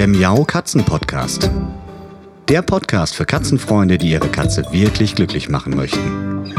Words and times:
der 0.00 0.08
Miau 0.08 0.44
Katzen 0.44 0.82
Podcast. 0.82 1.50
Der 2.48 2.62
Podcast 2.62 3.14
für 3.14 3.26
Katzenfreunde, 3.26 3.98
die 3.98 4.12
ihre 4.12 4.28
Katze 4.28 4.64
wirklich 4.70 5.14
glücklich 5.14 5.50
machen 5.50 5.76
möchten. 5.76 6.54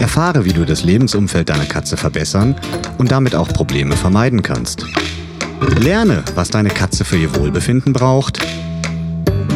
Erfahre, 0.00 0.44
wie 0.44 0.52
du 0.52 0.66
das 0.66 0.84
Lebensumfeld 0.84 1.48
deiner 1.48 1.64
Katze 1.64 1.96
verbessern 1.96 2.56
und 2.98 3.10
damit 3.10 3.34
auch 3.34 3.48
Probleme 3.48 3.96
vermeiden 3.96 4.42
kannst. 4.42 4.84
Lerne, 5.78 6.22
was 6.34 6.50
deine 6.50 6.68
Katze 6.68 7.06
für 7.06 7.16
ihr 7.16 7.34
Wohlbefinden 7.36 7.94
braucht 7.94 8.38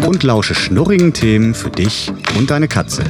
und 0.07 0.23
lausche 0.23 0.55
schnurrigen 0.55 1.12
Themen 1.12 1.53
für 1.53 1.69
dich 1.69 2.11
und 2.39 2.51
deine 2.51 2.69
Katze. 2.69 3.05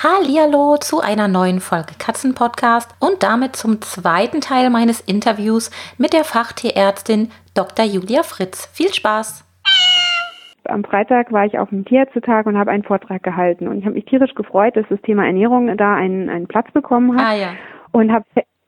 Hallihallo 0.00 0.76
zu 0.76 1.00
einer 1.00 1.26
neuen 1.26 1.60
Folge 1.60 1.94
Katzenpodcast 1.98 2.90
und 3.00 3.22
damit 3.22 3.56
zum 3.56 3.80
zweiten 3.80 4.42
Teil 4.42 4.68
meines 4.70 5.00
Interviews 5.00 5.70
mit 5.96 6.12
der 6.12 6.22
Fachtierärztin 6.22 7.32
Dr. 7.58 7.84
Julia 7.84 8.22
Fritz. 8.22 8.70
Viel 8.72 8.94
Spaß! 8.94 9.44
Am 10.66 10.84
Freitag 10.84 11.32
war 11.32 11.44
ich 11.44 11.58
auf 11.58 11.70
dem 11.70 11.84
Tierärztetag 11.84 12.46
und 12.46 12.56
habe 12.56 12.70
einen 12.70 12.84
Vortrag 12.84 13.24
gehalten 13.24 13.66
und 13.66 13.78
ich 13.78 13.84
habe 13.84 13.96
mich 13.96 14.04
tierisch 14.04 14.32
gefreut, 14.34 14.76
dass 14.76 14.86
das 14.88 15.00
Thema 15.02 15.26
Ernährung 15.26 15.76
da 15.76 15.96
einen, 15.96 16.28
einen 16.28 16.46
Platz 16.46 16.70
bekommen 16.70 17.18
hat 17.18 17.26
Ah 17.26 17.34
ja. 17.34 17.48
und 17.90 18.12
habe 18.12 18.24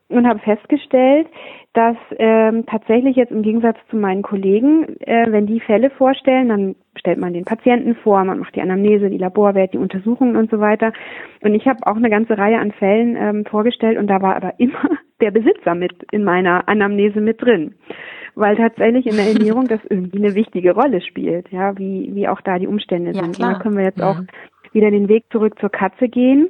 und 0.09 0.27
habe 0.27 0.39
festgestellt, 0.39 1.27
dass 1.71 1.95
ähm, 2.19 2.65
tatsächlich 2.65 3.15
jetzt 3.15 3.31
im 3.31 3.43
Gegensatz 3.43 3.77
zu 3.89 3.95
meinen 3.95 4.23
Kollegen, 4.23 4.99
äh, 4.99 5.27
wenn 5.29 5.47
die 5.47 5.61
Fälle 5.61 5.89
vorstellen, 5.91 6.49
dann 6.49 6.75
stellt 6.97 7.17
man 7.17 7.31
den 7.31 7.45
Patienten 7.45 7.95
vor, 7.95 8.21
man 8.25 8.39
macht 8.39 8.57
die 8.57 8.61
Anamnese, 8.61 9.09
die 9.09 9.17
Laborwerte, 9.17 9.77
die 9.77 9.77
Untersuchungen 9.77 10.35
und 10.35 10.51
so 10.51 10.59
weiter. 10.59 10.91
Und 11.39 11.55
ich 11.55 11.65
habe 11.65 11.79
auch 11.87 11.95
eine 11.95 12.09
ganze 12.09 12.37
Reihe 12.37 12.59
an 12.59 12.73
Fällen 12.73 13.15
ähm, 13.15 13.45
vorgestellt 13.45 13.97
und 13.97 14.07
da 14.07 14.21
war 14.21 14.35
aber 14.35 14.55
immer 14.57 14.81
der 15.21 15.31
Besitzer 15.31 15.75
mit 15.75 15.93
in 16.11 16.25
meiner 16.25 16.67
Anamnese 16.67 17.21
mit 17.21 17.41
drin. 17.41 17.75
Weil 18.35 18.55
tatsächlich 18.55 19.05
in 19.07 19.17
der 19.17 19.27
Ernährung 19.33 19.67
das 19.67 19.79
irgendwie 19.89 20.17
eine 20.19 20.35
wichtige 20.35 20.73
Rolle 20.73 21.01
spielt, 21.01 21.49
ja, 21.51 21.77
wie, 21.77 22.09
wie 22.13 22.27
auch 22.27 22.41
da 22.41 22.59
die 22.59 22.67
Umstände 22.67 23.11
Ja, 23.11 23.21
sind. 23.23 23.35
klar. 23.35 23.53
Da 23.55 23.59
können 23.59 23.77
wir 23.77 23.83
jetzt 23.85 23.97
Mhm. 23.97 24.03
auch 24.03 24.19
wieder 24.73 24.89
den 24.91 25.09
Weg 25.09 25.25
zurück 25.31 25.59
zur 25.59 25.69
Katze 25.69 26.07
gehen. 26.07 26.49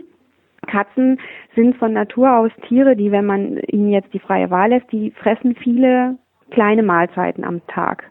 Katzen 0.67 1.19
sind 1.55 1.75
von 1.77 1.91
Natur 1.93 2.37
aus 2.37 2.51
Tiere, 2.67 2.95
die, 2.95 3.11
wenn 3.11 3.25
man 3.25 3.57
ihnen 3.67 3.89
jetzt 3.89 4.13
die 4.13 4.19
freie 4.19 4.51
Wahl 4.51 4.69
lässt, 4.69 4.91
die 4.91 5.11
fressen 5.11 5.55
viele 5.55 6.17
kleine 6.51 6.83
Mahlzeiten 6.83 7.43
am 7.43 7.65
Tag. 7.67 8.03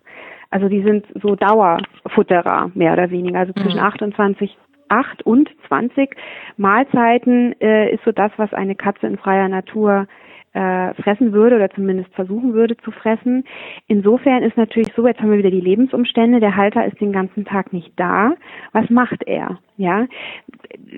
Also 0.51 0.69
die 0.69 0.83
sind 0.83 1.07
so 1.23 1.37
Dauerfutterer, 1.37 2.73
mehr 2.75 2.93
oder 2.95 3.11
weniger. 3.11 3.39
Also 3.39 3.53
zwischen 3.53 3.79
Mhm. 3.79 3.85
28, 3.85 4.59
8 4.89 5.23
und 5.25 5.49
20 5.69 6.11
Mahlzeiten 6.57 7.55
äh, 7.61 7.95
ist 7.95 8.03
so 8.05 8.11
das, 8.11 8.33
was 8.37 8.53
eine 8.53 8.75
Katze 8.75 9.07
in 9.07 9.17
freier 9.17 9.49
Natur 9.49 10.09
äh, 10.53 10.95
fressen 10.95 11.33
würde 11.33 11.57
oder 11.57 11.71
zumindest 11.71 12.13
versuchen 12.15 12.55
würde 12.55 12.77
zu 12.79 12.91
fressen. 12.91 13.45
Insofern 13.87 14.43
ist 14.43 14.57
natürlich 14.57 14.93
so, 14.95 15.07
jetzt 15.07 15.21
haben 15.21 15.31
wir 15.31 15.39
wieder 15.39 15.51
die 15.51 15.61
Lebensumstände, 15.61 16.41
der 16.41 16.57
Halter 16.57 16.85
ist 16.87 17.01
den 17.01 17.13
ganzen 17.13 17.45
Tag 17.45 17.73
nicht 17.73 17.93
da. 17.97 18.35
Was 18.73 18.91
macht 18.91 19.23
er? 19.27 19.59
Ja, 19.77 20.07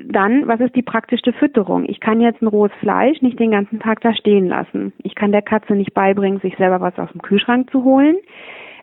dann, 0.06 0.48
was 0.48 0.60
ist 0.60 0.74
die 0.74 0.82
praktische 0.82 1.32
Fütterung? 1.32 1.84
Ich 1.88 2.00
kann 2.00 2.20
jetzt 2.20 2.42
ein 2.42 2.48
rohes 2.48 2.72
Fleisch 2.80 3.20
nicht 3.22 3.38
den 3.38 3.50
ganzen 3.50 3.78
Tag 3.78 4.00
da 4.00 4.14
stehen 4.14 4.48
lassen. 4.48 4.92
Ich 5.02 5.14
kann 5.14 5.32
der 5.32 5.42
Katze 5.42 5.74
nicht 5.74 5.94
beibringen, 5.94 6.40
sich 6.40 6.56
selber 6.56 6.80
was 6.80 6.98
aus 6.98 7.12
dem 7.12 7.22
Kühlschrank 7.22 7.70
zu 7.70 7.84
holen. 7.84 8.16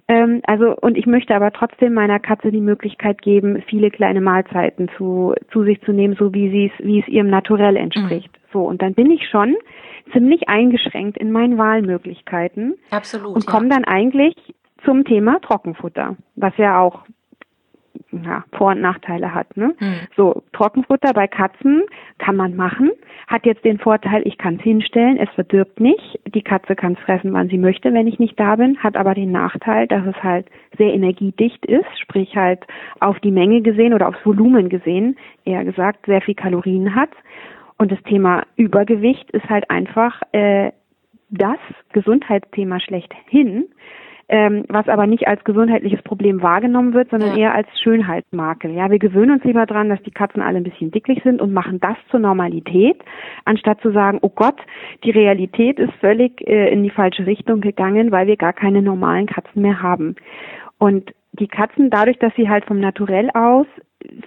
Ähm, 0.09 0.41
also, 0.47 0.75
und 0.75 0.97
ich 0.97 1.05
möchte 1.05 1.35
aber 1.35 1.53
trotzdem 1.53 1.93
meiner 1.93 2.19
Katze 2.19 2.52
die 2.52 2.61
Möglichkeit 2.61 3.21
geben, 3.21 3.63
viele 3.67 3.91
kleine 3.91 4.21
Mahlzeiten 4.21 4.89
zu, 4.97 5.35
zu 5.51 5.63
sich 5.63 5.79
zu 5.83 5.93
nehmen, 5.93 6.16
so 6.17 6.33
wie 6.33 6.49
sie 6.49 6.71
es, 6.73 6.85
wie 6.85 6.99
es 6.99 7.07
ihrem 7.07 7.29
Naturell 7.29 7.77
entspricht. 7.77 8.31
So, 8.51 8.63
und 8.63 8.81
dann 8.81 8.95
bin 8.95 9.11
ich 9.11 9.29
schon 9.29 9.55
ziemlich 10.11 10.49
eingeschränkt 10.49 11.19
in 11.19 11.31
meinen 11.31 11.59
Wahlmöglichkeiten 11.59 12.73
Absolut. 12.89 13.35
und 13.35 13.45
ja. 13.45 13.51
komme 13.51 13.69
dann 13.69 13.83
eigentlich 13.83 14.33
zum 14.83 15.05
Thema 15.05 15.39
Trockenfutter, 15.41 16.16
was 16.35 16.57
ja 16.57 16.81
auch 16.81 17.03
ja, 18.11 18.44
Vor- 18.53 18.72
und 18.72 18.81
Nachteile 18.81 19.33
hat. 19.33 19.55
Ne? 19.55 19.75
Mhm. 19.79 20.07
So, 20.16 20.44
Trockenfutter 20.53 21.13
bei 21.13 21.27
Katzen 21.27 21.83
kann 22.17 22.35
man 22.35 22.55
machen, 22.55 22.91
hat 23.27 23.45
jetzt 23.45 23.63
den 23.63 23.77
Vorteil, 23.79 24.22
ich 24.25 24.38
kann 24.38 24.55
es 24.55 24.61
hinstellen, 24.61 25.17
es 25.17 25.29
verdirbt 25.31 25.79
nicht, 25.79 26.19
die 26.25 26.41
Katze 26.41 26.75
kann 26.75 26.94
es 26.94 26.99
fressen, 26.99 27.33
wann 27.33 27.49
sie 27.49 27.57
möchte, 27.57 27.94
wenn 27.94 28.07
ich 28.07 28.19
nicht 28.19 28.39
da 28.39 28.55
bin, 28.55 28.78
hat 28.79 28.97
aber 28.97 29.13
den 29.13 29.31
Nachteil, 29.31 29.88
dass 29.88 30.05
es 30.05 30.23
halt 30.23 30.47
sehr 30.78 30.94
energiedicht 30.94 31.66
ist, 31.66 31.88
sprich 31.99 32.35
halt 32.35 32.66
auf 32.99 33.19
die 33.19 33.31
Menge 33.31 33.61
gesehen 33.61 33.94
oder 33.94 34.07
aufs 34.07 34.25
Volumen 34.25 34.69
gesehen, 34.69 35.17
eher 35.45 35.63
gesagt, 35.63 36.05
sehr 36.05 36.22
viel 36.22 36.35
Kalorien 36.35 36.95
hat. 36.95 37.11
Und 37.78 37.91
das 37.91 38.01
Thema 38.03 38.44
Übergewicht 38.57 39.31
ist 39.31 39.49
halt 39.49 39.69
einfach 39.69 40.22
äh, 40.33 40.72
das 41.29 41.59
Gesundheitsthema 41.94 42.79
schlechthin, 42.79 43.66
ähm, 44.29 44.63
was 44.69 44.88
aber 44.88 45.07
nicht 45.07 45.28
als 45.28 45.44
gesundheitliches 45.44 46.01
Problem 46.03 46.41
wahrgenommen 46.44 46.94
wird, 46.94 47.09
sondern 47.09 47.31
Ja. 47.31 47.38
eher 47.38 47.56
als 47.56 47.67
Schönheitsmakel. 47.81 48.72
Ja, 48.72 48.91
wir 48.91 49.00
gewöhnen 49.00 49.31
uns 49.31 49.44
lieber 49.44 49.66
dran, 49.66 49.90
dass 49.90 50.01
die 50.03 50.12
Katzen 50.12 50.41
alle 50.41 50.57
ein 50.57 50.63
bisschen 50.63 50.91
dicklich 50.91 51.22
sind 51.23 51.41
und 51.41 51.51
machen 51.51 51.79
das 51.79 51.97
zur 52.12 52.19
Normalität, 52.19 53.01
anstatt 53.45 53.81
zu 53.81 53.91
sagen, 53.91 54.19
oh 54.22 54.29
Gott, 54.29 54.57
die 55.03 55.12
Realität 55.12 55.79
ist 55.79 55.94
völlig 56.00 56.47
äh, 56.47 56.72
in 56.72 56.84
die 56.84 56.91
falsche 56.91 57.25
Richtung 57.25 57.59
gegangen, 57.59 58.12
weil 58.12 58.28
wir 58.28 58.38
gar 58.38 58.53
keine 58.53 58.84
normalen 58.84 59.25
Katzen 59.25 59.63
mehr 59.63 59.81
haben. 59.81 60.16
Und 60.78 61.11
die 61.34 61.47
Katzen, 61.47 61.90
dadurch, 61.90 62.19
dass 62.19 62.34
sie 62.35 62.50
halt 62.50 62.66
vom 62.66 62.79
Naturell 62.79 63.29
aus 63.34 63.67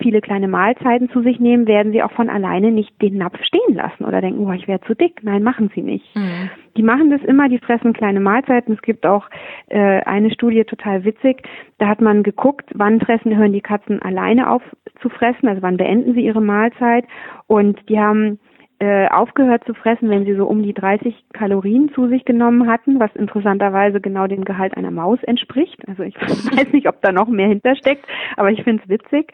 viele 0.01 0.21
kleine 0.21 0.49
Mahlzeiten 0.49 1.09
zu 1.11 1.23
sich 1.23 1.41
nehmen, 1.41 1.67
werden 1.67 1.93
sie 1.93 2.03
auch 2.03 2.13
von 2.13 2.29
alleine 2.29 2.71
nicht 2.71 3.01
den 3.01 3.17
Napf 3.17 3.43
stehen 3.43 3.75
lassen 3.75 4.05
oder 4.05 4.21
denken, 4.21 4.47
oh, 4.47 4.53
ich 4.53 4.69
wäre 4.69 4.81
zu 4.83 4.95
dick. 4.95 5.23
Nein, 5.23 5.43
machen 5.43 5.71
sie 5.75 5.83
nicht. 5.83 6.15
Mhm. 6.15 6.51
Die 6.77 6.83
machen 6.83 7.11
das 7.11 7.23
immer, 7.23 7.49
die 7.49 7.59
fressen 7.59 7.93
kleine 7.93 8.21
Mahlzeiten. 8.21 8.75
Es 8.75 8.83
gibt 8.83 9.07
auch 9.07 9.29
äh, 9.69 10.03
eine 10.03 10.31
Studie, 10.31 10.65
total 10.65 11.05
witzig, 11.05 11.43
da 11.79 11.89
hat 11.89 12.01
man 12.01 12.23
geguckt, 12.23 12.71
wann 12.75 13.01
fressen, 13.01 13.37
hören 13.37 13.53
die 13.53 13.61
Katzen 13.61 14.01
alleine 14.03 14.51
auf 14.51 14.63
zu 15.01 15.09
fressen, 15.09 15.49
also 15.49 15.63
wann 15.63 15.77
beenden 15.77 16.15
sie 16.15 16.25
ihre 16.25 16.41
Mahlzeit. 16.41 17.05
Und 17.47 17.79
die 17.89 17.99
haben 17.99 18.39
äh, 18.83 19.07
aufgehört 19.07 19.63
zu 19.65 19.75
fressen, 19.75 20.11
wenn 20.11 20.25
sie 20.25 20.35
so 20.35 20.45
um 20.45 20.61
die 20.65 20.75
30 20.75 21.15
Kalorien 21.33 21.93
zu 21.95 22.09
sich 22.09 22.25
genommen 22.25 22.69
hatten, 22.69 22.99
was 22.99 23.15
interessanterweise 23.15 24.01
genau 24.01 24.27
dem 24.27 24.45
Gehalt 24.45 24.77
einer 24.77 24.91
Maus 24.91 25.23
entspricht. 25.23 25.87
Also 25.87 26.03
ich 26.03 26.17
weiß 26.21 26.73
nicht, 26.73 26.89
ob 26.89 27.01
da 27.01 27.13
noch 27.13 27.29
mehr 27.29 27.47
hintersteckt, 27.47 28.05
aber 28.37 28.51
ich 28.51 28.65
finde 28.65 28.83
es 28.83 28.89
witzig. 28.89 29.33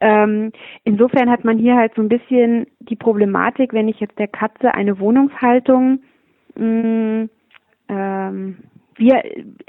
Ähm, 0.00 0.52
insofern 0.84 1.30
hat 1.30 1.44
man 1.44 1.56
hier 1.56 1.76
halt 1.76 1.94
so 1.94 2.02
ein 2.02 2.10
bisschen 2.10 2.66
die 2.80 2.96
Problematik, 2.96 3.72
wenn 3.72 3.88
ich 3.88 4.00
jetzt 4.00 4.18
der 4.18 4.28
Katze 4.28 4.74
eine 4.74 4.98
Wohnungshaltung 5.00 6.00
mh, 6.56 7.28
ähm, 7.88 8.56
wir 9.00 9.22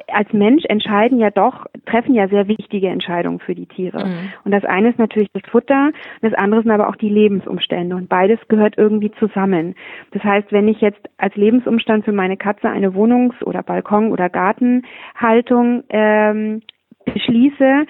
als 0.07 0.31
Mensch 0.33 0.65
entscheiden 0.65 1.17
ja 1.17 1.31
doch, 1.31 1.65
treffen 1.85 2.13
ja 2.13 2.27
sehr 2.27 2.47
wichtige 2.47 2.89
Entscheidungen 2.89 3.39
für 3.39 3.55
die 3.55 3.65
Tiere. 3.65 4.05
Mhm. 4.05 4.33
Und 4.43 4.51
das 4.51 4.65
eine 4.65 4.89
ist 4.89 4.99
natürlich 4.99 5.31
das 5.33 5.43
Futter, 5.49 5.91
das 6.21 6.33
andere 6.33 6.61
sind 6.61 6.71
aber 6.71 6.89
auch 6.89 6.97
die 6.97 7.09
Lebensumstände 7.09 7.95
und 7.95 8.09
beides 8.09 8.39
gehört 8.49 8.77
irgendwie 8.77 9.11
zusammen. 9.19 9.75
Das 10.11 10.23
heißt, 10.23 10.51
wenn 10.51 10.67
ich 10.67 10.81
jetzt 10.81 11.01
als 11.17 11.35
Lebensumstand 11.35 12.05
für 12.05 12.11
meine 12.11 12.37
Katze 12.37 12.69
eine 12.69 12.93
Wohnungs- 12.93 13.41
oder 13.43 13.63
Balkon- 13.63 14.11
oder 14.11 14.29
Gartenhaltung 14.29 15.83
ähm, 15.89 16.61
beschließe, 17.05 17.85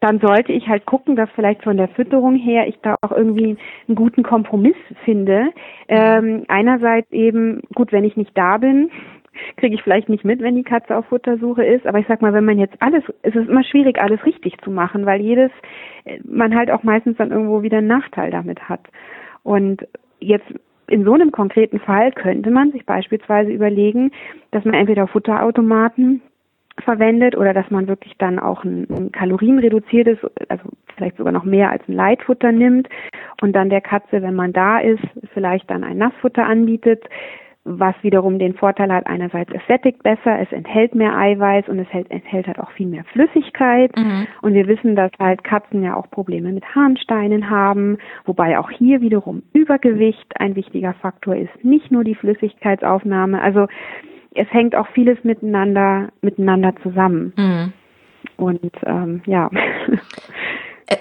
dann 0.00 0.20
sollte 0.20 0.52
ich 0.52 0.68
halt 0.68 0.86
gucken, 0.86 1.16
dass 1.16 1.28
vielleicht 1.34 1.64
von 1.64 1.76
der 1.76 1.88
Fütterung 1.88 2.36
her 2.36 2.68
ich 2.68 2.78
da 2.82 2.94
auch 3.00 3.10
irgendwie 3.10 3.56
einen 3.88 3.96
guten 3.96 4.22
Kompromiss 4.22 4.76
finde. 5.04 5.48
Ähm, 5.88 6.44
einerseits 6.46 7.10
eben, 7.10 7.62
gut, 7.74 7.90
wenn 7.90 8.04
ich 8.04 8.16
nicht 8.16 8.30
da 8.38 8.58
bin, 8.58 8.90
kriege 9.56 9.74
ich 9.74 9.82
vielleicht 9.82 10.08
nicht 10.08 10.24
mit, 10.24 10.40
wenn 10.40 10.56
die 10.56 10.62
Katze 10.62 10.96
auf 10.96 11.06
Futtersuche 11.06 11.64
ist. 11.64 11.86
Aber 11.86 11.98
ich 11.98 12.06
sag 12.06 12.22
mal, 12.22 12.32
wenn 12.32 12.44
man 12.44 12.58
jetzt 12.58 12.76
alles, 12.80 13.04
es 13.22 13.34
ist 13.34 13.48
immer 13.48 13.64
schwierig, 13.64 13.98
alles 14.00 14.24
richtig 14.24 14.58
zu 14.62 14.70
machen, 14.70 15.06
weil 15.06 15.20
jedes, 15.20 15.50
äh, 16.04 16.18
man 16.24 16.54
halt 16.54 16.70
auch 16.70 16.82
meistens 16.82 17.16
dann 17.16 17.30
irgendwo 17.30 17.62
wieder 17.62 17.78
einen 17.78 17.86
Nachteil 17.86 18.30
damit 18.30 18.68
hat. 18.68 18.80
Und 19.42 19.86
jetzt 20.20 20.46
in 20.88 21.04
so 21.04 21.12
einem 21.12 21.32
konkreten 21.32 21.80
Fall 21.80 22.12
könnte 22.12 22.50
man 22.50 22.72
sich 22.72 22.86
beispielsweise 22.86 23.50
überlegen, 23.50 24.10
dass 24.50 24.64
man 24.64 24.74
entweder 24.74 25.06
Futterautomaten 25.06 26.22
verwendet 26.82 27.36
oder 27.36 27.52
dass 27.52 27.70
man 27.70 27.88
wirklich 27.88 28.16
dann 28.18 28.38
auch 28.38 28.64
ein, 28.64 28.86
ein 28.90 29.12
kalorienreduziertes, 29.12 30.18
also 30.48 30.64
vielleicht 30.96 31.16
sogar 31.16 31.32
noch 31.32 31.44
mehr 31.44 31.70
als 31.70 31.82
ein 31.88 31.94
Leitfutter 31.94 32.52
nimmt 32.52 32.88
und 33.40 33.54
dann 33.54 33.70
der 33.70 33.80
Katze, 33.80 34.22
wenn 34.22 34.34
man 34.34 34.52
da 34.52 34.78
ist, 34.78 35.02
vielleicht 35.34 35.70
dann 35.70 35.84
ein 35.84 35.98
Nassfutter 35.98 36.44
anbietet, 36.44 37.04
was 37.68 37.94
wiederum 38.02 38.38
den 38.38 38.54
Vorteil 38.54 38.92
hat, 38.92 39.06
einerseits 39.06 39.52
es 39.52 39.60
sättigt 39.66 40.02
besser, 40.02 40.40
es 40.40 40.50
enthält 40.52 40.94
mehr 40.94 41.16
Eiweiß 41.16 41.68
und 41.68 41.78
es 41.78 41.88
hält, 41.92 42.10
enthält 42.10 42.46
halt 42.46 42.58
auch 42.58 42.70
viel 42.72 42.86
mehr 42.86 43.04
Flüssigkeit. 43.12 43.94
Mhm. 43.96 44.26
Und 44.42 44.54
wir 44.54 44.66
wissen, 44.66 44.96
dass 44.96 45.10
halt 45.18 45.44
Katzen 45.44 45.82
ja 45.82 45.94
auch 45.94 46.10
Probleme 46.10 46.52
mit 46.52 46.64
Harnsteinen 46.74 47.50
haben, 47.50 47.98
wobei 48.24 48.58
auch 48.58 48.70
hier 48.70 49.00
wiederum 49.00 49.42
Übergewicht 49.52 50.40
ein 50.40 50.56
wichtiger 50.56 50.94
Faktor 50.94 51.36
ist, 51.36 51.64
nicht 51.64 51.90
nur 51.90 52.04
die 52.04 52.14
Flüssigkeitsaufnahme. 52.14 53.40
Also 53.40 53.66
es 54.34 54.50
hängt 54.52 54.74
auch 54.74 54.88
vieles 54.88 55.22
miteinander 55.24 56.08
miteinander 56.22 56.74
zusammen. 56.82 57.32
Mhm. 57.36 57.72
Und 58.36 58.72
ähm, 58.86 59.22
ja. 59.26 59.50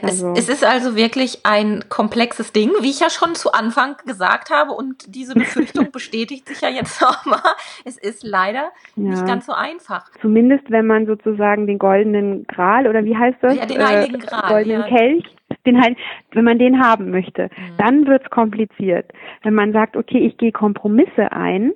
Also. 0.02 0.34
Es, 0.34 0.40
es, 0.40 0.50
ist 0.50 0.66
also 0.66 0.96
wirklich 0.96 1.46
ein 1.46 1.86
komplexes 1.88 2.52
Ding, 2.52 2.72
wie 2.82 2.90
ich 2.90 3.00
ja 3.00 3.10
schon 3.10 3.36
zu 3.36 3.54
Anfang 3.54 3.96
gesagt 4.06 4.50
habe. 4.50 4.74
Und 4.74 5.16
diese 5.16 5.34
Befürchtung 5.34 5.92
bestätigt 5.94 6.48
sich 6.48 6.62
ja 6.62 6.70
jetzt 6.70 7.02
nochmal. 7.02 7.40
Es 7.86 7.98
ist 7.98 8.24
leider 8.24 8.72
ja. 8.96 9.10
nicht 9.12 9.26
ganz 9.26 9.46
so 9.46 9.54
einfach. 9.54 10.06
Zumindest 10.22 10.70
wenn 10.70 10.88
man 10.88 11.06
sozusagen 11.06 11.68
den 11.68 11.80
goldenen 11.80 12.46
Gral 12.48 12.88
oder 12.88 13.06
wie 13.06 13.16
heißt 13.16 13.38
das? 13.42 13.56
Ja, 13.56 13.66
den 13.66 13.86
heiligen 13.86 14.22
äh, 14.22 14.26
Gral. 14.26 14.50
goldenen 14.50 14.82
ja. 14.82 14.88
Kelch. 14.88 15.26
Den 15.66 15.82
halt, 15.82 15.98
wenn 16.32 16.44
man 16.44 16.60
den 16.60 16.82
haben 16.84 17.10
möchte, 17.10 17.44
mhm. 17.44 17.78
dann 17.78 18.08
wird's 18.08 18.30
kompliziert. 18.30 19.12
Wenn 19.44 19.54
man 19.54 19.72
sagt, 19.72 19.96
okay, 19.96 20.20
ich 20.20 20.38
gehe 20.38 20.52
Kompromisse 20.52 21.32
ein, 21.32 21.72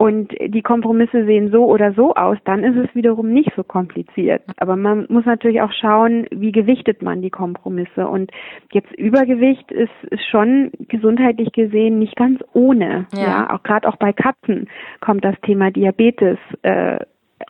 und 0.00 0.32
die 0.40 0.62
Kompromisse 0.62 1.26
sehen 1.26 1.50
so 1.50 1.66
oder 1.66 1.92
so 1.92 2.14
aus, 2.14 2.38
dann 2.46 2.64
ist 2.64 2.74
es 2.74 2.94
wiederum 2.94 3.34
nicht 3.34 3.52
so 3.54 3.62
kompliziert. 3.62 4.40
Aber 4.56 4.74
man 4.74 5.04
muss 5.10 5.26
natürlich 5.26 5.60
auch 5.60 5.72
schauen, 5.72 6.26
wie 6.30 6.52
gewichtet 6.52 7.02
man 7.02 7.20
die 7.20 7.28
Kompromisse. 7.28 8.08
Und 8.08 8.30
jetzt 8.72 8.90
Übergewicht 8.92 9.70
ist, 9.70 9.92
ist 10.10 10.24
schon 10.30 10.70
gesundheitlich 10.88 11.52
gesehen 11.52 11.98
nicht 11.98 12.16
ganz 12.16 12.40
ohne. 12.54 13.08
Ja, 13.12 13.20
ja 13.20 13.50
auch 13.54 13.62
gerade 13.62 13.86
auch 13.86 13.96
bei 13.96 14.14
Katzen 14.14 14.70
kommt 15.02 15.22
das 15.22 15.38
Thema 15.42 15.70
Diabetes 15.70 16.38
äh, 16.62 17.00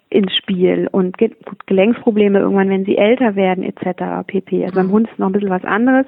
ins 0.08 0.35
Spiel 0.35 0.88
und 0.91 1.19
Ge 1.19 1.31
Gelenksprobleme 1.67 2.41
irgendwann, 2.41 2.69
wenn 2.69 2.85
sie 2.85 2.97
älter 2.99 3.37
werden 3.37 3.62
etc. 3.62 4.26
pp. 4.26 4.64
Also 4.64 4.75
beim 4.75 4.88
mhm. 4.88 4.93
Hund 4.93 5.08
ist 5.08 5.20
noch 5.20 5.29
ein 5.29 5.32
bisschen 5.35 5.50
was 5.50 5.64
anderes, 5.64 6.06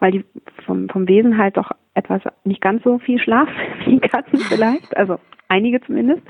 weil 0.00 0.10
die 0.10 0.24
vom, 0.66 0.88
vom 0.88 1.06
Wesen 1.06 1.38
halt 1.38 1.56
doch 1.56 1.70
etwas 1.94 2.22
nicht 2.42 2.60
ganz 2.60 2.82
so 2.82 2.98
viel 2.98 3.20
Schlaf 3.20 3.48
wie 3.84 4.00
Katzen 4.00 4.40
vielleicht. 4.40 4.96
Also 4.96 5.18
einige 5.54 5.80
zumindest. 5.80 6.22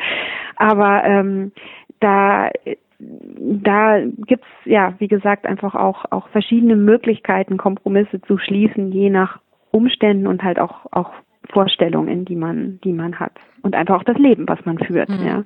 Aber 0.57 1.05
ähm, 1.05 1.53
da 2.01 2.51
da 2.99 4.01
gibt's 4.27 4.47
ja, 4.65 4.95
wie 4.99 5.09
gesagt, 5.09 5.47
einfach 5.47 5.75
auch 5.75 6.05
auch 6.11 6.29
verschiedene 6.29 6.77
Möglichkeiten, 6.77 7.57
Kompromisse 7.57 8.21
zu 8.23 8.39
schließen, 8.39 8.93
je 8.93 9.11
nach 9.11 9.41
Umständen 9.71 10.27
und 10.27 10.43
halt 10.43 10.59
auch 10.59 10.87
auch 10.93 11.13
Vorstellungen, 11.53 12.25
die 12.25 12.37
man 12.37 12.79
die 12.85 12.93
man 12.93 13.19
hat 13.19 13.33
und 13.63 13.75
einfach 13.75 13.97
auch 13.97 14.05
das 14.05 14.19
Leben, 14.19 14.49
was 14.49 14.65
man 14.65 14.79
führt. 14.79 15.09
Mhm. 15.09 15.27
Ja. 15.27 15.45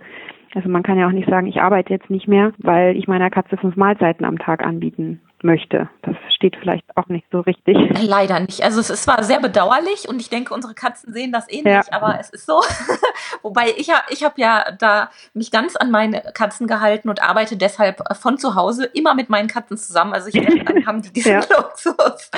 Also 0.54 0.68
man 0.68 0.82
kann 0.82 0.98
ja 0.98 1.06
auch 1.06 1.12
nicht 1.12 1.28
sagen, 1.28 1.46
ich 1.46 1.60
arbeite 1.60 1.92
jetzt 1.92 2.10
nicht 2.10 2.26
mehr, 2.26 2.52
weil 2.58 2.96
ich 2.96 3.06
meiner 3.06 3.30
Katze 3.30 3.56
fünf 3.56 3.76
Mahlzeiten 3.76 4.24
am 4.24 4.38
Tag 4.38 4.64
anbieten 4.64 5.20
möchte. 5.44 5.88
Das 6.02 6.16
steht 6.34 6.56
vielleicht 6.56 6.84
auch 6.96 7.06
nicht 7.08 7.26
so 7.30 7.40
richtig. 7.40 7.76
Leider 8.00 8.40
nicht. 8.40 8.62
Also 8.62 8.80
es 8.80 8.90
ist 8.90 9.02
zwar 9.02 9.22
sehr 9.24 9.40
bedauerlich 9.40 10.08
und 10.08 10.20
ich 10.20 10.30
denke, 10.30 10.54
unsere 10.54 10.74
Katzen 10.74 11.12
sehen 11.12 11.32
das 11.32 11.48
ähnlich, 11.48 11.72
ja. 11.72 11.82
aber 11.90 12.18
es 12.20 12.30
ist 12.30 12.46
so. 12.46 12.60
Wobei 13.42 13.70
ich 13.76 13.88
ja, 13.88 14.02
ich 14.10 14.24
habe 14.24 14.40
ja 14.40 14.70
da 14.78 15.10
mich 15.34 15.50
ganz 15.50 15.76
an 15.76 15.90
meine 15.90 16.22
Katzen 16.34 16.66
gehalten 16.66 17.08
und 17.08 17.22
arbeite 17.22 17.56
deshalb 17.56 18.02
von 18.16 18.38
zu 18.38 18.54
Hause 18.54 18.84
immer 18.84 19.14
mit 19.14 19.30
meinen 19.30 19.48
Katzen 19.48 19.76
zusammen. 19.76 20.12
Also 20.12 20.28
ich 20.28 20.36
haben 20.86 21.02
die 21.02 21.12
diesen 21.12 21.32
ja. 21.32 21.40
Luxus. 21.40 22.30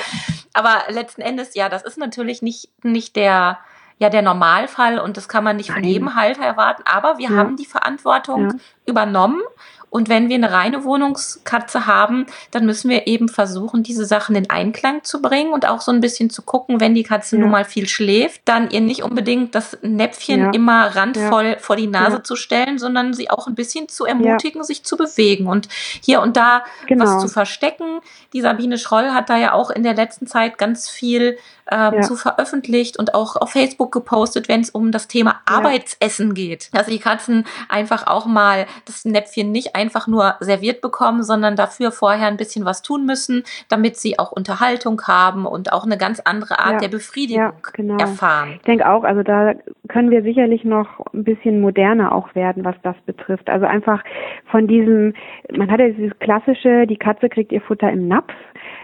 Aber 0.53 0.83
letzten 0.89 1.21
Endes, 1.21 1.55
ja, 1.55 1.69
das 1.69 1.83
ist 1.83 1.97
natürlich 1.97 2.41
nicht, 2.41 2.69
nicht 2.83 3.15
der, 3.15 3.59
ja 3.99 4.09
der 4.09 4.21
Normalfall 4.23 4.99
und 4.99 5.15
das 5.15 5.29
kann 5.29 5.43
man 5.43 5.57
nicht 5.57 5.71
von 5.71 5.83
jedem 5.83 6.15
Halter 6.15 6.43
erwarten. 6.43 6.83
Aber 6.85 7.17
wir 7.17 7.29
ja. 7.29 7.37
haben 7.37 7.55
die 7.55 7.65
Verantwortung 7.65 8.49
ja. 8.49 8.55
übernommen 8.85 9.41
und 9.91 10.07
wenn 10.07 10.29
wir 10.29 10.35
eine 10.35 10.53
reine 10.53 10.85
Wohnungskatze 10.85 11.85
haben, 11.85 12.25
dann 12.49 12.65
müssen 12.65 12.89
wir 12.89 13.07
eben 13.07 13.27
versuchen, 13.27 13.83
diese 13.83 14.05
Sachen 14.05 14.37
in 14.37 14.49
Einklang 14.49 15.03
zu 15.03 15.21
bringen 15.21 15.51
und 15.51 15.67
auch 15.67 15.81
so 15.81 15.91
ein 15.91 15.99
bisschen 15.99 16.29
zu 16.29 16.43
gucken, 16.43 16.79
wenn 16.79 16.95
die 16.95 17.03
Katze 17.03 17.35
ja. 17.35 17.41
nun 17.41 17.51
mal 17.51 17.65
viel 17.65 17.89
schläft, 17.89 18.41
dann 18.45 18.69
ihr 18.71 18.79
nicht 18.79 19.03
unbedingt 19.03 19.53
das 19.53 19.77
Näpfchen 19.81 20.39
ja. 20.39 20.51
immer 20.51 20.95
randvoll 20.95 21.45
ja. 21.45 21.57
vor 21.59 21.75
die 21.75 21.87
Nase 21.87 22.23
zu 22.23 22.37
stellen, 22.37 22.79
sondern 22.79 23.13
sie 23.13 23.29
auch 23.29 23.47
ein 23.47 23.55
bisschen 23.55 23.89
zu 23.89 24.05
ermutigen, 24.05 24.63
sich 24.63 24.85
zu 24.85 24.95
bewegen 24.95 25.47
und 25.47 25.67
hier 26.01 26.21
und 26.21 26.37
da 26.37 26.63
genau. 26.87 27.03
was 27.03 27.21
zu 27.21 27.27
verstecken. 27.27 27.99
Die 28.31 28.39
Sabine 28.39 28.77
Schroll 28.77 29.11
hat 29.11 29.29
da 29.29 29.35
ja 29.35 29.51
auch 29.51 29.71
in 29.71 29.83
der 29.83 29.93
letzten 29.93 30.25
Zeit 30.25 30.57
ganz 30.57 30.89
viel 30.89 31.37
ähm, 31.71 31.95
ja. 31.95 32.01
zu 32.01 32.15
veröffentlicht 32.15 32.99
und 32.99 33.15
auch 33.15 33.35
auf 33.35 33.51
Facebook 33.51 33.91
gepostet, 33.91 34.49
wenn 34.49 34.61
es 34.61 34.69
um 34.69 34.91
das 34.91 35.07
Thema 35.07 35.41
ja. 35.47 35.57
Arbeitsessen 35.57 36.33
geht. 36.33 36.69
Dass 36.73 36.87
die 36.87 36.99
Katzen 36.99 37.45
einfach 37.69 38.07
auch 38.07 38.25
mal 38.25 38.65
das 38.85 39.05
Näpfchen 39.05 39.51
nicht 39.51 39.75
einfach 39.75 40.07
nur 40.07 40.35
serviert 40.39 40.81
bekommen, 40.81 41.23
sondern 41.23 41.55
dafür 41.55 41.91
vorher 41.91 42.27
ein 42.27 42.37
bisschen 42.37 42.65
was 42.65 42.81
tun 42.81 43.05
müssen, 43.05 43.43
damit 43.69 43.97
sie 43.97 44.19
auch 44.19 44.31
Unterhaltung 44.31 45.01
haben 45.07 45.45
und 45.45 45.73
auch 45.73 45.85
eine 45.85 45.97
ganz 45.97 46.19
andere 46.19 46.59
Art 46.59 46.73
ja. 46.73 46.79
der 46.79 46.87
Befriedigung 46.89 47.53
genau. 47.73 47.97
erfahren. 47.97 48.55
Ich 48.55 48.65
denke 48.65 48.89
auch, 48.89 49.03
also 49.03 49.23
da 49.23 49.53
können 49.87 50.11
wir 50.11 50.23
sicherlich 50.23 50.63
noch 50.63 50.87
ein 51.13 51.23
bisschen 51.23 51.61
moderner 51.61 52.13
auch 52.13 52.33
werden, 52.35 52.63
was 52.63 52.75
das 52.83 52.95
betrifft. 53.05 53.49
Also 53.49 53.65
einfach 53.65 54.03
von 54.49 54.67
diesem, 54.67 55.13
man 55.51 55.71
hat 55.71 55.79
ja 55.79 55.89
dieses 55.89 56.17
klassische, 56.19 56.87
die 56.87 56.97
Katze 56.97 57.29
kriegt 57.29 57.51
ihr 57.51 57.61
Futter 57.61 57.91
im 57.91 58.07
Napf 58.07 58.33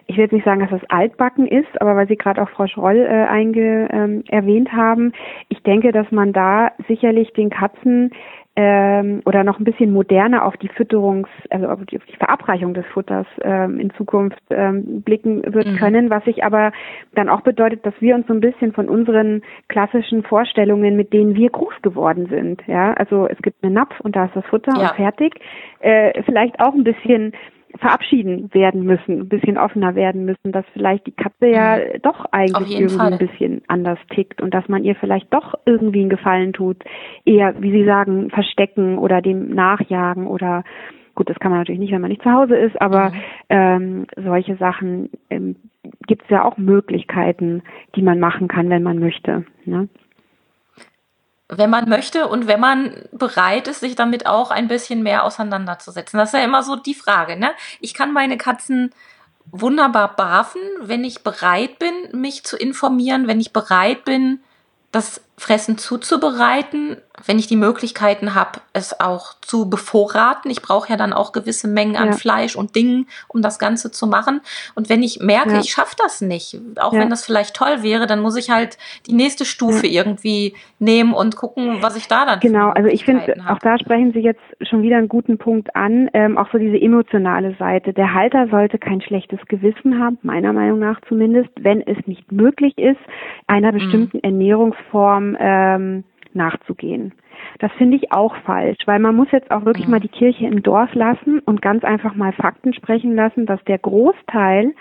ich 0.07 0.17
will 0.17 0.23
jetzt 0.23 0.33
nicht 0.33 0.45
sagen, 0.45 0.61
dass 0.61 0.69
das 0.69 0.89
altbacken 0.89 1.47
ist, 1.47 1.81
aber 1.81 1.95
weil 1.95 2.07
Sie 2.07 2.17
gerade 2.17 2.41
auch 2.41 2.49
Frau 2.49 2.67
Schroll 2.67 2.97
äh, 2.97 3.25
einge, 3.27 3.89
ähm, 3.91 4.23
erwähnt 4.29 4.71
haben, 4.73 5.13
ich 5.49 5.61
denke, 5.63 5.91
dass 5.91 6.11
man 6.11 6.33
da 6.33 6.71
sicherlich 6.87 7.33
den 7.33 7.49
Katzen 7.49 8.11
ähm, 8.59 9.21
oder 9.25 9.43
noch 9.43 9.59
ein 9.59 9.65
bisschen 9.65 9.93
moderner 9.93 10.43
auf 10.43 10.57
die 10.57 10.67
Fütterungs, 10.67 11.29
also 11.51 11.67
auf 11.67 11.79
die, 11.85 11.99
Verabreichung 12.17 12.73
des 12.73 12.85
Futters 12.87 13.27
ähm, 13.43 13.79
in 13.79 13.91
Zukunft 13.91 14.41
ähm, 14.49 15.03
blicken 15.03 15.43
wird 15.53 15.67
mhm. 15.67 15.75
können, 15.77 16.09
was 16.09 16.25
sich 16.25 16.43
aber 16.43 16.71
dann 17.13 17.29
auch 17.29 17.41
bedeutet, 17.41 17.85
dass 17.85 17.93
wir 17.99 18.15
uns 18.15 18.25
so 18.25 18.33
ein 18.33 18.39
bisschen 18.39 18.73
von 18.73 18.89
unseren 18.89 19.43
klassischen 19.67 20.23
Vorstellungen, 20.23 20.95
mit 20.95 21.13
denen 21.13 21.35
wir 21.35 21.51
groß 21.51 21.75
geworden 21.83 22.25
sind, 22.31 22.63
ja, 22.65 22.93
also 22.93 23.27
es 23.27 23.37
gibt 23.43 23.63
einen 23.63 23.75
Napf 23.75 23.99
und 23.99 24.15
da 24.15 24.25
ist 24.25 24.35
das 24.35 24.45
Futter 24.45 24.73
ja. 24.75 24.89
und 24.89 24.95
fertig, 24.95 25.35
äh, 25.81 26.23
vielleicht 26.23 26.59
auch 26.59 26.73
ein 26.73 26.83
bisschen 26.83 27.33
verabschieden 27.75 28.53
werden 28.53 28.83
müssen, 28.83 29.21
ein 29.21 29.29
bisschen 29.29 29.57
offener 29.57 29.95
werden 29.95 30.25
müssen, 30.25 30.51
dass 30.51 30.65
vielleicht 30.73 31.05
die 31.05 31.11
Katze 31.11 31.47
ja 31.47 31.77
mhm. 31.77 32.01
doch 32.01 32.25
eigentlich 32.31 32.79
irgendwie 32.79 32.97
Fall. 32.97 33.13
ein 33.13 33.19
bisschen 33.19 33.61
anders 33.67 33.99
tickt 34.09 34.41
und 34.41 34.53
dass 34.53 34.67
man 34.67 34.83
ihr 34.83 34.95
vielleicht 34.95 35.33
doch 35.33 35.55
irgendwie 35.65 36.01
einen 36.01 36.09
Gefallen 36.09 36.53
tut, 36.53 36.83
eher, 37.25 37.53
wie 37.61 37.71
Sie 37.71 37.85
sagen, 37.85 38.29
verstecken 38.29 38.97
oder 38.97 39.21
dem 39.21 39.53
nachjagen 39.53 40.27
oder 40.27 40.63
gut, 41.15 41.29
das 41.29 41.39
kann 41.39 41.51
man 41.51 41.61
natürlich 41.61 41.79
nicht, 41.79 41.91
wenn 41.91 42.01
man 42.01 42.11
nicht 42.11 42.21
zu 42.21 42.31
Hause 42.31 42.55
ist, 42.55 42.79
aber 42.79 43.09
mhm. 43.09 43.15
ähm, 43.49 44.07
solche 44.15 44.55
Sachen 44.57 45.09
ähm, 45.29 45.55
gibt 46.05 46.23
es 46.23 46.29
ja 46.29 46.45
auch 46.45 46.57
Möglichkeiten, 46.57 47.63
die 47.95 48.01
man 48.01 48.19
machen 48.19 48.47
kann, 48.47 48.69
wenn 48.69 48.83
man 48.83 48.99
möchte. 48.99 49.45
Ne? 49.65 49.89
Wenn 51.49 51.69
man 51.69 51.87
möchte 51.87 52.27
und 52.27 52.47
wenn 52.47 52.59
man 52.59 53.07
bereit 53.11 53.67
ist, 53.67 53.79
sich 53.79 53.95
damit 53.95 54.25
auch 54.25 54.51
ein 54.51 54.67
bisschen 54.67 55.01
mehr 55.01 55.23
auseinanderzusetzen. 55.23 56.17
Das 56.17 56.29
ist 56.29 56.39
ja 56.39 56.45
immer 56.45 56.63
so 56.63 56.75
die 56.75 56.93
Frage, 56.93 57.37
ne? 57.37 57.51
Ich 57.79 57.93
kann 57.93 58.11
meine 58.11 58.37
Katzen 58.37 58.93
wunderbar 59.51 60.15
barfen, 60.15 60.61
wenn 60.81 61.05
ich 61.05 61.23
bereit 61.23 61.79
bin, 61.79 61.93
mich 62.11 62.43
zu 62.43 62.57
informieren, 62.57 63.27
wenn 63.27 63.39
ich 63.39 63.53
bereit 63.53 64.03
bin, 64.03 64.41
das 64.91 65.21
Fressen 65.39 65.77
zuzubereiten, 65.77 66.97
wenn 67.25 67.37
ich 67.37 67.47
die 67.47 67.55
Möglichkeiten 67.55 68.33
habe, 68.33 68.59
es 68.73 68.99
auch 68.99 69.33
zu 69.41 69.69
bevorraten. 69.69 70.49
Ich 70.49 70.61
brauche 70.61 70.89
ja 70.89 70.97
dann 70.97 71.13
auch 71.13 71.31
gewisse 71.31 71.67
Mengen 71.67 71.95
an 71.95 72.09
ja. 72.09 72.11
Fleisch 72.13 72.55
und 72.55 72.75
Dingen, 72.75 73.07
um 73.27 73.41
das 73.41 73.59
Ganze 73.59 73.91
zu 73.91 74.07
machen. 74.07 74.41
Und 74.75 74.89
wenn 74.89 75.03
ich 75.03 75.19
merke, 75.19 75.53
ja. 75.53 75.59
ich 75.59 75.71
schaffe 75.71 75.95
das 75.97 76.21
nicht, 76.21 76.59
auch 76.79 76.93
ja. 76.93 76.99
wenn 76.99 77.09
das 77.09 77.25
vielleicht 77.25 77.55
toll 77.55 77.81
wäre, 77.81 78.07
dann 78.07 78.21
muss 78.21 78.35
ich 78.35 78.49
halt 78.49 78.77
die 79.07 79.13
nächste 79.13 79.45
Stufe 79.45 79.85
irgendwie 79.87 80.55
nehmen 80.79 81.13
und 81.13 81.35
gucken, 81.35 81.81
was 81.81 81.95
ich 81.95 82.07
da 82.07 82.25
dann. 82.25 82.39
Genau, 82.39 82.69
also 82.69 82.89
ich 82.89 83.05
finde, 83.05 83.35
auch 83.47 83.59
da 83.59 83.77
sprechen 83.79 84.13
Sie 84.13 84.19
jetzt 84.19 84.41
schon 84.61 84.81
wieder 84.81 84.97
einen 84.97 85.07
guten 85.07 85.37
Punkt 85.37 85.75
an, 85.75 86.09
ähm, 86.13 86.37
auch 86.37 86.51
so 86.51 86.57
diese 86.57 86.79
emotionale 86.79 87.55
Seite. 87.57 87.93
Der 87.93 88.13
Halter 88.13 88.47
sollte 88.49 88.77
kein 88.77 89.01
schlechtes 89.01 89.39
Gewissen 89.47 89.99
haben, 89.99 90.17
meiner 90.21 90.53
Meinung 90.53 90.79
nach 90.79 90.99
zumindest, 91.07 91.49
wenn 91.59 91.81
es 91.81 91.97
nicht 92.05 92.31
möglich 92.31 92.77
ist, 92.77 92.99
einer 93.47 93.71
mhm. 93.71 93.77
bestimmten 93.77 94.17
mhm. 94.17 94.23
Ernährungsform 94.23 95.26
ähm, 95.39 96.03
nachzugehen. 96.33 97.13
Das 97.59 97.71
finde 97.73 97.97
ich 97.97 98.11
auch 98.11 98.35
falsch, 98.45 98.77
weil 98.85 98.99
man 98.99 99.15
muss 99.15 99.31
jetzt 99.31 99.51
auch 99.51 99.65
wirklich 99.65 99.87
mal 99.87 99.99
die 99.99 100.07
Kirche 100.07 100.45
im 100.45 100.63
Dorf 100.63 100.93
lassen 100.93 101.39
und 101.39 101.61
ganz 101.61 101.83
einfach 101.83 102.15
mal 102.15 102.31
Fakten 102.33 102.73
sprechen 102.73 103.15
lassen, 103.15 103.45
dass 103.45 103.63
der 103.65 103.79
Großteil 103.79 104.73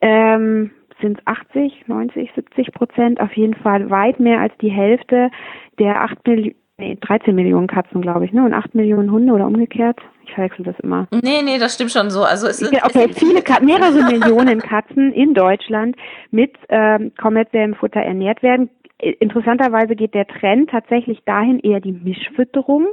ähm, 0.00 0.70
sind 1.00 1.20
80, 1.26 1.88
90, 1.88 2.30
70 2.34 2.72
Prozent, 2.72 3.20
auf 3.20 3.32
jeden 3.36 3.54
Fall 3.54 3.90
weit 3.90 4.20
mehr 4.20 4.40
als 4.40 4.52
die 4.60 4.70
Hälfte 4.70 5.30
der 5.78 6.02
8 6.02 6.26
Millionen, 6.26 6.54
nee, 6.78 6.96
13 7.00 7.34
Millionen 7.34 7.66
Katzen, 7.66 8.00
glaube 8.00 8.24
ich, 8.24 8.32
ne? 8.32 8.44
Und 8.44 8.54
8 8.54 8.74
Millionen 8.74 9.10
Hunde 9.10 9.32
oder 9.32 9.46
umgekehrt. 9.46 9.98
Ich 10.24 10.34
verwechsel 10.34 10.64
das 10.64 10.78
immer. 10.80 11.08
Nee, 11.10 11.42
nee, 11.44 11.58
das 11.58 11.74
stimmt 11.74 11.90
schon 11.90 12.10
so. 12.10 12.22
Also 12.22 12.46
es 12.46 12.58
sind 12.58 12.72
okay, 12.84 13.08
es 13.10 13.18
viele 13.18 13.42
Katzen, 13.42 13.66
mehrere 13.66 14.04
Millionen 14.04 14.60
Katzen 14.60 15.12
in 15.12 15.34
Deutschland 15.34 15.96
mit 16.30 16.52
ähm, 16.68 17.12
kommerziellem 17.20 17.74
Futter 17.74 18.00
ernährt 18.00 18.42
werden 18.42 18.70
interessanterweise 19.02 19.96
geht 19.96 20.14
der 20.14 20.26
Trend 20.26 20.70
tatsächlich 20.70 21.22
dahin 21.24 21.58
eher 21.58 21.80
die 21.80 21.92
Mischfütterung 21.92 22.86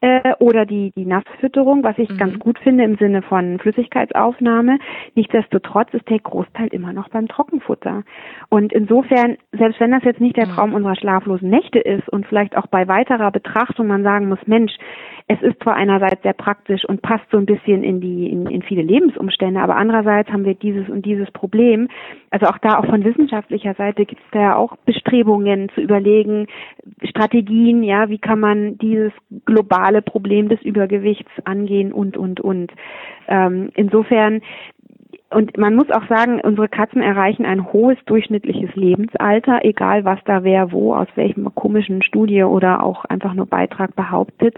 äh, 0.00 0.34
oder 0.40 0.66
die, 0.66 0.92
die 0.96 1.06
Nassfütterung, 1.06 1.84
was 1.84 1.96
ich 1.98 2.10
mhm. 2.10 2.16
ganz 2.18 2.38
gut 2.38 2.58
finde 2.58 2.84
im 2.84 2.96
Sinne 2.96 3.22
von 3.22 3.58
Flüssigkeitsaufnahme. 3.60 4.78
Nichtsdestotrotz 5.14 5.94
ist 5.94 6.08
der 6.10 6.18
Großteil 6.18 6.68
immer 6.68 6.92
noch 6.92 7.08
beim 7.10 7.28
Trockenfutter. 7.28 8.02
Und 8.48 8.72
insofern, 8.72 9.36
selbst 9.52 9.78
wenn 9.80 9.92
das 9.92 10.02
jetzt 10.04 10.20
nicht 10.20 10.36
der 10.36 10.48
mhm. 10.48 10.52
Traum 10.52 10.74
unserer 10.74 10.96
schlaflosen 10.96 11.48
Nächte 11.48 11.78
ist 11.78 12.08
und 12.08 12.26
vielleicht 12.26 12.56
auch 12.56 12.66
bei 12.66 12.88
weiterer 12.88 13.30
Betrachtung 13.30 13.86
man 13.86 14.02
sagen 14.02 14.28
muss, 14.28 14.40
Mensch, 14.46 14.72
es 15.28 15.40
ist 15.42 15.62
zwar 15.62 15.74
einerseits 15.74 16.22
sehr 16.22 16.32
praktisch 16.32 16.84
und 16.84 17.02
passt 17.02 17.24
so 17.30 17.38
ein 17.38 17.46
bisschen 17.46 17.84
in 17.84 18.00
die 18.00 18.28
in, 18.28 18.46
in 18.46 18.62
viele 18.62 18.82
Lebensumstände, 18.82 19.60
aber 19.60 19.76
andererseits 19.76 20.30
haben 20.30 20.44
wir 20.44 20.54
dieses 20.54 20.88
und 20.88 21.06
dieses 21.06 21.30
Problem. 21.30 21.88
Also 22.30 22.46
auch 22.46 22.58
da 22.58 22.78
auch 22.78 22.86
von 22.86 23.04
wissenschaftlicher 23.04 23.74
Seite 23.74 24.04
gibt 24.04 24.20
es 24.20 24.30
da 24.32 24.40
ja 24.40 24.56
auch 24.56 24.76
Bestrebungen 24.84 25.51
zu 25.74 25.80
überlegen, 25.80 26.46
Strategien, 27.04 27.82
ja, 27.82 28.08
wie 28.08 28.18
kann 28.18 28.40
man 28.40 28.78
dieses 28.78 29.12
globale 29.44 30.02
Problem 30.02 30.48
des 30.48 30.60
Übergewichts 30.62 31.30
angehen 31.44 31.92
und 31.92 32.16
und 32.16 32.40
und. 32.40 32.72
Ähm, 33.28 33.70
insofern 33.74 34.42
und 35.34 35.56
man 35.56 35.74
muss 35.74 35.90
auch 35.90 36.06
sagen, 36.08 36.40
unsere 36.40 36.68
Katzen 36.68 37.02
erreichen 37.02 37.44
ein 37.44 37.72
hohes 37.72 37.98
durchschnittliches 38.06 38.74
Lebensalter, 38.74 39.60
egal 39.62 40.04
was 40.04 40.18
da 40.24 40.44
wer 40.44 40.72
wo, 40.72 40.94
aus 40.94 41.08
welchem 41.14 41.52
komischen 41.54 42.02
Studie 42.02 42.44
oder 42.44 42.82
auch 42.82 43.04
einfach 43.06 43.34
nur 43.34 43.46
Beitrag 43.46 43.96
behauptet. 43.96 44.56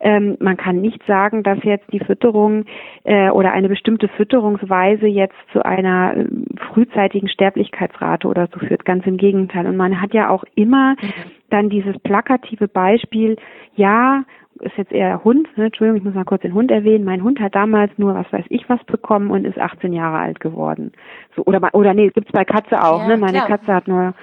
Ähm, 0.00 0.36
man 0.40 0.56
kann 0.56 0.80
nicht 0.80 1.02
sagen, 1.06 1.42
dass 1.42 1.62
jetzt 1.62 1.92
die 1.92 2.00
Fütterung 2.00 2.64
äh, 3.04 3.30
oder 3.30 3.52
eine 3.52 3.68
bestimmte 3.68 4.08
Fütterungsweise 4.08 5.06
jetzt 5.06 5.36
zu 5.52 5.64
einer 5.64 6.16
äh, 6.16 6.26
frühzeitigen 6.72 7.28
Sterblichkeitsrate 7.28 8.28
oder 8.28 8.48
so 8.52 8.60
führt. 8.60 8.84
Ganz 8.84 9.06
im 9.06 9.16
Gegenteil. 9.16 9.66
Und 9.66 9.76
man 9.76 10.00
hat 10.00 10.14
ja 10.14 10.28
auch 10.28 10.44
immer 10.54 10.92
mhm. 10.92 11.12
dann 11.50 11.68
dieses 11.68 11.98
plakative 12.00 12.68
Beispiel, 12.68 13.36
ja, 13.74 14.24
ist 14.60 14.76
jetzt 14.76 14.92
eher 14.92 15.22
Hund, 15.24 15.48
ne? 15.56 15.66
Entschuldigung, 15.66 15.98
ich 15.98 16.04
muss 16.04 16.14
mal 16.14 16.24
kurz 16.24 16.42
den 16.42 16.54
Hund 16.54 16.70
erwähnen. 16.70 17.04
Mein 17.04 17.22
Hund 17.22 17.40
hat 17.40 17.54
damals 17.54 17.90
nur, 17.96 18.14
was 18.14 18.30
weiß 18.32 18.44
ich, 18.48 18.68
was 18.68 18.82
bekommen 18.84 19.30
und 19.30 19.44
ist 19.44 19.58
18 19.58 19.92
Jahre 19.92 20.18
alt 20.18 20.40
geworden. 20.40 20.92
So, 21.34 21.42
oder, 21.44 21.60
oder 21.74 21.94
nee, 21.94 22.10
gibt's 22.10 22.32
bei 22.32 22.44
Katze 22.44 22.82
auch, 22.82 23.00
ja, 23.02 23.08
ne? 23.08 23.16
Meine 23.16 23.38
klar. 23.38 23.48
Katze 23.48 23.74
hat 23.74 23.88
nur 23.88 24.14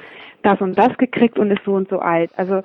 das 0.42 0.60
und 0.62 0.78
das 0.78 0.98
gekriegt 0.98 1.40
und 1.40 1.52
ist 1.52 1.64
so 1.66 1.74
und 1.74 1.90
so 1.90 2.00
alt. 2.00 2.32
Also, 2.36 2.62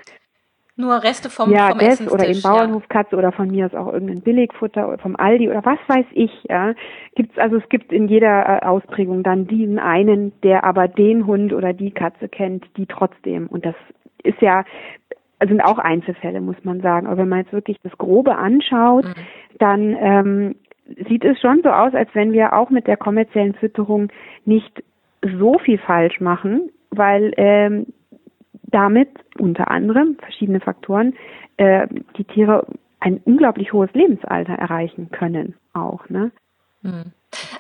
nur 0.77 1.03
Reste 1.03 1.29
vom, 1.29 1.51
ja, 1.51 1.71
vom 1.71 1.79
das 1.81 2.01
oder 2.09 2.29
eben 2.29 2.41
Bauernhofkatze 2.41 3.13
ja. 3.13 3.19
oder 3.19 3.33
von 3.33 3.51
mir 3.51 3.67
ist 3.67 3.75
auch 3.75 3.93
irgendein 3.93 4.21
Billigfutter 4.21 4.87
oder 4.89 4.99
vom 4.99 5.17
Aldi 5.17 5.49
oder 5.49 5.65
was 5.65 5.79
weiß 5.89 6.07
ich, 6.13 6.31
ja. 6.49 6.75
Gibt's, 7.17 7.37
also 7.37 7.57
es 7.57 7.69
gibt 7.69 7.93
in 7.93 8.07
jeder 8.07 8.63
äh, 8.63 8.65
Ausprägung 8.65 9.25
dann 9.25 9.49
diesen 9.49 9.81
einen, 9.81 10.33
der 10.43 10.63
aber 10.65 10.87
den 10.87 11.27
Hund 11.27 11.53
oder 11.53 11.73
die 11.73 11.91
Katze 11.91 12.29
kennt, 12.29 12.65
die 12.77 12.87
trotzdem. 12.87 13.49
Und 13.49 13.67
das 13.67 13.75
ist 14.23 14.41
ja 14.41 14.65
sind 15.47 15.61
auch 15.61 15.79
Einzelfälle, 15.79 16.41
muss 16.41 16.57
man 16.65 16.81
sagen. 16.81 17.07
Aber 17.07 17.19
wenn 17.19 17.29
man 17.29 17.41
jetzt 17.41 17.53
wirklich 17.53 17.79
das 17.83 17.97
Grobe 17.99 18.37
anschaut, 18.37 19.05
mhm. 19.05 19.15
dann 19.59 19.97
ähm, 20.01 20.55
sieht 21.09 21.25
es 21.25 21.41
schon 21.41 21.61
so 21.63 21.71
aus, 21.71 21.95
als 21.95 22.09
wenn 22.15 22.33
wir 22.33 22.55
auch 22.55 22.71
mit 22.71 22.87
der 22.87 22.97
kommerziellen 22.97 23.55
Fütterung 23.55 24.09
nicht 24.45 24.83
so 25.23 25.59
viel 25.59 25.79
falsch 25.79 26.21
machen, 26.21 26.71
weil 26.91 27.33
ähm, 27.37 27.87
damit 28.65 29.09
unter 29.39 29.71
anderem 29.71 30.17
verschiedene 30.21 30.61
Faktoren 30.61 31.15
äh, 31.57 31.87
die 32.17 32.25
Tiere 32.25 32.67
ein 33.01 33.21
unglaublich 33.25 33.73
hohes 33.73 33.93
Lebensalter 33.93 34.55
erreichen 34.55 35.11
können 35.11 35.55
auch. 35.73 36.09
Ne? 36.09 36.31
Mhm. 36.83 37.13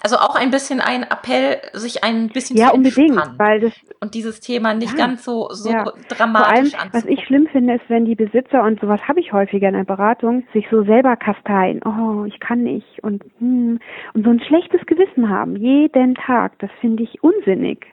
Also 0.02 0.16
auch 0.16 0.34
ein 0.34 0.50
bisschen 0.50 0.80
ein 0.80 1.02
Appell, 1.02 1.60
sich 1.74 2.02
ein 2.02 2.28
bisschen 2.28 2.56
ja, 2.56 2.68
zu 2.68 2.74
unbedingt, 2.74 3.38
weil 3.38 3.60
das 3.60 3.72
und 4.00 4.14
dieses 4.14 4.40
Thema 4.40 4.72
nicht 4.72 4.96
ja, 4.96 5.06
ganz 5.06 5.24
so 5.24 5.48
so 5.50 5.70
ja. 5.70 5.84
dramatisch 6.08 6.70
Vor 6.70 6.80
allem, 6.80 6.92
Was 6.92 7.04
ich 7.04 7.24
schlimm 7.26 7.46
finde, 7.52 7.74
ist, 7.74 7.84
wenn 7.88 8.06
die 8.06 8.14
Besitzer 8.14 8.62
und 8.62 8.80
sowas 8.80 9.00
habe 9.06 9.20
ich 9.20 9.32
häufiger 9.32 9.68
in 9.68 9.74
der 9.74 9.84
Beratung, 9.84 10.44
sich 10.54 10.66
so 10.70 10.84
selber 10.84 11.16
kasteien. 11.16 11.82
Oh, 11.84 12.24
ich 12.24 12.40
kann 12.40 12.62
nicht 12.62 13.02
und 13.02 13.24
hm, 13.38 13.78
und 14.14 14.24
so 14.24 14.30
ein 14.30 14.40
schlechtes 14.40 14.84
Gewissen 14.86 15.28
haben 15.28 15.56
jeden 15.56 16.14
Tag. 16.14 16.58
Das 16.60 16.70
finde 16.80 17.02
ich 17.02 17.22
unsinnig, 17.22 17.86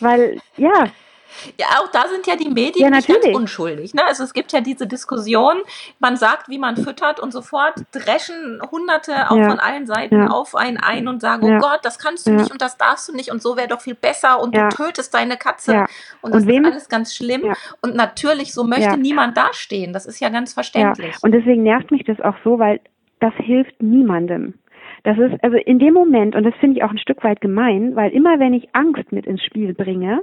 weil 0.00 0.38
ja 0.56 0.86
ja, 1.58 1.66
auch 1.80 1.90
da 1.90 2.06
sind 2.08 2.26
ja 2.26 2.36
die 2.36 2.48
Medien 2.48 2.90
ja, 2.90 2.90
nicht 2.90 3.08
ganz 3.08 3.26
unschuldig. 3.34 3.94
Ne? 3.94 4.02
Also 4.06 4.24
es 4.24 4.32
gibt 4.32 4.52
ja 4.52 4.60
diese 4.60 4.86
Diskussion, 4.86 5.56
man 5.98 6.16
sagt, 6.16 6.48
wie 6.48 6.58
man 6.58 6.76
füttert 6.76 7.20
und 7.20 7.32
sofort 7.32 7.74
dreschen 7.92 8.60
Hunderte 8.70 9.30
auch 9.30 9.36
ja. 9.36 9.48
von 9.48 9.58
allen 9.58 9.86
Seiten 9.86 10.22
ja. 10.22 10.28
auf 10.28 10.54
einen 10.54 10.78
ein 10.78 11.08
und 11.08 11.20
sagen, 11.20 11.44
oh 11.44 11.58
Gott, 11.58 11.80
das 11.82 11.98
kannst 11.98 12.26
du 12.26 12.32
nicht 12.32 12.50
und 12.50 12.60
das 12.62 12.76
darfst 12.76 13.08
du 13.08 13.14
nicht 13.14 13.30
und 13.30 13.42
so 13.42 13.56
wäre 13.56 13.68
doch 13.68 13.80
viel 13.80 13.94
besser 13.94 14.40
und 14.40 14.56
du 14.56 14.68
tötest 14.68 15.14
deine 15.14 15.36
Katze 15.36 15.86
und 16.22 16.34
das 16.34 16.42
und 16.42 16.48
wem, 16.48 16.64
ist 16.64 16.72
alles 16.72 16.88
ganz 16.88 17.14
schlimm. 17.14 17.54
Und 17.82 17.94
natürlich, 17.94 18.52
so 18.52 18.64
möchte 18.64 18.96
niemand 18.96 19.36
dastehen. 19.36 19.92
Das 19.92 20.06
ist 20.06 20.20
ja 20.20 20.28
ganz 20.28 20.52
verständlich. 20.52 21.16
Und 21.22 21.32
deswegen 21.32 21.62
nervt 21.62 21.90
mich 21.90 22.04
das 22.04 22.20
auch 22.20 22.36
so, 22.44 22.58
weil 22.58 22.80
das 23.20 23.34
hilft 23.36 23.82
niemandem. 23.82 24.54
Das 25.04 25.18
ist 25.18 25.34
also 25.42 25.56
in 25.56 25.78
dem 25.78 25.92
Moment, 25.92 26.34
und 26.34 26.44
das 26.44 26.54
finde 26.60 26.78
ich 26.78 26.84
auch 26.84 26.90
ein 26.90 26.98
Stück 26.98 27.22
weit 27.24 27.42
gemein, 27.42 27.94
weil 27.94 28.10
immer 28.12 28.38
wenn 28.38 28.54
ich 28.54 28.74
Angst 28.74 29.12
mit 29.12 29.26
ins 29.26 29.42
Spiel 29.44 29.74
bringe, 29.74 30.22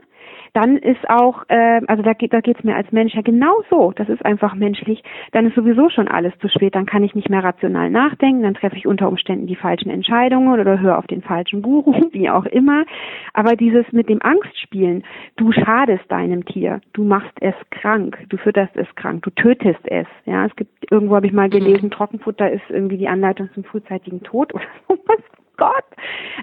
dann 0.54 0.78
ist 0.78 1.10
auch, 1.10 1.44
äh, 1.48 1.82
also 1.88 2.04
da 2.04 2.14
geht 2.14 2.34
da 2.34 2.42
geht's 2.42 2.64
mir 2.64 2.76
als 2.76 2.92
Mensch 2.92 3.14
ja 3.14 3.22
genau 3.22 3.62
so, 3.70 3.92
das 3.96 4.10
ist 4.10 4.26
einfach 4.26 4.56
menschlich, 4.56 5.04
dann 5.32 5.46
ist 5.48 5.56
sowieso 5.56 5.90
schon 5.90 6.08
alles 6.08 6.34
zu 6.40 6.50
spät, 6.50 6.76
dann 6.76 6.86
kann 6.86 7.04
ich 7.04 7.16
nicht 7.16 7.30
mehr 7.30 7.44
rational 7.44 7.90
nachdenken, 7.90 8.44
dann 8.44 8.54
treffe 8.54 8.76
ich 8.76 8.88
unter 8.88 9.08
Umständen 9.08 9.48
die 9.48 9.56
falschen 9.56 9.90
Entscheidungen 9.90 10.60
oder 10.60 10.80
höre 10.80 10.98
auf 10.98 11.08
den 11.08 11.22
falschen 11.22 11.62
Guru, 11.62 11.94
wie 12.12 12.30
auch 12.30 12.46
immer. 12.46 12.86
Aber 13.34 13.56
dieses 13.56 13.86
mit 13.92 14.10
dem 14.10 14.22
Angstspielen, 14.22 15.04
du 15.38 15.52
schadest 15.52 16.04
deinem 16.10 16.46
Tier, 16.46 16.82
du 16.94 17.04
machst 17.04 17.38
es 17.40 17.56
krank, 17.70 18.18
du 18.30 18.38
fütterst 18.38 18.76
es 18.76 18.88
krank, 18.96 19.24
du 19.24 19.30
tötest 19.32 19.82
es. 19.86 20.08
Ja, 20.26 20.46
es 20.46 20.56
gibt 20.56 20.92
irgendwo 20.92 21.16
habe 21.16 21.28
ich 21.28 21.34
mal 21.34 21.50
gelesen, 21.50 21.86
mhm. 21.86 21.92
Trockenfutter 21.92 22.52
ist 22.52 22.64
irgendwie 22.70 22.98
die 22.98 23.08
Anleitung 23.08 23.50
zum 23.54 23.64
frühzeitigen 23.64 24.22
Tod 24.24 24.54
oder 24.54 24.66
sowas. 24.88 25.22
Gott. 25.62 25.86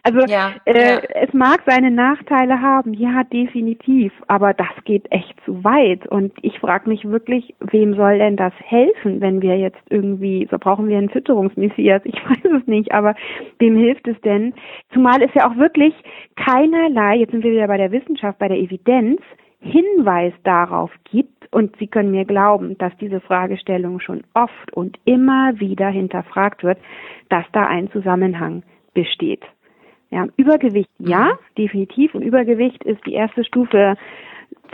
Also 0.05 0.21
ja, 0.33 0.53
äh, 0.65 0.95
ja. 0.95 1.01
es 1.23 1.33
mag 1.35 1.63
seine 1.67 1.91
Nachteile 1.91 2.63
haben, 2.63 2.95
ja, 2.95 3.25
definitiv, 3.25 4.13
aber 4.29 4.55
das 4.55 4.69
geht 4.85 5.11
echt 5.11 5.35
zu 5.45 5.65
weit. 5.65 6.07
Und 6.07 6.33
ich 6.43 6.61
frage 6.61 6.89
mich 6.89 7.05
wirklich, 7.05 7.53
wem 7.59 7.95
soll 7.95 8.19
denn 8.19 8.37
das 8.37 8.53
helfen, 8.65 9.21
wenn 9.21 9.43
wir 9.43 9.59
jetzt 9.59 9.81
irgendwie, 9.91 10.47
so 10.53 10.59
brauchen 10.59 10.87
wir 10.87 10.99
einen 10.99 11.11
Fütterungsmessias, 11.11 12.03
ich 12.05 12.15
weiß 12.29 12.61
es 12.61 12.67
nicht, 12.69 12.93
aber 12.93 13.17
wem 13.59 13.75
hilft 13.75 14.07
es 14.07 14.21
denn? 14.21 14.55
Zumal 14.93 15.21
es 15.21 15.35
ja 15.35 15.51
auch 15.51 15.57
wirklich 15.57 15.95
keinerlei, 16.37 17.17
jetzt 17.17 17.33
sind 17.33 17.43
wir 17.43 17.51
wieder 17.51 17.67
bei 17.67 17.77
der 17.77 17.91
Wissenschaft, 17.91 18.39
bei 18.39 18.47
der 18.47 18.59
Evidenz, 18.59 19.21
Hinweis 19.61 20.33
darauf 20.45 20.93
gibt, 21.11 21.39
und 21.51 21.77
Sie 21.79 21.87
können 21.87 22.11
mir 22.11 22.25
glauben, 22.25 22.77
dass 22.79 22.97
diese 22.99 23.21
Fragestellung 23.21 24.01
schon 24.01 24.23
oft 24.35 24.73
und 24.75 24.99
immer 25.07 25.59
wieder 25.59 25.89
hinterfragt 25.89 26.63
wird, 26.63 26.79
dass 27.31 27.45
da 27.53 27.67
ein 27.67 27.91
Zusammenhang 27.91 28.63
besteht. 28.99 29.45
Ja, 30.11 30.27
Übergewicht 30.37 30.91
ja, 30.99 31.27
mhm. 31.27 31.39
definitiv. 31.57 32.15
Und 32.15 32.23
Übergewicht 32.23 32.83
ist 32.85 33.05
die 33.07 33.13
erste 33.13 33.45
Stufe 33.45 33.97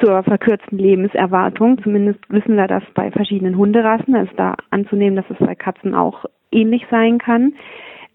zur 0.00 0.22
verkürzten 0.22 0.78
Lebenserwartung. 0.78 1.82
Zumindest 1.82 2.20
wissen 2.28 2.56
wir 2.56 2.66
das 2.66 2.82
bei 2.94 3.10
verschiedenen 3.10 3.56
Hunderassen. 3.56 4.14
Es 4.14 4.30
ist 4.30 4.38
da 4.38 4.54
anzunehmen, 4.70 5.16
dass 5.16 5.28
es 5.28 5.44
bei 5.44 5.54
Katzen 5.54 5.94
auch 5.94 6.24
ähnlich 6.50 6.86
sein 6.90 7.18
kann 7.18 7.52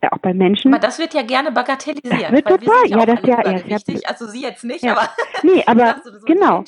auch 0.04 0.18
bei 0.20 0.34
Menschen. 0.34 0.74
Aber 0.74 0.82
das 0.82 1.00
wird 1.00 1.14
ja 1.14 1.22
gerne 1.24 1.52
bagatellisiert. 1.52 2.24
Das 2.24 2.32
wird 2.32 2.48
total, 2.48 2.88
ja, 2.88 3.06
das 3.06 3.20
ja, 3.24 3.52
ja, 3.52 3.66
wichtig. 3.66 4.08
Also 4.08 4.26
sie 4.26 4.42
jetzt 4.42 4.64
nicht, 4.64 4.84
ja. 4.84 4.94
aber 4.94 5.10
nee, 5.44 5.64
aber 5.68 5.96
so 6.04 6.12
genau. 6.26 6.64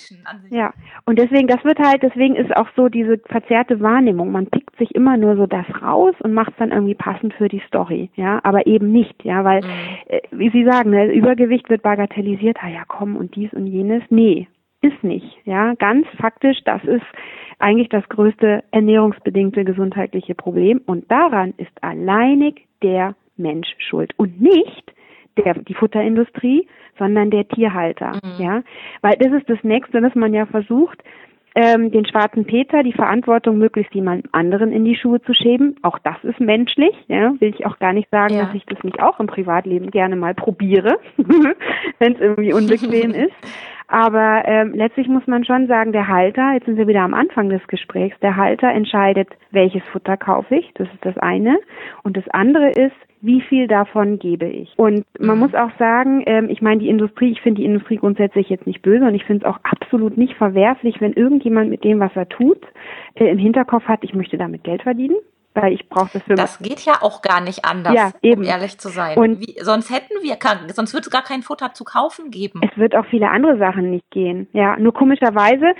Ja, 0.49 0.73
und 1.05 1.17
deswegen, 1.17 1.47
das 1.47 1.63
wird 1.63 1.79
halt, 1.79 2.03
deswegen 2.03 2.35
ist 2.35 2.55
auch 2.55 2.67
so 2.75 2.89
diese 2.89 3.19
verzerrte 3.25 3.79
Wahrnehmung. 3.79 4.31
Man 4.31 4.47
pickt 4.47 4.77
sich 4.77 4.93
immer 4.95 5.17
nur 5.17 5.35
so 5.35 5.47
das 5.47 5.65
raus 5.81 6.15
und 6.19 6.33
macht 6.33 6.51
es 6.51 6.57
dann 6.57 6.71
irgendwie 6.71 6.95
passend 6.95 7.33
für 7.33 7.47
die 7.47 7.61
Story, 7.67 8.09
ja, 8.15 8.39
aber 8.43 8.67
eben 8.67 8.91
nicht, 8.91 9.23
ja, 9.23 9.43
weil, 9.43 9.61
mhm. 9.61 9.69
äh, 10.07 10.21
wie 10.31 10.49
Sie 10.49 10.65
sagen, 10.65 10.91
ne, 10.91 11.11
Übergewicht 11.11 11.69
wird 11.69 11.81
bagatellisiert. 11.81 12.57
Ah 12.61 12.69
ja, 12.69 12.83
komm 12.87 13.15
und 13.15 13.35
dies 13.35 13.51
und 13.53 13.67
jenes. 13.67 14.03
Nee, 14.09 14.47
ist 14.81 15.03
nicht, 15.03 15.37
ja, 15.45 15.73
ganz 15.75 16.07
faktisch. 16.19 16.57
Das 16.65 16.83
ist 16.83 17.05
eigentlich 17.59 17.89
das 17.89 18.07
größte 18.09 18.63
ernährungsbedingte 18.71 19.63
gesundheitliche 19.63 20.35
Problem 20.35 20.81
und 20.85 21.09
daran 21.11 21.53
ist 21.57 21.71
alleinig 21.81 22.65
der 22.81 23.15
Mensch 23.41 23.67
schuld 23.79 24.13
und 24.17 24.41
nicht 24.41 24.93
der, 25.37 25.55
die 25.55 25.73
Futterindustrie, 25.73 26.67
sondern 26.97 27.31
der 27.31 27.47
Tierhalter, 27.47 28.19
mhm. 28.23 28.43
ja, 28.43 28.63
weil 29.01 29.15
das 29.17 29.31
ist 29.31 29.49
das 29.49 29.63
nächste, 29.63 30.01
was 30.01 30.13
man 30.15 30.33
ja 30.33 30.45
versucht, 30.45 31.01
ähm, 31.53 31.91
den 31.91 32.05
schwarzen 32.05 32.45
Peter 32.45 32.81
die 32.81 32.93
Verantwortung 32.93 33.57
möglichst 33.57 33.93
jemand 33.93 34.25
anderen 34.33 34.71
in 34.71 34.85
die 34.85 34.95
Schuhe 34.95 35.21
zu 35.21 35.33
schieben. 35.33 35.75
Auch 35.81 35.99
das 35.99 36.15
ist 36.23 36.39
menschlich, 36.39 36.95
ja, 37.07 37.33
will 37.39 37.49
ich 37.49 37.65
auch 37.65 37.77
gar 37.79 37.91
nicht 37.91 38.09
sagen, 38.09 38.35
ja. 38.35 38.45
dass 38.45 38.55
ich 38.55 38.65
das 38.65 38.81
nicht 38.83 39.01
auch 39.01 39.19
im 39.19 39.27
Privatleben 39.27 39.91
gerne 39.91 40.15
mal 40.15 40.33
probiere, 40.33 40.97
wenn 41.99 42.13
es 42.13 42.21
irgendwie 42.21 42.53
unbequem 42.53 43.11
ist. 43.13 43.33
Aber 43.91 44.43
ähm, 44.45 44.71
letztlich 44.73 45.09
muss 45.09 45.27
man 45.27 45.43
schon 45.43 45.67
sagen, 45.67 45.91
der 45.91 46.07
Halter, 46.07 46.53
jetzt 46.53 46.65
sind 46.65 46.77
wir 46.77 46.87
wieder 46.87 47.01
am 47.01 47.13
Anfang 47.13 47.49
des 47.49 47.61
Gesprächs, 47.67 48.17
der 48.21 48.37
Halter 48.37 48.69
entscheidet, 48.69 49.27
welches 49.51 49.83
Futter 49.91 50.15
kaufe 50.15 50.55
ich, 50.55 50.71
das 50.75 50.87
ist 50.87 51.05
das 51.05 51.17
eine. 51.17 51.59
Und 52.01 52.15
das 52.15 52.23
andere 52.29 52.69
ist, 52.69 52.95
wie 53.19 53.41
viel 53.41 53.67
davon 53.67 54.17
gebe 54.17 54.45
ich. 54.45 54.73
Und 54.77 55.03
man 55.19 55.35
mhm. 55.35 55.41
muss 55.41 55.53
auch 55.55 55.71
sagen, 55.77 56.23
ähm, 56.25 56.49
ich 56.49 56.61
meine, 56.61 56.79
die 56.79 56.87
Industrie, 56.87 57.33
ich 57.33 57.41
finde 57.41 57.59
die 57.59 57.67
Industrie 57.67 57.97
grundsätzlich 57.97 58.47
jetzt 58.47 58.65
nicht 58.65 58.81
böse 58.81 59.05
und 59.05 59.13
ich 59.13 59.25
finde 59.25 59.45
es 59.45 59.53
auch 59.53 59.59
absolut 59.63 60.17
nicht 60.17 60.35
verwerflich, 60.35 61.01
wenn 61.01 61.11
irgendjemand 61.11 61.69
mit 61.69 61.83
dem, 61.83 61.99
was 61.99 62.15
er 62.15 62.29
tut, 62.29 62.61
äh, 63.15 63.25
im 63.25 63.37
Hinterkopf 63.37 63.83
hat, 63.89 64.05
ich 64.05 64.13
möchte 64.13 64.37
damit 64.37 64.63
Geld 64.63 64.83
verdienen 64.83 65.17
weil 65.53 65.73
ich 65.73 65.89
brauche 65.89 66.09
das 66.13 66.23
für 66.23 66.35
Das 66.35 66.59
geht 66.59 66.81
ja 66.81 67.01
auch 67.01 67.21
gar 67.21 67.41
nicht 67.41 67.65
anders, 67.65 67.93
ja, 67.93 68.11
eben. 68.21 68.41
um 68.41 68.47
ehrlich 68.47 68.77
zu 68.77 68.89
sein. 68.89 69.17
Und 69.17 69.39
Wie, 69.39 69.55
sonst 69.61 69.89
hätten 69.89 70.13
wir, 70.21 70.37
sonst 70.73 70.93
wird 70.93 71.05
es 71.05 71.11
gar 71.11 71.23
kein 71.23 71.41
Futter 71.41 71.73
zu 71.73 71.83
kaufen 71.83 72.31
geben. 72.31 72.61
Es 72.63 72.77
wird 72.77 72.95
auch 72.95 73.05
viele 73.05 73.29
andere 73.29 73.57
Sachen 73.57 73.91
nicht 73.91 74.09
gehen. 74.11 74.47
Ja, 74.53 74.77
nur 74.77 74.93
komischerweise, 74.93 75.73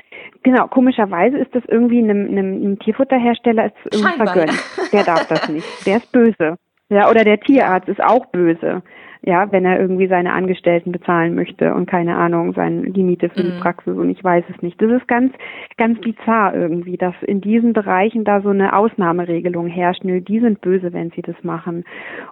genau, 0.44 0.68
komischerweise 0.68 1.38
ist 1.38 1.54
das 1.56 1.64
irgendwie 1.68 2.00
einem, 2.00 2.28
einem, 2.28 2.56
einem 2.56 2.80
Tierfutterhersteller 2.80 3.68
ist 3.68 3.76
irgendwie 3.92 4.26
vergönnt. 4.26 4.64
Der 4.92 5.04
darf 5.04 5.28
das 5.28 5.50
nicht. 5.50 5.68
Der 5.86 5.98
ist 5.98 6.12
böse. 6.12 6.58
Ja, 6.90 7.10
oder 7.10 7.24
der 7.24 7.40
Tierarzt 7.40 7.88
ist 7.88 8.04
auch 8.04 8.26
böse. 8.28 8.84
Ja, 9.24 9.52
wenn 9.52 9.66
er 9.66 9.80
irgendwie 9.80 10.08
seine 10.08 10.34
Angestellten 10.34 10.92
bezahlen 10.92 11.36
möchte 11.36 11.76
und 11.76 11.86
keine 11.86 12.16
Ahnung, 12.16 12.54
sein, 12.54 12.92
die 12.94 13.04
Miete 13.04 13.30
für 13.30 13.44
mhm. 13.44 13.52
die 13.52 13.60
Praxis 13.62 13.96
und 13.96 14.10
ich 14.10 14.24
weiß 14.24 14.44
es 14.50 14.62
nicht. 14.64 14.82
Das 14.82 14.90
ist 14.90 15.08
ganz, 15.08 15.32
ganz 15.78 16.00
bizarr 16.02 16.56
irgendwie, 16.56 16.98
dass 16.98 17.14
in 17.22 17.40
diesen 17.40 17.74
Bereichen 17.74 18.24
da 18.24 18.42
so 18.42 18.50
eine 18.50 18.76
Ausnahmeregelung 18.76 19.68
herrscht. 19.68 20.04
Nö, 20.04 20.22
die 20.22 20.40
sind 20.40 20.62
böse, 20.62 20.92
wenn 20.94 21.12
sie 21.12 21.22
das 21.22 21.36
machen. 21.44 21.86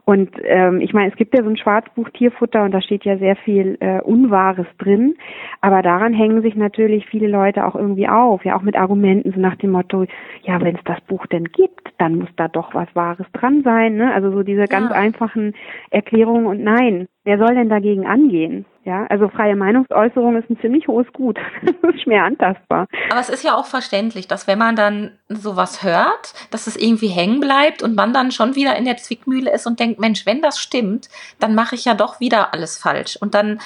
Und 0.06 0.32
ähm, 0.44 0.82
ich 0.82 0.94
meine, 0.94 1.12
es 1.12 1.16
gibt 1.16 1.38
ja 1.38 1.44
so 1.44 1.50
ein 1.50 1.58
Schwarzbuch 1.58 2.10
Tierfutter 2.10 2.64
und 2.64 2.72
da 2.72 2.82
steht 2.82 3.06
ja 3.06 3.18
sehr 3.18 3.36
viel 3.36 3.78
äh, 3.82 4.02
Unwahres 4.02 4.68
drin. 4.80 5.16
Aber 5.62 5.84
daran 5.84 6.14
hängen 6.14 6.42
sich 6.42 6.56
natürlich 6.56 7.06
viele 7.06 7.28
Leute 7.28 7.66
auch 7.66 7.76
irgendwie 7.76 8.08
auf, 8.08 8.44
ja, 8.46 8.56
auch 8.56 8.64
mit 8.64 8.76
Argumenten 8.76 9.32
so 9.32 9.40
nach 9.40 9.58
dem 9.58 9.72
Motto, 9.72 10.06
ja, 10.42 10.60
wenn 10.62 10.76
es 10.76 10.84
das 10.86 11.00
Buch 11.02 11.28
denn 11.28 11.46
gibt, 11.46 11.90
dann 12.00 12.16
muss 12.16 12.30
da 12.36 12.48
doch 12.48 12.74
was 12.74 12.88
Wahres 12.96 13.28
dran 13.34 13.62
sein. 13.64 13.96
Ne? 13.96 14.14
Also 14.14 14.32
so 14.32 14.44
diese 14.44 14.66
ganz 14.66 14.92
einfachen 14.92 15.54
Erklärungen 15.92 16.48
und 16.48 16.64
nein, 16.64 16.79
wer 17.24 17.38
soll 17.38 17.56
denn 17.56 17.70
dagegen 17.70 18.08
angehen? 18.08 18.66
Ja, 18.86 19.06
also 19.08 19.30
freie 19.30 19.56
Meinungsäußerung 19.56 20.38
ist 20.38 20.50
ein 20.50 20.60
ziemlich 20.62 20.88
hohes 20.88 21.06
Gut. 21.14 21.38
das 21.64 21.94
ist 21.94 22.04
schwer 22.04 22.24
antastbar. 22.24 22.88
Aber 23.12 23.20
es 23.20 23.30
ist 23.30 23.44
ja 23.44 23.56
auch 23.56 23.66
verständlich, 23.66 24.28
dass 24.28 24.48
wenn 24.48 24.58
man 24.58 24.76
dann 24.76 25.12
sowas 25.28 25.84
hört, 25.84 26.34
dass 26.52 26.68
es 26.68 26.76
irgendwie 26.76 27.08
hängen 27.08 27.40
bleibt 27.40 27.84
und 27.84 27.96
man 27.96 28.14
dann 28.14 28.32
schon 28.32 28.56
wieder 28.56 28.76
in 28.78 28.86
der 28.86 28.98
Zwickmühle 28.98 29.52
ist 29.54 29.68
und 29.68 29.80
denkt, 29.80 30.00
Mensch, 30.00 30.26
wenn 30.26 30.42
das 30.42 30.60
stimmt, 30.60 31.10
dann 31.40 31.54
mache 31.54 31.76
ich 31.76 31.86
ja 31.86 31.94
doch 31.94 32.20
wieder 32.20 32.54
alles 32.54 32.78
falsch 32.78 33.18
und 33.18 33.36
dann 33.36 33.60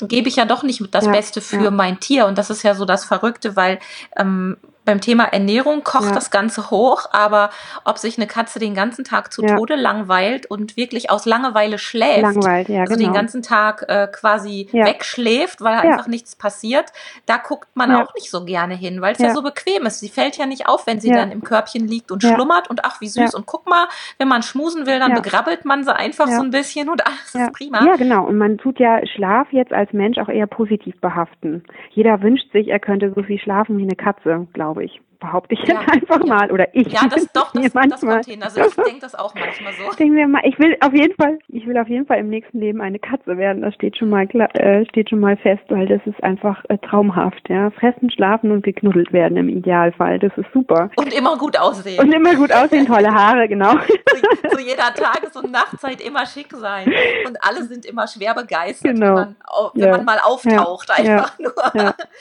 gebe 0.00 0.28
ich 0.28 0.36
ja 0.36 0.44
doch 0.44 0.62
nicht 0.62 0.82
das 0.92 1.06
ja, 1.06 1.12
Beste 1.12 1.40
für 1.40 1.64
ja. 1.64 1.70
mein 1.70 2.00
Tier 2.00 2.26
und 2.26 2.36
das 2.36 2.50
ist 2.50 2.62
ja 2.62 2.74
so 2.74 2.84
das 2.84 3.04
Verrückte, 3.04 3.54
weil 3.54 3.78
ähm, 4.16 4.56
beim 4.84 5.00
Thema 5.00 5.24
Ernährung 5.24 5.82
kocht 5.84 6.08
ja. 6.08 6.12
das 6.12 6.30
Ganze 6.30 6.70
hoch, 6.70 7.06
aber 7.12 7.50
ob 7.84 7.98
sich 7.98 8.18
eine 8.18 8.26
Katze 8.26 8.58
den 8.58 8.74
ganzen 8.74 9.04
Tag 9.04 9.32
zu 9.32 9.42
ja. 9.42 9.56
Tode 9.56 9.76
langweilt 9.76 10.46
und 10.46 10.76
wirklich 10.76 11.10
aus 11.10 11.26
Langeweile 11.26 11.78
schläft, 11.78 12.22
Langweilt, 12.22 12.68
ja, 12.68 12.80
also 12.80 12.94
genau. 12.94 13.08
den 13.08 13.14
ganzen 13.14 13.42
Tag 13.42 13.84
äh, 13.88 14.08
quasi 14.08 14.68
ja. 14.72 14.86
wegschläft, 14.86 15.60
weil 15.60 15.78
einfach 15.78 16.06
nichts 16.06 16.36
passiert, 16.36 16.92
da 17.26 17.36
guckt 17.36 17.68
man 17.74 17.94
auch 17.94 18.14
nicht 18.14 18.30
so 18.30 18.44
gerne 18.44 18.74
hin, 18.74 19.00
weil 19.00 19.12
es 19.12 19.18
ja. 19.18 19.34
so 19.34 19.42
bequem 19.42 19.86
ist. 19.86 20.00
Sie 20.00 20.08
fällt 20.08 20.36
ja 20.36 20.46
nicht 20.46 20.68
auf, 20.68 20.86
wenn 20.86 21.00
sie 21.00 21.10
dann 21.10 21.30
im 21.32 21.42
Körbchen 21.42 21.86
liegt 21.86 22.10
und 22.10 22.22
schlummert 22.22 22.68
und 22.70 22.84
ach, 22.84 23.00
wie 23.00 23.08
süß. 23.08 23.34
Und 23.34 23.46
guck 23.46 23.68
mal, 23.68 23.86
wenn 24.18 24.28
man 24.28 24.42
schmusen 24.42 24.86
will, 24.86 24.98
dann 24.98 25.14
begrabbelt 25.14 25.64
man 25.64 25.84
sie 25.84 25.94
einfach 25.94 26.28
so 26.28 26.42
ein 26.42 26.50
bisschen 26.50 26.88
und 26.88 27.06
alles 27.06 27.34
ist 27.34 27.52
prima. 27.52 27.84
Ja, 27.84 27.96
genau. 27.96 28.26
Und 28.26 28.38
man 28.38 28.58
tut 28.58 28.78
ja 28.78 29.04
Schlaf 29.06 29.48
jetzt 29.52 29.72
als 29.72 29.92
Mensch 29.92 30.18
auch 30.18 30.28
eher 30.28 30.46
positiv 30.46 31.00
behaften. 31.00 31.64
Jeder 31.90 32.22
wünscht 32.22 32.50
sich, 32.52 32.68
er 32.68 32.80
könnte 32.80 33.12
so 33.14 33.22
viel 33.22 33.38
schlafen 33.38 33.78
wie 33.78 33.82
eine 33.82 33.96
Katze, 33.96 34.46
glaube 34.52 34.73
glaube 34.74 34.84
ich 34.84 35.00
behaupte 35.24 35.54
ich 35.54 35.60
ja, 35.66 35.80
jetzt 35.80 35.92
einfach 35.92 36.20
ja. 36.20 36.26
mal. 36.26 36.52
Oder 36.52 36.74
ich. 36.74 36.88
Ja, 36.92 37.08
das 37.08 37.26
doch, 37.32 37.52
das, 37.52 37.74
manchmal. 37.74 37.88
das 37.88 38.00
kommt 38.00 38.24
hin. 38.26 38.42
Also 38.42 38.60
ich 38.60 38.74
denke 38.74 39.00
das 39.00 39.14
auch 39.14 39.34
manchmal 39.34 39.72
so. 39.72 39.90
Ich 39.90 39.96
denke 39.96 40.14
mir 40.14 40.28
mal, 40.28 40.42
ich 40.44 40.58
will 40.58 40.76
auf 40.80 40.92
jeden 40.92 41.14
Fall, 41.14 41.38
ich 41.48 41.66
will 41.66 41.78
auf 41.78 41.88
jeden 41.88 42.06
Fall 42.06 42.18
im 42.18 42.28
nächsten 42.28 42.60
Leben 42.60 42.80
eine 42.80 42.98
Katze 42.98 43.36
werden. 43.38 43.62
Das 43.62 43.74
steht 43.74 43.96
schon 43.96 44.10
mal 44.10 44.24
äh, 44.24 44.84
steht 44.86 45.10
schon 45.10 45.20
mal 45.20 45.36
fest, 45.36 45.62
weil 45.68 45.86
das 45.86 46.00
ist 46.06 46.22
einfach 46.22 46.62
äh, 46.68 46.78
traumhaft. 46.78 47.48
Ja, 47.48 47.70
fressen, 47.70 48.10
schlafen 48.10 48.50
und 48.50 48.62
geknuddelt 48.62 49.12
werden 49.12 49.36
im 49.36 49.48
Idealfall. 49.48 50.18
Das 50.18 50.32
ist 50.36 50.46
super. 50.52 50.90
Und 50.96 51.12
immer 51.12 51.36
gut 51.36 51.58
aussehen. 51.58 52.00
Und 52.00 52.12
immer 52.12 52.34
gut 52.34 52.52
aussehen, 52.52 52.86
tolle 52.86 53.12
Haare, 53.12 53.48
genau. 53.48 53.72
zu, 53.72 54.48
zu 54.56 54.60
jeder 54.60 54.92
Tages- 54.94 55.36
und 55.36 55.50
Nachtzeit 55.50 56.00
immer 56.00 56.26
schick 56.26 56.52
sein. 56.52 56.92
Und 57.26 57.38
alle 57.40 57.64
sind 57.64 57.86
immer 57.86 58.06
schwer 58.06 58.34
begeistert, 58.34 58.94
genau. 58.94 59.06
wenn, 59.06 59.14
man, 59.14 59.36
wenn 59.74 59.82
ja. 59.82 59.90
man 59.96 60.04
mal 60.04 60.18
auftaucht, 60.22 60.90
einfach 60.90 61.38
nur. 61.38 61.54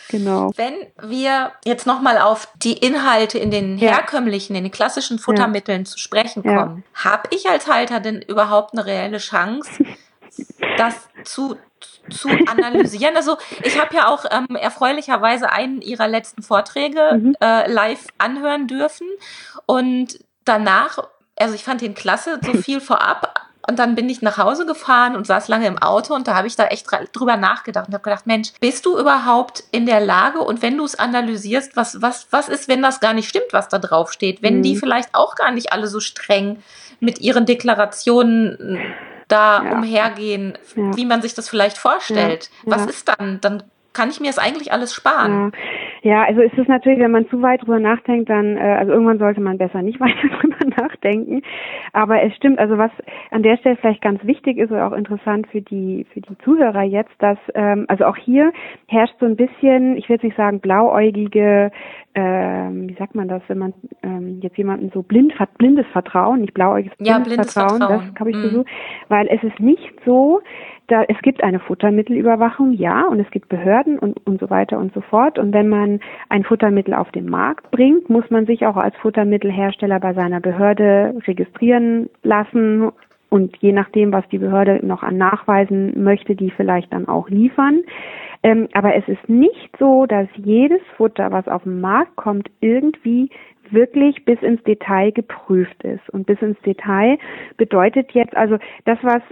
Genau. 0.10 0.52
Wenn 0.56 0.74
wir 1.02 1.52
jetzt 1.66 1.86
nochmal 1.86 2.18
auf 2.18 2.48
die 2.56 2.78
Inhalte 2.94 3.38
in 3.38 3.52
den 3.52 3.78
herkömmlichen, 3.78 4.56
in 4.56 4.64
den 4.64 4.72
klassischen 4.72 5.20
Futtermitteln 5.20 5.86
zu 5.86 5.98
sprechen 5.98 6.44
kommen, 6.44 6.84
habe 6.94 7.30
ich 7.32 7.50
als 7.50 7.68
Halter 7.68 8.00
denn 8.00 8.22
überhaupt 8.22 8.74
eine 8.74 8.86
reelle 8.86 9.18
Chance, 9.18 9.84
das 10.78 10.96
zu 11.24 11.58
zu 12.10 12.28
analysieren. 12.28 13.16
Also 13.16 13.38
ich 13.62 13.80
habe 13.80 13.96
ja 13.96 14.08
auch 14.10 14.26
ähm, 14.30 14.56
erfreulicherweise 14.56 15.52
einen 15.52 15.82
ihrer 15.82 16.08
letzten 16.08 16.44
Vorträge 16.44 17.14
mhm. 17.14 17.36
äh, 17.42 17.72
live 17.72 18.08
anhören 18.18 18.68
dürfen. 18.68 19.08
Und 19.66 20.20
danach, 20.44 20.98
also 21.38 21.56
ich 21.56 21.64
fand 21.64 21.80
den 21.80 21.94
klasse, 21.94 22.40
so 22.44 22.54
viel 22.62 22.82
vorab 22.82 23.40
und 23.68 23.80
dann 23.80 23.96
bin 23.96 24.10
ich 24.10 24.22
nach 24.22 24.38
Hause 24.38 24.66
gefahren 24.66 25.16
und 25.16 25.26
saß 25.26 25.48
lange 25.48 25.68
im 25.68 25.78
Auto 25.78 26.14
und 26.14 26.28
da 26.28 26.36
habe 26.36 26.48
ich 26.48 26.56
da 26.56 26.66
echt 26.68 26.88
drüber 27.14 27.38
nachgedacht 27.38 27.88
und 27.88 27.94
habe 27.94 28.04
gedacht, 28.04 28.28
Mensch, 28.28 28.50
bist 28.60 28.86
du 28.86 28.98
überhaupt 28.98 29.64
in 29.72 29.86
der 29.86 30.02
Lage 30.02 30.40
und 30.40 30.62
wenn 30.62 30.78
du 30.78 30.84
es 30.84 30.96
analysierst, 30.96 31.76
was, 31.76 32.02
was, 32.02 32.28
was 32.32 32.50
ist, 32.50 32.68
wenn 32.68 32.82
das 32.82 33.00
gar 33.00 33.14
nicht 33.14 33.30
stimmt, 33.30 33.52
was 33.52 33.70
da 33.70 33.80
drauf 33.80 34.12
steht? 34.12 34.42
Wenn 34.42 34.58
mhm. 34.58 34.64
die 34.64 34.76
vielleicht 34.76 35.16
auch 35.16 35.36
gar 35.36 35.52
nicht 35.52 35.72
alle 35.72 35.88
so 35.88 36.02
streng 36.02 36.62
mit 37.00 37.22
ihren 37.22 37.46
Deklarationen 37.46 38.94
da 39.28 39.64
ja. 39.64 39.72
umhergehen, 39.72 40.58
ja. 40.76 40.96
wie 40.98 41.06
man 41.06 41.22
sich 41.22 41.34
das 41.34 41.48
vielleicht 41.48 41.78
vorstellt. 41.78 42.50
Ja. 42.66 42.72
Was 42.72 42.86
ist 42.86 43.08
dann? 43.08 43.40
Dann 43.40 43.64
kann 43.94 44.10
ich 44.10 44.20
mir 44.20 44.28
das 44.28 44.40
eigentlich 44.40 44.72
alles 44.72 44.94
sparen. 44.94 45.54
Ja, 45.54 45.60
also 46.24 46.42
ist 46.42 46.58
es 46.58 46.68
natürlich, 46.68 47.00
wenn 47.00 47.12
man 47.12 47.30
zu 47.30 47.42
weit 47.42 47.62
drüber 47.62 47.80
nachdenkt, 47.80 48.30
dann, 48.30 48.58
äh, 48.58 48.60
also 48.60 48.92
irgendwann 48.92 49.20
sollte 49.20 49.40
man 49.40 49.58
besser 49.58 49.82
nicht 49.82 50.00
weiter 50.02 50.28
drüber 50.28 50.58
nachdenken. 50.78 51.42
Aber 51.94 52.22
es 52.22 52.36
stimmt, 52.36 52.60
also 52.60 52.78
was 52.78 52.92
an 53.32 53.42
der 53.42 53.58
Stelle 53.58 53.78
vielleicht 53.78 54.02
ganz 54.02 54.24
wichtig 54.26 54.58
ist 54.58 54.72
oder 54.72 54.88
auch 54.88 54.92
interessant 54.92 55.48
für 55.48 55.62
die 55.62 56.06
für 56.14 56.20
die 56.20 56.38
Zuhörer 56.40 56.84
jetzt, 56.84 57.14
dass 57.20 57.38
ähm, 57.56 57.86
also 57.88 58.06
auch 58.06 58.18
hier 58.18 58.52
herrscht 58.88 59.16
so 59.20 59.26
ein 59.26 59.38
bisschen, 59.38 59.96
ich 59.96 60.10
will 60.10 60.16
jetzt 60.16 60.24
nicht 60.24 60.36
sagen 60.36 60.60
blauäugige, 60.60 61.72
ähm, 62.16 62.90
wie 62.90 62.96
sagt 62.96 63.16
man 63.16 63.28
das, 63.28 63.42
wenn 63.48 63.58
man 63.58 63.74
ähm, 64.04 64.40
jetzt 64.42 64.58
jemanden 64.58 64.92
so 64.94 65.04
blind 65.04 65.40
hat, 65.40 65.58
blindes 65.58 65.88
Vertrauen, 65.88 66.42
nicht 66.42 66.54
blauäugiges 66.54 66.98
blindes, 66.98 67.18
ja, 67.18 67.24
blindes 67.24 67.54
Vertrauen, 67.54 67.80
Vertrauen, 67.80 68.12
das 68.12 68.20
habe 68.20 68.30
ich 68.30 68.36
mhm. 68.36 68.50
so, 68.50 68.66
weil 69.08 69.28
es 69.28 69.42
ist 69.42 69.60
nicht 69.60 69.94
so, 70.06 70.42
da, 70.88 71.04
es 71.04 71.18
gibt 71.22 71.44
eine 71.44 71.60
Futtermittelüberwachung, 71.60 72.74
ja, 72.74 73.06
und 73.08 73.20
es 73.20 73.30
gibt 73.32 73.50
Behörden 73.50 73.98
und, 74.00 74.26
und 74.26 74.40
so 74.40 74.50
weiter 74.50 74.78
und 74.78 74.94
so 74.94 75.02
fort. 75.02 75.40
Und 75.40 75.54
wenn 75.54 75.70
man 75.70 76.00
ein 76.30 76.44
Futtermittel 76.44 76.94
auf 76.94 77.12
den 77.12 77.30
Markt 77.30 77.72
bringt, 77.72 78.10
muss 78.10 78.30
man 78.30 78.46
sich 78.46 78.66
auch 78.66 78.76
als 78.76 78.96
Futtermittelhersteller 78.98 80.00
bei 80.00 80.14
seiner 80.14 80.42
Behörde 80.42 81.16
registrieren 81.26 82.10
lassen 82.24 82.92
und 83.30 83.58
je 83.58 83.72
nachdem, 83.72 84.14
was 84.14 84.28
die 84.30 84.38
Behörde 84.38 84.86
noch 84.86 85.02
an 85.02 85.18
Nachweisen 85.18 86.04
möchte, 86.04 86.36
die 86.36 86.52
vielleicht 86.52 86.94
dann 86.94 87.08
auch 87.08 87.30
liefern. 87.30 87.82
Ähm, 88.44 88.68
aber 88.74 88.94
es 88.96 89.08
ist 89.08 89.28
nicht 89.28 89.76
so, 89.80 90.06
dass 90.06 90.28
jedes 90.36 90.82
Futter, 90.98 91.32
was 91.32 91.48
auf 91.48 91.64
den 91.64 91.82
Markt 91.82 92.16
kommt, 92.16 92.52
irgendwie 92.60 93.30
wirklich 93.72 94.24
bis 94.26 94.40
ins 94.42 94.62
Detail 94.64 95.12
geprüft 95.12 95.84
ist. 95.84 96.08
Und 96.12 96.28
bis 96.28 96.40
ins 96.42 96.60
Detail 96.62 97.18
bedeutet 97.58 98.12
jetzt 98.12 98.38
also 98.38 98.58
das, 98.86 99.00
was 99.02 99.24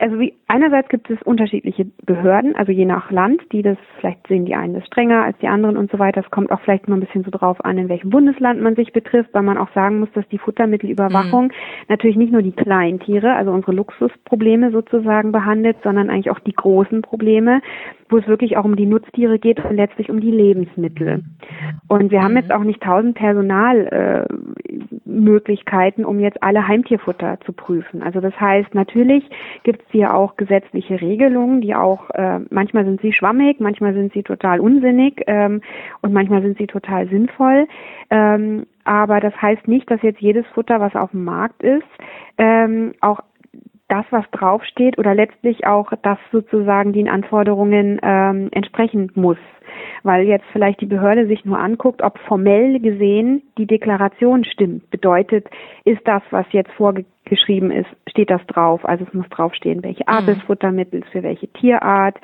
also 0.00 0.18
wie, 0.18 0.34
einerseits 0.48 0.88
gibt 0.88 1.10
es 1.10 1.20
unterschiedliche 1.22 1.86
Behörden, 2.04 2.54
also 2.56 2.72
je 2.72 2.84
nach 2.84 3.10
Land, 3.10 3.42
die 3.52 3.62
das, 3.62 3.78
vielleicht 3.98 4.26
sehen 4.26 4.44
die 4.44 4.54
einen 4.54 4.74
das 4.74 4.86
strenger 4.86 5.24
als 5.24 5.38
die 5.38 5.48
anderen 5.48 5.76
und 5.76 5.90
so 5.90 5.98
weiter. 5.98 6.20
Es 6.20 6.30
kommt 6.30 6.50
auch 6.50 6.60
vielleicht 6.60 6.88
mal 6.88 6.96
ein 6.96 7.00
bisschen 7.00 7.24
so 7.24 7.30
drauf 7.30 7.64
an, 7.64 7.78
in 7.78 7.88
welchem 7.88 8.10
Bundesland 8.10 8.60
man 8.60 8.76
sich 8.76 8.92
betrifft, 8.92 9.30
weil 9.32 9.42
man 9.42 9.58
auch 9.58 9.72
sagen 9.74 10.00
muss, 10.00 10.10
dass 10.12 10.26
die 10.28 10.38
Futtermittelüberwachung 10.38 11.46
mhm. 11.46 11.52
natürlich 11.88 12.16
nicht 12.16 12.32
nur 12.32 12.42
die 12.42 12.52
kleinen 12.52 13.00
Tiere, 13.00 13.34
also 13.34 13.50
unsere 13.50 13.72
Luxusprobleme 13.72 14.70
sozusagen 14.70 15.32
behandelt, 15.32 15.76
sondern 15.82 16.10
eigentlich 16.10 16.30
auch 16.30 16.40
die 16.40 16.52
großen 16.52 17.02
Probleme, 17.02 17.60
wo 18.10 18.18
es 18.18 18.26
wirklich 18.26 18.56
auch 18.56 18.64
um 18.64 18.74
die 18.76 18.86
Nutztiere 18.86 19.38
geht 19.38 19.64
und 19.64 19.76
letztlich 19.76 20.10
um 20.10 20.20
die 20.20 20.32
Lebensmittel. 20.32 21.22
Und 21.88 22.10
wir 22.10 22.22
haben 22.22 22.32
mhm. 22.32 22.38
jetzt 22.38 22.50
auch 22.52 22.64
nicht 22.64 22.82
tausend 22.82 23.16
Personalmöglichkeiten, 23.16 26.04
äh, 26.04 26.06
um 26.06 26.20
jetzt 26.20 26.42
alle 26.42 26.66
Heimtierfutter 26.66 27.38
zu 27.44 27.52
prüfen. 27.52 28.02
Also 28.02 28.20
das 28.20 28.40
heißt, 28.40 28.74
natürlich 28.74 29.22
gibt 29.62 29.82
es 29.82 29.88
hier 29.90 30.14
auch 30.14 30.36
gesetzliche 30.36 31.00
Regelungen, 31.00 31.60
die 31.60 31.74
auch, 31.74 32.10
äh, 32.10 32.40
manchmal 32.50 32.84
sind 32.84 33.00
sie 33.00 33.12
schwammig, 33.12 33.60
manchmal 33.60 33.94
sind 33.94 34.12
sie 34.12 34.22
total 34.22 34.60
unsinnig 34.60 35.22
ähm, 35.26 35.62
und 36.02 36.12
manchmal 36.12 36.42
sind 36.42 36.58
sie 36.58 36.66
total 36.66 37.08
sinnvoll. 37.08 37.66
Ähm, 38.10 38.66
aber 38.84 39.20
das 39.20 39.34
heißt 39.40 39.68
nicht, 39.68 39.90
dass 39.90 40.02
jetzt 40.02 40.20
jedes 40.20 40.46
Futter, 40.48 40.80
was 40.80 40.94
auf 40.94 41.10
dem 41.12 41.24
Markt 41.24 41.62
ist, 41.62 41.86
ähm, 42.38 42.92
auch 43.00 43.20
das, 43.88 44.04
was 44.10 44.24
draufsteht 44.30 44.98
oder 44.98 45.14
letztlich 45.14 45.66
auch 45.66 45.92
das 46.02 46.18
sozusagen 46.30 46.92
den 46.92 47.08
Anforderungen 47.08 47.98
ähm, 48.02 48.48
entsprechen 48.52 49.10
muss 49.14 49.38
weil 50.02 50.26
jetzt 50.26 50.44
vielleicht 50.52 50.80
die 50.80 50.86
Behörde 50.86 51.26
sich 51.26 51.44
nur 51.44 51.58
anguckt, 51.58 52.02
ob 52.02 52.18
formell 52.20 52.80
gesehen 52.80 53.42
die 53.58 53.66
Deklaration 53.66 54.44
stimmt. 54.44 54.90
Bedeutet, 54.90 55.46
ist 55.84 56.00
das, 56.04 56.22
was 56.30 56.46
jetzt 56.52 56.72
vorgeschrieben 56.72 57.70
ist, 57.70 57.88
steht 58.08 58.30
das 58.30 58.44
drauf? 58.46 58.84
Also 58.84 59.04
es 59.06 59.14
muss 59.14 59.28
draufstehen, 59.28 59.82
welche 59.82 60.06
Art 60.08 60.26
des 60.26 60.36
mhm. 60.38 60.42
Futtermittels, 60.42 61.06
für 61.12 61.22
welche 61.22 61.48
Tierart, 61.48 62.16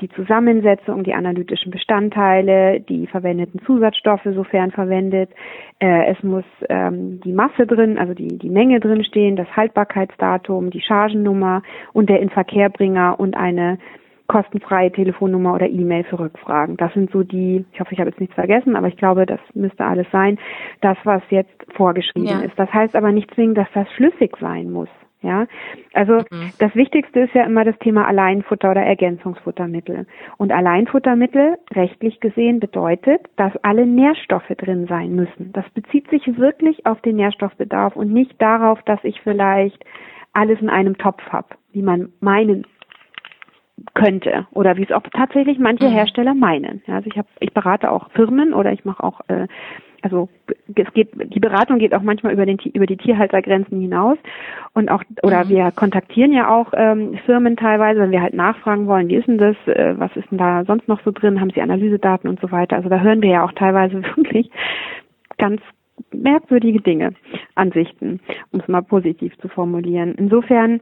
die 0.00 0.08
Zusammensetzung, 0.10 1.04
die 1.04 1.14
analytischen 1.14 1.70
Bestandteile, 1.70 2.80
die 2.80 3.06
verwendeten 3.06 3.60
Zusatzstoffe, 3.64 4.26
sofern 4.34 4.70
verwendet. 4.70 5.30
Äh, 5.78 6.12
es 6.12 6.22
muss 6.22 6.44
ähm, 6.68 7.20
die 7.24 7.32
Masse 7.32 7.66
drin, 7.66 7.98
also 7.98 8.14
die, 8.14 8.38
die 8.38 8.50
Menge 8.50 8.80
drin 8.80 9.04
stehen, 9.04 9.36
das 9.36 9.48
Haltbarkeitsdatum, 9.56 10.70
die 10.70 10.82
Chargennummer 10.82 11.62
und 11.92 12.08
der 12.08 12.20
Inverkehrbringer 12.20 13.18
und 13.18 13.36
eine 13.36 13.78
kostenfreie 14.32 14.90
Telefonnummer 14.90 15.54
oder 15.54 15.68
E-Mail 15.68 16.04
für 16.04 16.18
Rückfragen. 16.18 16.78
Das 16.78 16.92
sind 16.94 17.10
so 17.12 17.22
die, 17.22 17.66
ich 17.70 17.80
hoffe, 17.80 17.92
ich 17.92 18.00
habe 18.00 18.08
jetzt 18.08 18.20
nichts 18.20 18.34
vergessen, 18.34 18.76
aber 18.76 18.88
ich 18.88 18.96
glaube, 18.96 19.26
das 19.26 19.40
müsste 19.52 19.84
alles 19.84 20.06
sein, 20.10 20.38
das, 20.80 20.96
was 21.04 21.22
jetzt 21.28 21.52
vorgeschrieben 21.76 22.28
ja. 22.28 22.40
ist. 22.40 22.58
Das 22.58 22.72
heißt 22.72 22.96
aber 22.96 23.12
nicht 23.12 23.32
zwingend, 23.34 23.58
dass 23.58 23.68
das 23.74 23.86
schlüssig 23.92 24.34
sein 24.40 24.70
muss. 24.70 24.88
Ja, 25.20 25.46
also 25.92 26.14
mhm. 26.14 26.50
das 26.58 26.74
Wichtigste 26.74 27.20
ist 27.20 27.34
ja 27.34 27.44
immer 27.44 27.64
das 27.64 27.78
Thema 27.78 28.08
Alleinfutter 28.08 28.72
oder 28.72 28.80
Ergänzungsfuttermittel. 28.80 30.06
Und 30.36 30.50
Alleinfuttermittel, 30.50 31.58
rechtlich 31.72 32.18
gesehen, 32.18 32.58
bedeutet, 32.58 33.20
dass 33.36 33.52
alle 33.62 33.86
Nährstoffe 33.86 34.48
drin 34.58 34.86
sein 34.88 35.14
müssen. 35.14 35.52
Das 35.52 35.68
bezieht 35.74 36.10
sich 36.10 36.38
wirklich 36.38 36.86
auf 36.86 37.00
den 37.02 37.16
Nährstoffbedarf 37.16 37.94
und 37.94 38.12
nicht 38.12 38.34
darauf, 38.42 38.82
dass 38.82 38.98
ich 39.04 39.20
vielleicht 39.20 39.84
alles 40.32 40.60
in 40.60 40.70
einem 40.70 40.98
Topf 40.98 41.22
habe, 41.30 41.48
wie 41.70 41.82
man 41.82 42.08
meinen 42.18 42.66
könnte 43.94 44.46
oder 44.52 44.76
wie 44.76 44.84
es 44.84 44.92
auch 44.92 45.02
tatsächlich 45.14 45.58
manche 45.58 45.88
mhm. 45.88 45.92
Hersteller 45.92 46.34
meinen. 46.34 46.82
Ja, 46.86 46.96
also 46.96 47.08
ich 47.08 47.16
habe, 47.16 47.28
ich 47.40 47.52
berate 47.52 47.90
auch 47.90 48.10
Firmen 48.12 48.52
oder 48.52 48.72
ich 48.72 48.84
mache 48.84 49.02
auch, 49.02 49.20
äh, 49.28 49.46
also 50.02 50.28
es 50.74 50.92
geht, 50.94 51.10
die 51.14 51.40
Beratung 51.40 51.78
geht 51.78 51.94
auch 51.94 52.02
manchmal 52.02 52.32
über 52.32 52.44
den 52.44 52.58
über 52.58 52.86
die 52.86 52.96
Tierhaltergrenzen 52.96 53.80
hinaus 53.80 54.18
und 54.74 54.90
auch 54.90 55.02
oder 55.22 55.44
mhm. 55.44 55.48
wir 55.48 55.70
kontaktieren 55.70 56.32
ja 56.32 56.48
auch 56.48 56.72
ähm, 56.74 57.18
Firmen 57.24 57.56
teilweise, 57.56 58.00
wenn 58.00 58.10
wir 58.10 58.22
halt 58.22 58.34
nachfragen 58.34 58.86
wollen, 58.86 59.08
wie 59.08 59.16
ist 59.16 59.28
denn 59.28 59.38
das, 59.38 59.56
äh, 59.66 59.94
was 59.96 60.14
ist 60.16 60.30
denn 60.30 60.38
da 60.38 60.64
sonst 60.64 60.88
noch 60.88 61.00
so 61.04 61.12
drin, 61.12 61.40
haben 61.40 61.50
sie 61.50 61.62
Analysedaten 61.62 62.28
und 62.28 62.40
so 62.40 62.50
weiter. 62.50 62.76
Also 62.76 62.88
da 62.88 63.00
hören 63.00 63.22
wir 63.22 63.30
ja 63.30 63.44
auch 63.44 63.52
teilweise 63.52 64.02
wirklich 64.16 64.50
ganz 65.38 65.60
merkwürdige 66.12 66.80
Dinge, 66.80 67.14
Ansichten, 67.54 68.20
um 68.50 68.60
es 68.60 68.68
mal 68.68 68.82
positiv 68.82 69.36
zu 69.38 69.48
formulieren. 69.48 70.14
Insofern 70.16 70.80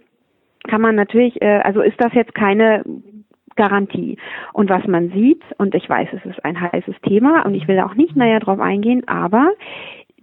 kann 0.68 0.81
man 0.81 0.94
natürlich, 0.94 1.40
äh, 1.42 1.61
also 1.64 1.81
ist 1.81 2.01
das 2.01 2.12
jetzt 2.14 2.35
keine 2.35 2.85
Garantie. 3.57 4.16
Und 4.53 4.70
was 4.70 4.87
man 4.87 5.11
sieht, 5.11 5.42
und 5.59 5.75
ich 5.75 5.88
weiß, 5.88 6.09
es 6.12 6.25
ist 6.25 6.44
ein 6.44 6.61
heißes 6.61 6.94
Thema 7.03 7.44
und 7.44 7.55
ich 7.55 7.68
will 7.68 7.81
auch 7.81 7.94
nicht 7.94 8.16
näher 8.16 8.40
drauf 8.40 8.61
eingehen, 8.61 9.07
aber 9.07 9.51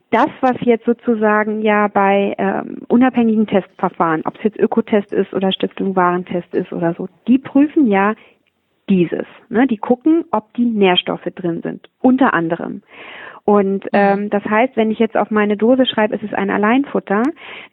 das, 0.10 0.30
was 0.39 0.56
jetzt 0.62 0.86
sozusagen 0.86 1.62
ja 1.62 1.88
bei 1.89 2.34
ähm, 2.38 2.84
unabhängigen 2.88 3.45
Testverfahren, 3.45 4.21
ob 4.26 4.36
es 4.38 4.43
jetzt 4.43 4.60
Ökotest 4.60 5.12
ist 5.12 5.34
oder 5.34 5.52
Stiftung 5.52 5.95
Warentest 5.95 6.54
ist 6.54 6.71
oder 6.71 6.93
so, 6.93 7.10
die 7.28 7.38
prüfen 7.38 7.88
ja 7.88 8.15
dieses. 8.89 9.26
Ne? 9.50 9.67
Die 9.67 9.78
gucken, 9.78 10.23
ob 10.32 10.54
die 10.54 10.65
Nährstoffe 10.65 11.28
drin 11.36 11.62
sind, 11.62 11.89
unter 12.00 12.34
anderem. 12.34 12.84
Und 13.43 13.86
ähm, 13.93 14.30
das 14.30 14.43
heißt, 14.43 14.76
wenn 14.76 14.91
ich 14.91 15.00
jetzt 15.00 15.15
auf 15.15 15.30
meine 15.32 15.58
Dose 15.58 15.86
schreibe, 15.86 16.15
es 16.15 16.23
ist 16.23 16.34
ein 16.34 16.50
Alleinfutter, 16.50 17.23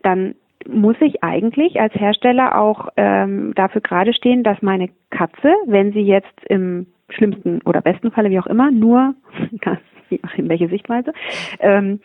dann 0.02 0.34
muss 0.68 0.96
ich 1.00 1.22
eigentlich 1.22 1.80
als 1.80 1.94
Hersteller 1.94 2.58
auch 2.58 2.88
ähm, 2.96 3.52
dafür 3.54 3.80
gerade 3.80 4.12
stehen, 4.12 4.42
dass 4.42 4.60
meine 4.62 4.90
Katze, 5.10 5.54
wenn 5.66 5.92
sie 5.92 6.00
jetzt 6.02 6.44
im 6.48 6.86
schlimmsten 7.10 7.60
oder 7.62 7.80
besten 7.80 8.10
Falle, 8.10 8.30
wie 8.30 8.38
auch 8.38 8.46
immer, 8.46 8.70
nur, 8.70 9.14
in 10.36 10.48
welche 10.48 10.68
Sichtweise, 10.68 11.12
ähm, 11.60 12.00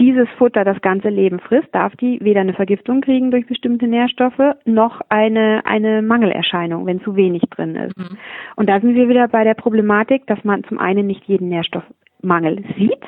dieses 0.00 0.28
Futter 0.38 0.64
das 0.64 0.80
ganze 0.80 1.08
Leben 1.08 1.38
frisst, 1.38 1.68
darf 1.72 1.94
die 1.96 2.18
weder 2.20 2.40
eine 2.40 2.54
Vergiftung 2.54 3.00
kriegen 3.00 3.30
durch 3.30 3.46
bestimmte 3.46 3.86
Nährstoffe, 3.86 4.56
noch 4.64 5.00
eine, 5.08 5.62
eine 5.66 6.02
Mangelerscheinung, 6.02 6.84
wenn 6.86 7.00
zu 7.02 7.14
wenig 7.14 7.42
drin 7.50 7.76
ist. 7.76 7.96
Mhm. 7.96 8.18
Und 8.56 8.68
da 8.68 8.80
sind 8.80 8.94
wir 8.94 9.08
wieder 9.08 9.28
bei 9.28 9.44
der 9.44 9.54
Problematik, 9.54 10.26
dass 10.26 10.42
man 10.42 10.64
zum 10.64 10.78
einen 10.78 11.06
nicht 11.06 11.24
jeden 11.26 11.48
Nährstoffmangel 11.48 12.64
sieht, 12.76 13.04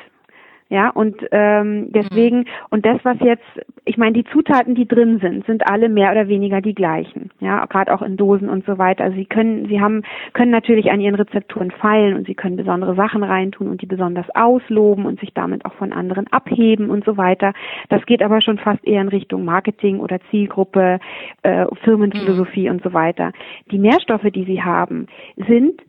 ja, 0.69 0.89
und 0.89 1.15
ähm, 1.31 1.91
deswegen, 1.93 2.45
und 2.69 2.85
das, 2.85 2.99
was 3.03 3.17
jetzt, 3.21 3.45
ich 3.85 3.97
meine, 3.97 4.11
die 4.13 4.25
Zutaten, 4.25 4.75
die 4.75 4.87
drin 4.87 5.19
sind, 5.19 5.45
sind 5.45 5.65
alle 5.65 5.87
mehr 5.87 6.11
oder 6.11 6.27
weniger 6.27 6.59
die 6.59 6.75
gleichen. 6.75 7.31
Ja, 7.39 7.65
gerade 7.65 7.93
auch 7.93 8.01
in 8.01 8.17
Dosen 8.17 8.49
und 8.49 8.65
so 8.65 8.77
weiter. 8.77 9.05
Also 9.05 9.15
sie 9.15 9.25
können, 9.25 9.67
sie 9.67 9.79
haben, 9.79 10.03
können 10.33 10.51
natürlich 10.51 10.91
an 10.91 10.99
ihren 10.99 11.15
Rezepturen 11.15 11.71
feilen 11.71 12.15
und 12.17 12.27
sie 12.27 12.35
können 12.35 12.57
besondere 12.57 12.95
Sachen 12.95 13.23
reintun 13.23 13.69
und 13.69 13.81
die 13.81 13.85
besonders 13.85 14.25
ausloben 14.35 15.05
und 15.05 15.21
sich 15.21 15.33
damit 15.33 15.63
auch 15.63 15.73
von 15.75 15.93
anderen 15.93 16.27
abheben 16.33 16.89
und 16.89 17.05
so 17.05 17.15
weiter. 17.15 17.53
Das 17.87 18.05
geht 18.05 18.21
aber 18.21 18.41
schon 18.41 18.57
fast 18.57 18.85
eher 18.85 19.01
in 19.01 19.07
Richtung 19.07 19.45
Marketing 19.45 20.01
oder 20.01 20.19
Zielgruppe, 20.31 20.99
äh, 21.43 21.65
Firmenphilosophie 21.83 22.67
mhm. 22.67 22.75
und 22.75 22.83
so 22.83 22.91
weiter. 22.91 23.31
Die 23.71 23.79
Nährstoffe, 23.79 24.29
die 24.33 24.43
sie 24.43 24.61
haben, 24.61 25.07
sind 25.47 25.81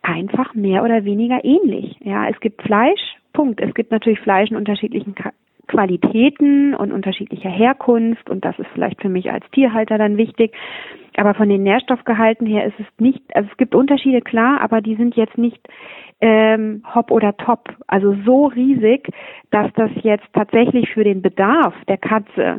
einfach 0.00 0.54
mehr 0.54 0.82
oder 0.82 1.04
weniger 1.04 1.44
ähnlich. 1.44 1.96
Ja, 2.00 2.28
es 2.28 2.40
gibt 2.40 2.62
Fleisch 2.62 3.16
Punkt. 3.34 3.60
Es 3.60 3.74
gibt 3.74 3.90
natürlich 3.90 4.20
Fleisch 4.20 4.50
in 4.50 4.56
unterschiedlichen 4.56 5.14
Qualitäten 5.66 6.74
und 6.74 6.92
unterschiedlicher 6.92 7.50
Herkunft 7.50 8.30
und 8.30 8.44
das 8.44 8.58
ist 8.58 8.68
vielleicht 8.72 9.02
für 9.02 9.08
mich 9.10 9.30
als 9.30 9.44
Tierhalter 9.50 9.98
dann 9.98 10.16
wichtig. 10.16 10.54
Aber 11.16 11.34
von 11.34 11.48
den 11.48 11.62
Nährstoffgehalten 11.62 12.46
her 12.46 12.64
ist 12.66 12.78
es 12.78 12.86
nicht, 12.98 13.22
also 13.34 13.48
es 13.50 13.56
gibt 13.56 13.74
Unterschiede, 13.74 14.20
klar, 14.20 14.60
aber 14.60 14.80
die 14.80 14.96
sind 14.96 15.14
jetzt 15.14 15.38
nicht 15.38 15.60
ähm, 16.20 16.82
hopp 16.94 17.10
oder 17.10 17.36
top. 17.36 17.68
Also 17.86 18.16
so 18.24 18.46
riesig, 18.46 19.08
dass 19.50 19.72
das 19.74 19.90
jetzt 20.02 20.26
tatsächlich 20.32 20.90
für 20.90 21.04
den 21.04 21.22
Bedarf 21.22 21.74
der 21.86 21.98
Katze 21.98 22.58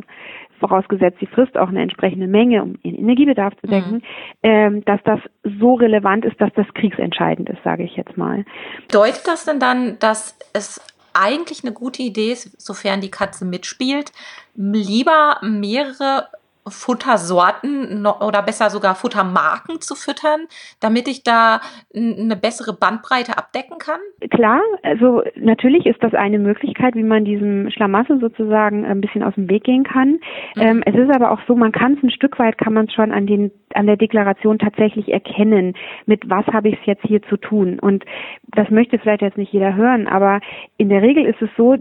vorausgesetzt, 0.58 1.18
sie 1.20 1.26
frisst 1.26 1.56
auch 1.56 1.68
eine 1.68 1.82
entsprechende 1.82 2.26
Menge, 2.26 2.62
um 2.62 2.78
ihren 2.82 2.98
Energiebedarf 2.98 3.54
zu 3.60 3.66
decken, 3.66 3.94
mhm. 3.94 4.02
ähm, 4.42 4.84
dass 4.84 5.00
das 5.04 5.20
so 5.58 5.74
relevant 5.74 6.24
ist, 6.24 6.40
dass 6.40 6.52
das 6.54 6.66
kriegsentscheidend 6.74 7.48
ist, 7.48 7.62
sage 7.64 7.84
ich 7.84 7.96
jetzt 7.96 8.16
mal. 8.16 8.44
Bedeutet 8.88 9.26
das 9.26 9.44
denn 9.44 9.60
dann, 9.60 9.98
dass 9.98 10.38
es 10.52 10.80
eigentlich 11.12 11.64
eine 11.64 11.72
gute 11.72 12.02
Idee 12.02 12.32
ist, 12.32 12.60
sofern 12.60 13.00
die 13.00 13.10
Katze 13.10 13.44
mitspielt, 13.44 14.12
lieber 14.54 15.38
mehrere 15.42 16.28
Futtersorten 16.68 18.06
oder 18.06 18.42
besser 18.42 18.70
sogar 18.70 18.94
Futtermarken 18.94 19.80
zu 19.80 19.94
füttern, 19.94 20.46
damit 20.80 21.08
ich 21.08 21.22
da 21.22 21.60
eine 21.94 22.36
bessere 22.36 22.72
Bandbreite 22.72 23.38
abdecken 23.38 23.78
kann? 23.78 24.00
Klar, 24.30 24.60
also 24.82 25.22
natürlich 25.36 25.86
ist 25.86 26.02
das 26.02 26.14
eine 26.14 26.38
Möglichkeit, 26.38 26.94
wie 26.94 27.04
man 27.04 27.24
diesem 27.24 27.70
Schlamassel 27.70 28.20
sozusagen 28.20 28.84
ein 28.84 29.00
bisschen 29.00 29.22
aus 29.22 29.34
dem 29.34 29.48
Weg 29.48 29.64
gehen 29.64 29.84
kann. 29.84 30.18
Mhm. 30.54 30.62
Ähm, 30.62 30.82
es 30.86 30.94
ist 30.94 31.14
aber 31.14 31.30
auch 31.30 31.40
so, 31.46 31.54
man 31.54 31.72
kann 31.72 31.94
es 31.94 32.02
ein 32.02 32.10
Stück 32.10 32.38
weit, 32.38 32.58
kann 32.58 32.72
man 32.72 32.86
es 32.86 32.94
schon 32.94 33.12
an 33.12 33.26
den 33.26 33.52
an 33.74 33.86
der 33.86 33.96
Deklaration 33.96 34.58
tatsächlich 34.58 35.12
erkennen, 35.12 35.74
mit 36.06 36.28
was 36.30 36.46
habe 36.46 36.68
ich 36.68 36.78
es 36.80 36.86
jetzt 36.86 37.02
hier 37.02 37.22
zu 37.22 37.36
tun. 37.36 37.78
Und 37.78 38.04
das 38.46 38.70
möchte 38.70 38.98
vielleicht 38.98 39.22
jetzt 39.22 39.36
nicht 39.36 39.52
jeder 39.52 39.74
hören, 39.74 40.08
aber 40.08 40.40
in 40.78 40.88
der 40.88 41.02
Regel 41.02 41.26
ist 41.26 41.42
es 41.42 41.50
so, 41.56 41.76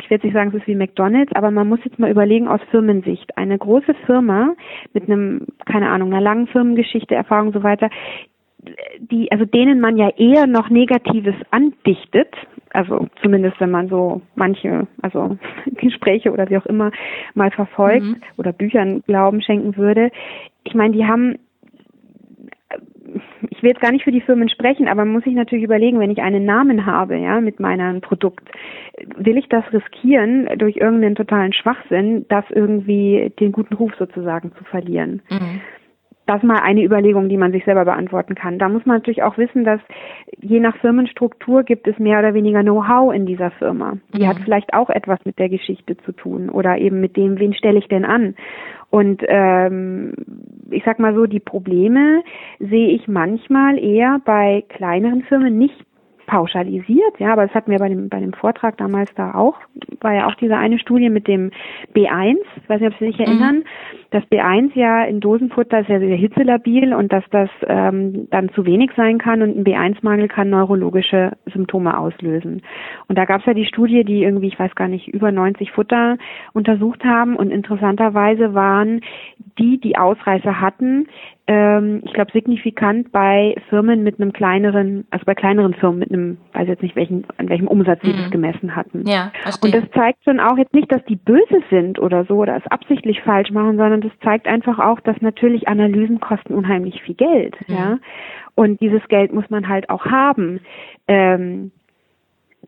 ich 0.00 0.10
will 0.10 0.16
jetzt 0.16 0.24
nicht 0.24 0.34
sagen, 0.34 0.50
es 0.50 0.56
ist 0.56 0.66
wie 0.66 0.74
McDonalds, 0.74 1.32
aber 1.34 1.50
man 1.50 1.68
muss 1.68 1.80
jetzt 1.84 1.98
mal 1.98 2.10
überlegen 2.10 2.48
aus 2.48 2.60
Firmensicht. 2.70 3.36
Eine 3.36 3.58
große 3.58 3.94
Firma 4.06 4.54
mit 4.92 5.04
einem, 5.04 5.46
keine 5.64 5.88
Ahnung, 5.88 6.12
einer 6.12 6.20
langen 6.20 6.46
Firmengeschichte, 6.48 7.14
Erfahrung 7.14 7.48
und 7.48 7.54
so 7.54 7.62
weiter, 7.62 7.88
die, 8.98 9.30
also 9.30 9.44
denen 9.44 9.80
man 9.80 9.96
ja 9.96 10.10
eher 10.16 10.46
noch 10.46 10.70
Negatives 10.70 11.34
andichtet, 11.50 12.34
also 12.72 13.06
zumindest 13.22 13.60
wenn 13.60 13.70
man 13.70 13.88
so 13.88 14.22
manche, 14.34 14.86
also 15.02 15.38
Gespräche 15.66 16.32
oder 16.32 16.48
wie 16.50 16.58
auch 16.58 16.66
immer 16.66 16.90
mal 17.34 17.50
verfolgt 17.50 18.02
mhm. 18.02 18.16
oder 18.36 18.52
Büchern 18.52 19.02
Glauben 19.06 19.40
schenken 19.40 19.76
würde. 19.76 20.10
Ich 20.64 20.74
meine, 20.74 20.94
die 20.94 21.06
haben 21.06 21.36
ich 23.56 23.62
will 23.62 23.70
jetzt 23.70 23.80
gar 23.80 23.92
nicht 23.92 24.04
für 24.04 24.12
die 24.12 24.20
Firmen 24.20 24.48
sprechen, 24.48 24.88
aber 24.88 25.04
man 25.04 25.14
muss 25.14 25.24
sich 25.24 25.34
natürlich 25.34 25.64
überlegen, 25.64 25.98
wenn 25.98 26.10
ich 26.10 26.22
einen 26.22 26.44
Namen 26.44 26.84
habe, 26.86 27.16
ja, 27.16 27.40
mit 27.40 27.58
meinem 27.58 28.00
Produkt, 28.00 28.48
will 29.16 29.38
ich 29.38 29.48
das 29.48 29.64
riskieren, 29.72 30.48
durch 30.58 30.76
irgendeinen 30.76 31.14
totalen 31.14 31.52
Schwachsinn, 31.52 32.26
das 32.28 32.44
irgendwie 32.50 33.32
den 33.40 33.52
guten 33.52 33.74
Ruf 33.74 33.92
sozusagen 33.98 34.52
zu 34.56 34.64
verlieren? 34.64 35.22
Mhm. 35.30 35.60
Das 36.26 36.38
ist 36.38 36.42
mal 36.42 36.58
eine 36.60 36.82
Überlegung, 36.82 37.28
die 37.28 37.36
man 37.36 37.52
sich 37.52 37.64
selber 37.64 37.84
beantworten 37.84 38.34
kann. 38.34 38.58
Da 38.58 38.68
muss 38.68 38.84
man 38.84 38.96
natürlich 38.96 39.22
auch 39.22 39.38
wissen, 39.38 39.64
dass 39.64 39.80
je 40.40 40.58
nach 40.58 40.76
Firmenstruktur 40.78 41.62
gibt 41.62 41.86
es 41.86 41.98
mehr 41.98 42.18
oder 42.18 42.34
weniger 42.34 42.62
Know-how 42.62 43.14
in 43.14 43.26
dieser 43.26 43.52
Firma. 43.52 43.98
Die 44.12 44.22
mhm. 44.22 44.28
hat 44.28 44.38
vielleicht 44.44 44.74
auch 44.74 44.90
etwas 44.90 45.24
mit 45.24 45.38
der 45.38 45.48
Geschichte 45.48 45.96
zu 45.98 46.12
tun 46.12 46.50
oder 46.50 46.78
eben 46.78 47.00
mit 47.00 47.16
dem, 47.16 47.38
wen 47.38 47.54
stelle 47.54 47.78
ich 47.78 47.86
denn 47.86 48.04
an? 48.04 48.34
Und 48.90 49.22
ähm, 49.28 50.14
ich 50.70 50.82
sag 50.84 50.98
mal 50.98 51.14
so, 51.14 51.26
die 51.26 51.40
Probleme 51.40 52.22
sehe 52.58 52.88
ich 52.88 53.06
manchmal 53.08 53.78
eher 53.78 54.20
bei 54.24 54.64
kleineren 54.68 55.22
Firmen 55.22 55.58
nicht 55.58 55.76
pauschalisiert, 56.26 57.18
ja, 57.18 57.32
aber 57.32 57.46
das 57.46 57.54
hatten 57.54 57.70
wir 57.70 57.78
bei 57.78 57.88
dem, 57.88 58.08
bei 58.08 58.20
dem 58.20 58.32
Vortrag 58.32 58.76
damals 58.76 59.12
da 59.14 59.34
auch, 59.34 59.56
war 60.00 60.14
ja 60.14 60.26
auch 60.26 60.34
diese 60.34 60.56
eine 60.56 60.78
Studie 60.78 61.08
mit 61.08 61.28
dem 61.28 61.50
B1, 61.94 62.36
ich 62.56 62.68
weiß 62.68 62.80
nicht, 62.80 62.92
ob 62.92 62.98
Sie 62.98 63.06
sich 63.06 63.20
erinnern, 63.20 63.56
mhm. 63.56 63.64
dass 64.10 64.24
B1 64.24 64.70
ja 64.74 65.04
in 65.04 65.20
Dosenfutter 65.20 65.80
ist 65.80 65.88
ja 65.88 65.98
sehr 65.98 66.16
hitzelabil 66.16 66.92
und 66.94 67.12
dass 67.12 67.24
das 67.30 67.48
ähm, 67.66 68.28
dann 68.30 68.50
zu 68.50 68.66
wenig 68.66 68.90
sein 68.96 69.18
kann 69.18 69.42
und 69.42 69.56
ein 69.56 69.64
B1-Mangel 69.64 70.28
kann 70.28 70.50
neurologische 70.50 71.32
Symptome 71.52 71.96
auslösen. 71.98 72.62
Und 73.08 73.16
da 73.16 73.24
gab 73.24 73.40
es 73.40 73.46
ja 73.46 73.54
die 73.54 73.66
Studie, 73.66 74.04
die 74.04 74.22
irgendwie, 74.22 74.48
ich 74.48 74.58
weiß 74.58 74.74
gar 74.74 74.88
nicht, 74.88 75.08
über 75.08 75.30
90 75.32 75.72
Futter 75.72 76.18
untersucht 76.52 77.04
haben 77.04 77.36
und 77.36 77.50
interessanterweise 77.50 78.54
waren 78.54 79.00
die, 79.58 79.78
die 79.78 79.96
Ausreißer 79.96 80.60
hatten, 80.60 81.06
ähm, 81.48 82.02
ich 82.04 82.12
glaube, 82.12 82.32
signifikant 82.32 83.12
bei 83.12 83.54
Firmen 83.68 84.02
mit 84.02 84.20
einem 84.20 84.32
kleineren, 84.32 85.06
also 85.10 85.24
bei 85.24 85.34
kleineren 85.34 85.74
Firmen 85.74 86.00
mit 86.00 86.10
einem, 86.10 86.38
weiß 86.52 86.66
jetzt 86.66 86.82
nicht 86.82 86.96
welchen, 86.96 87.24
an 87.36 87.48
welchem 87.48 87.68
Umsatz 87.68 88.00
sie 88.02 88.12
mhm. 88.12 88.16
das 88.16 88.30
gemessen 88.30 88.74
hatten. 88.74 89.06
Ja, 89.06 89.30
verstehe. 89.42 89.70
Und 89.70 89.74
das 89.74 89.90
zeigt 89.92 90.24
schon 90.24 90.40
auch 90.40 90.58
jetzt 90.58 90.74
nicht, 90.74 90.90
dass 90.90 91.04
die 91.04 91.16
böse 91.16 91.62
sind 91.70 92.00
oder 92.00 92.24
so 92.24 92.38
oder 92.38 92.56
es 92.56 92.66
absichtlich 92.70 93.22
falsch 93.22 93.50
machen, 93.52 93.76
sondern 93.76 94.00
das 94.00 94.12
zeigt 94.24 94.48
einfach 94.48 94.80
auch, 94.80 94.98
dass 95.00 95.20
natürlich 95.20 95.68
Analysen 95.68 96.18
kosten 96.18 96.52
unheimlich 96.52 97.00
viel 97.02 97.14
Geld, 97.14 97.56
mhm. 97.68 97.74
ja. 97.74 97.98
Und 98.56 98.80
dieses 98.80 99.06
Geld 99.08 99.32
muss 99.32 99.48
man 99.50 99.68
halt 99.68 99.90
auch 99.90 100.06
haben. 100.06 100.60
Ähm, 101.06 101.70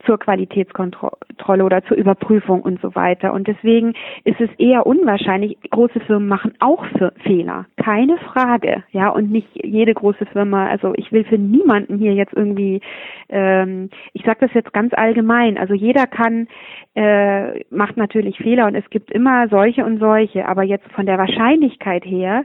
zur 0.05 0.19
Qualitätskontrolle 0.19 1.65
oder 1.65 1.83
zur 1.85 1.97
Überprüfung 1.97 2.63
und 2.63 2.81
so 2.81 2.95
weiter. 2.95 3.33
Und 3.33 3.49
deswegen 3.49 3.95
ist 4.25 4.41
es 4.41 4.51
eher 4.59 4.87
unwahrscheinlich, 4.87 5.59
große 5.71 6.01
Firmen 6.01 6.29
machen 6.29 6.55
auch 6.61 6.85
Fehler, 7.23 7.67
keine 7.77 8.19
Frage, 8.19 8.85
ja, 8.91 9.09
und 9.09 9.31
nicht 9.31 9.49
jede 9.55 9.95
große 9.95 10.27
Firma, 10.27 10.67
also 10.69 10.93
ich 10.97 11.13
will 11.13 11.25
für 11.25 11.39
niemanden 11.39 11.99
hier 11.99 12.15
jetzt 12.15 12.35
irgendwie, 12.35 12.81
ähm, 13.29 13.91
ich 14.13 14.25
sage 14.25 14.39
das 14.41 14.55
jetzt 14.55 14.73
ganz 14.73 14.93
allgemein, 14.95 15.59
also 15.59 15.75
jeder 15.75 16.07
kann, 16.07 16.49
äh, 16.95 17.65
macht 17.71 17.97
natürlich 17.97 18.39
Fehler 18.39 18.67
und 18.67 18.75
es 18.75 18.89
gibt 18.91 19.11
immer 19.11 19.49
solche 19.49 19.85
und 19.85 19.99
solche, 19.99 20.47
aber 20.47 20.63
jetzt 20.63 20.91
von 20.93 21.07
der 21.07 21.19
Wahrscheinlichkeit 21.19 22.05
her 22.05 22.45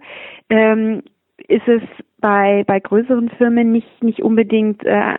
ähm, 0.49 1.03
ist 1.47 1.67
es 1.67 1.81
bei, 2.23 2.63
bei 2.65 2.79
größeren 2.79 3.27
Firmen 3.31 3.73
nicht, 3.73 4.01
nicht 4.01 4.21
unbedingt 4.21 4.81
äh, 4.85 5.15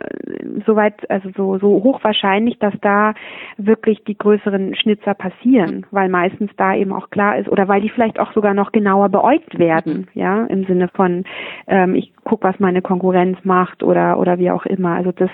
so 0.65 0.75
weit, 0.75 1.07
also 1.07 1.29
so, 1.37 1.59
so 1.59 1.67
hoch 1.83 2.03
wahrscheinlich, 2.03 2.57
dass 2.57 2.73
da 2.81 3.13
wirklich 3.57 4.03
die 4.05 4.17
größeren 4.17 4.73
Schnitzer 4.73 5.13
passieren, 5.13 5.85
weil 5.91 6.09
meistens 6.09 6.49
da 6.57 6.73
eben 6.73 6.91
auch 6.91 7.11
klar 7.11 7.37
ist 7.37 7.47
oder 7.47 7.67
weil 7.67 7.81
die 7.81 7.89
vielleicht 7.89 8.19
auch 8.19 8.33
sogar 8.33 8.55
noch 8.55 8.71
genauer 8.71 9.09
beäugt 9.09 9.59
werden, 9.59 10.07
ja, 10.15 10.45
im 10.45 10.65
Sinne 10.65 10.87
von 10.87 11.25
ähm, 11.67 11.93
ich 11.93 12.11
guck, 12.23 12.43
was 12.43 12.59
meine 12.59 12.81
Konkurrenz 12.81 13.37
macht 13.43 13.83
oder 13.83 14.17
oder 14.17 14.39
wie 14.39 14.49
auch 14.49 14.65
immer. 14.65 14.95
Also 14.95 15.11
das 15.11 15.29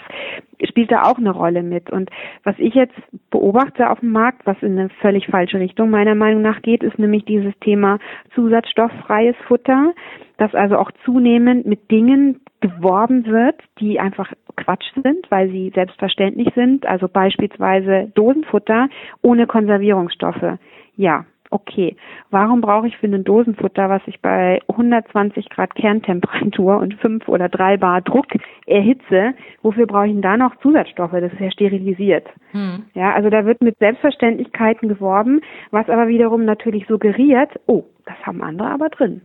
spielt 0.67 0.91
da 0.91 1.03
auch 1.03 1.19
eine 1.19 1.31
Rolle 1.31 1.63
mit. 1.63 1.89
Und 1.89 2.09
was 2.43 2.55
ich 2.59 2.73
jetzt 2.73 2.99
beobachte 3.29 3.89
auf 3.89 4.01
dem 4.01 4.11
Markt, 4.11 4.45
was 4.45 4.61
in 4.61 4.77
eine 4.77 4.89
völlig 4.99 5.27
falsche 5.27 5.59
Richtung 5.59 5.89
meiner 5.89 6.15
Meinung 6.15 6.41
nach 6.41 6.61
geht, 6.61 6.83
ist 6.83 6.99
nämlich 6.99 7.23
dieses 7.23 7.57
Thema 7.61 7.97
zusatzstofffreies 8.35 9.37
Futter 9.47 9.93
dass 10.41 10.55
also 10.55 10.77
auch 10.77 10.89
zunehmend 11.05 11.60
mit 11.65 11.91
Dingen 11.91 12.41
geworben 12.59 13.25
wird, 13.25 13.55
die 13.79 13.99
einfach 13.99 14.31
Quatsch 14.55 14.91
sind, 15.03 15.29
weil 15.29 15.49
sie 15.49 15.71
selbstverständlich 15.73 16.49
sind. 16.55 16.85
Also 16.85 17.07
beispielsweise 17.07 18.11
Dosenfutter 18.15 18.89
ohne 19.21 19.47
Konservierungsstoffe. 19.47 20.59
Ja, 20.95 21.25
okay. 21.49 21.95
Warum 22.29 22.61
brauche 22.61 22.87
ich 22.87 22.97
für 22.97 23.07
ein 23.07 23.23
Dosenfutter, 23.23 23.89
was 23.89 24.01
ich 24.05 24.21
bei 24.21 24.59
120 24.69 25.49
Grad 25.49 25.75
Kerntemperatur 25.75 26.77
und 26.77 26.95
5 26.95 27.27
oder 27.27 27.49
3 27.49 27.77
Bar 27.77 28.01
Druck 28.01 28.27
erhitze, 28.65 29.33
wofür 29.61 29.87
brauche 29.87 30.07
ich 30.07 30.13
denn 30.13 30.21
da 30.21 30.37
noch 30.37 30.55
Zusatzstoffe? 30.57 31.11
Das 31.11 31.33
ist 31.33 31.39
ja 31.39 31.51
sterilisiert. 31.51 32.27
Hm. 32.51 32.83
Ja, 32.93 33.13
also 33.13 33.29
da 33.29 33.45
wird 33.45 33.61
mit 33.61 33.77
Selbstverständlichkeiten 33.79 34.89
geworben, 34.89 35.41
was 35.71 35.89
aber 35.89 36.07
wiederum 36.07 36.45
natürlich 36.45 36.85
suggeriert, 36.87 37.59
oh, 37.67 37.83
das 38.05 38.15
haben 38.23 38.41
andere 38.41 38.69
aber 38.69 38.89
drin. 38.89 39.21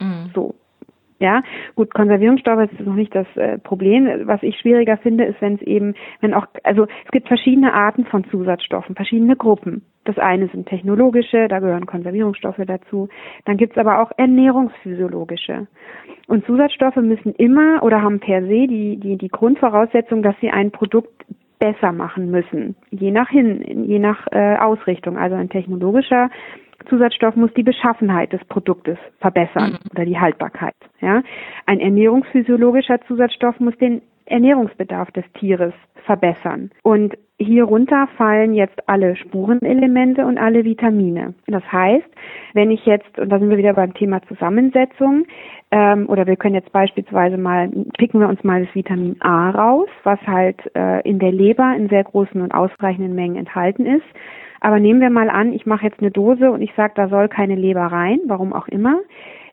Mhm. 0.00 0.30
So. 0.34 0.54
Ja, 1.24 1.42
gut, 1.74 1.94
Konservierungsstoffe 1.94 2.70
ist 2.70 2.80
noch 2.80 2.94
nicht 2.94 3.14
das 3.14 3.26
äh, 3.36 3.56
Problem. 3.56 4.06
Was 4.26 4.42
ich 4.42 4.58
schwieriger 4.58 4.98
finde, 4.98 5.24
ist, 5.24 5.40
wenn 5.40 5.54
es 5.54 5.62
eben, 5.62 5.94
wenn 6.20 6.34
auch, 6.34 6.46
also 6.64 6.84
es 6.84 7.10
gibt 7.12 7.28
verschiedene 7.28 7.72
Arten 7.72 8.04
von 8.04 8.24
Zusatzstoffen, 8.24 8.94
verschiedene 8.94 9.34
Gruppen. 9.34 9.86
Das 10.04 10.18
eine 10.18 10.48
sind 10.48 10.68
technologische, 10.68 11.48
da 11.48 11.60
gehören 11.60 11.86
Konservierungsstoffe 11.86 12.60
dazu. 12.66 13.08
Dann 13.46 13.56
gibt 13.56 13.72
es 13.72 13.78
aber 13.78 14.02
auch 14.02 14.12
ernährungsphysiologische. 14.18 15.66
Und 16.26 16.44
Zusatzstoffe 16.44 16.96
müssen 16.96 17.32
immer 17.36 17.82
oder 17.82 18.02
haben 18.02 18.20
per 18.20 18.42
se 18.42 18.66
die, 18.66 18.98
die, 18.98 19.16
die 19.16 19.28
Grundvoraussetzung, 19.28 20.22
dass 20.22 20.34
sie 20.42 20.50
ein 20.50 20.72
Produkt 20.72 21.24
besser 21.58 21.92
machen 21.92 22.30
müssen, 22.30 22.76
je 22.90 23.10
nach 23.10 23.30
hin, 23.30 23.86
je 23.86 23.98
nach 23.98 24.26
äh, 24.30 24.56
Ausrichtung. 24.56 25.16
Also 25.16 25.36
ein 25.36 25.48
technologischer 25.48 26.28
Zusatzstoff 26.90 27.34
muss 27.36 27.54
die 27.54 27.62
Beschaffenheit 27.62 28.34
des 28.34 28.44
Produktes 28.44 28.98
verbessern 29.20 29.72
mhm. 29.72 29.90
oder 29.92 30.04
die 30.04 30.18
Haltbarkeit. 30.18 30.74
Ja? 31.04 31.22
Ein 31.66 31.80
ernährungsphysiologischer 31.80 33.00
Zusatzstoff 33.06 33.60
muss 33.60 33.76
den 33.78 34.02
Ernährungsbedarf 34.26 35.10
des 35.12 35.24
Tieres 35.34 35.74
verbessern. 36.06 36.70
Und 36.82 37.14
hierunter 37.38 38.08
fallen 38.16 38.54
jetzt 38.54 38.88
alle 38.88 39.16
Spurenelemente 39.16 40.24
und 40.24 40.38
alle 40.38 40.64
Vitamine. 40.64 41.34
Das 41.46 41.64
heißt, 41.70 42.06
wenn 42.52 42.70
ich 42.70 42.84
jetzt, 42.86 43.18
und 43.18 43.28
da 43.30 43.38
sind 43.38 43.50
wir 43.50 43.58
wieder 43.58 43.74
beim 43.74 43.94
Thema 43.94 44.22
Zusammensetzung, 44.22 45.26
ähm, 45.70 46.08
oder 46.08 46.26
wir 46.26 46.36
können 46.36 46.54
jetzt 46.54 46.72
beispielsweise 46.72 47.36
mal, 47.36 47.68
picken 47.98 48.20
wir 48.20 48.28
uns 48.28 48.42
mal 48.44 48.64
das 48.64 48.74
Vitamin 48.74 49.16
A 49.20 49.50
raus, 49.50 49.88
was 50.04 50.20
halt 50.26 50.58
äh, 50.74 51.00
in 51.08 51.18
der 51.18 51.32
Leber 51.32 51.74
in 51.76 51.88
sehr 51.88 52.04
großen 52.04 52.40
und 52.40 52.52
ausreichenden 52.52 53.14
Mengen 53.14 53.36
enthalten 53.36 53.86
ist. 53.86 54.06
Aber 54.60 54.78
nehmen 54.78 55.00
wir 55.00 55.10
mal 55.10 55.28
an, 55.28 55.52
ich 55.52 55.66
mache 55.66 55.84
jetzt 55.84 56.00
eine 56.00 56.10
Dose 56.10 56.50
und 56.50 56.62
ich 56.62 56.72
sage, 56.74 56.94
da 56.96 57.08
soll 57.08 57.28
keine 57.28 57.54
Leber 57.54 57.82
rein, 57.82 58.20
warum 58.26 58.52
auch 58.52 58.68
immer. 58.68 59.00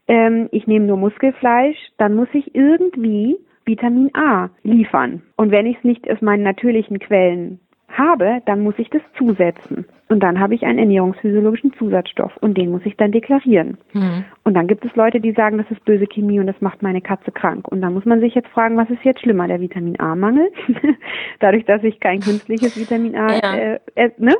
Ähm, 0.07 0.49
ich 0.51 0.67
nehme 0.67 0.85
nur 0.85 0.97
Muskelfleisch, 0.97 1.77
dann 1.97 2.15
muss 2.15 2.27
ich 2.33 2.55
irgendwie 2.55 3.37
Vitamin 3.65 4.09
A 4.15 4.49
liefern. 4.63 5.21
Und 5.35 5.51
wenn 5.51 5.65
ich 5.65 5.77
es 5.77 5.83
nicht 5.83 6.09
aus 6.09 6.21
meinen 6.21 6.43
natürlichen 6.43 6.99
Quellen 6.99 7.59
habe, 7.89 8.41
dann 8.45 8.61
muss 8.61 8.75
ich 8.77 8.89
das 8.89 9.01
zusetzen. 9.17 9.85
Und 10.09 10.21
dann 10.21 10.39
habe 10.39 10.55
ich 10.55 10.63
einen 10.63 10.79
ernährungsphysiologischen 10.79 11.73
Zusatzstoff 11.73 12.35
und 12.41 12.57
den 12.57 12.69
muss 12.71 12.81
ich 12.85 12.97
dann 12.97 13.13
deklarieren. 13.13 13.77
Mhm. 13.93 14.25
Und 14.43 14.55
dann 14.55 14.67
gibt 14.67 14.83
es 14.83 14.93
Leute, 14.95 15.21
die 15.21 15.31
sagen, 15.31 15.57
das 15.57 15.71
ist 15.71 15.85
böse 15.85 16.05
Chemie 16.05 16.39
und 16.39 16.47
das 16.47 16.59
macht 16.59 16.81
meine 16.81 17.01
Katze 17.01 17.31
krank. 17.31 17.67
Und 17.69 17.81
dann 17.81 17.93
muss 17.93 18.05
man 18.05 18.19
sich 18.19 18.35
jetzt 18.35 18.49
fragen, 18.49 18.75
was 18.75 18.89
ist 18.89 19.03
jetzt 19.03 19.21
schlimmer, 19.21 19.47
der 19.47 19.61
Vitamin 19.61 19.99
A-Mangel? 19.99 20.51
Dadurch, 21.39 21.63
dass 21.65 21.83
ich 21.83 21.99
kein 22.01 22.19
künstliches 22.19 22.77
Vitamin 22.77 23.15
A, 23.15 23.33
ja. 23.33 23.55
äh, 23.55 23.79
äh, 23.95 24.11
ne? 24.17 24.35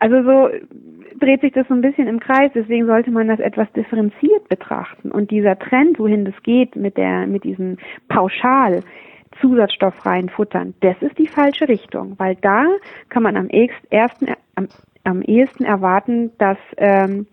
Also 0.00 0.22
so 0.22 0.48
dreht 1.18 1.40
sich 1.40 1.52
das 1.52 1.66
so 1.68 1.74
ein 1.74 1.80
bisschen 1.80 2.08
im 2.08 2.20
Kreis, 2.20 2.50
deswegen 2.54 2.86
sollte 2.86 3.10
man 3.10 3.28
das 3.28 3.40
etwas 3.40 3.70
differenziert 3.72 4.48
betrachten. 4.48 5.10
Und 5.10 5.30
dieser 5.30 5.58
Trend, 5.58 5.98
wohin 5.98 6.24
das 6.24 6.34
geht 6.42 6.76
mit 6.76 6.96
der, 6.96 7.26
mit 7.26 7.44
diesen 7.44 7.78
pauschal 8.08 8.82
zusatzstofffreien 9.40 10.28
Futtern, 10.28 10.74
das 10.80 10.96
ist 11.00 11.18
die 11.18 11.26
falsche 11.26 11.68
Richtung, 11.68 12.14
weil 12.18 12.36
da 12.36 12.66
kann 13.08 13.22
man 13.22 13.36
am 13.36 13.48
ersten, 13.48 14.26
am, 14.54 14.68
am 15.04 15.22
ehesten 15.22 15.64
erwarten, 15.64 16.30
dass 16.38 16.58
ähm, 16.76 17.26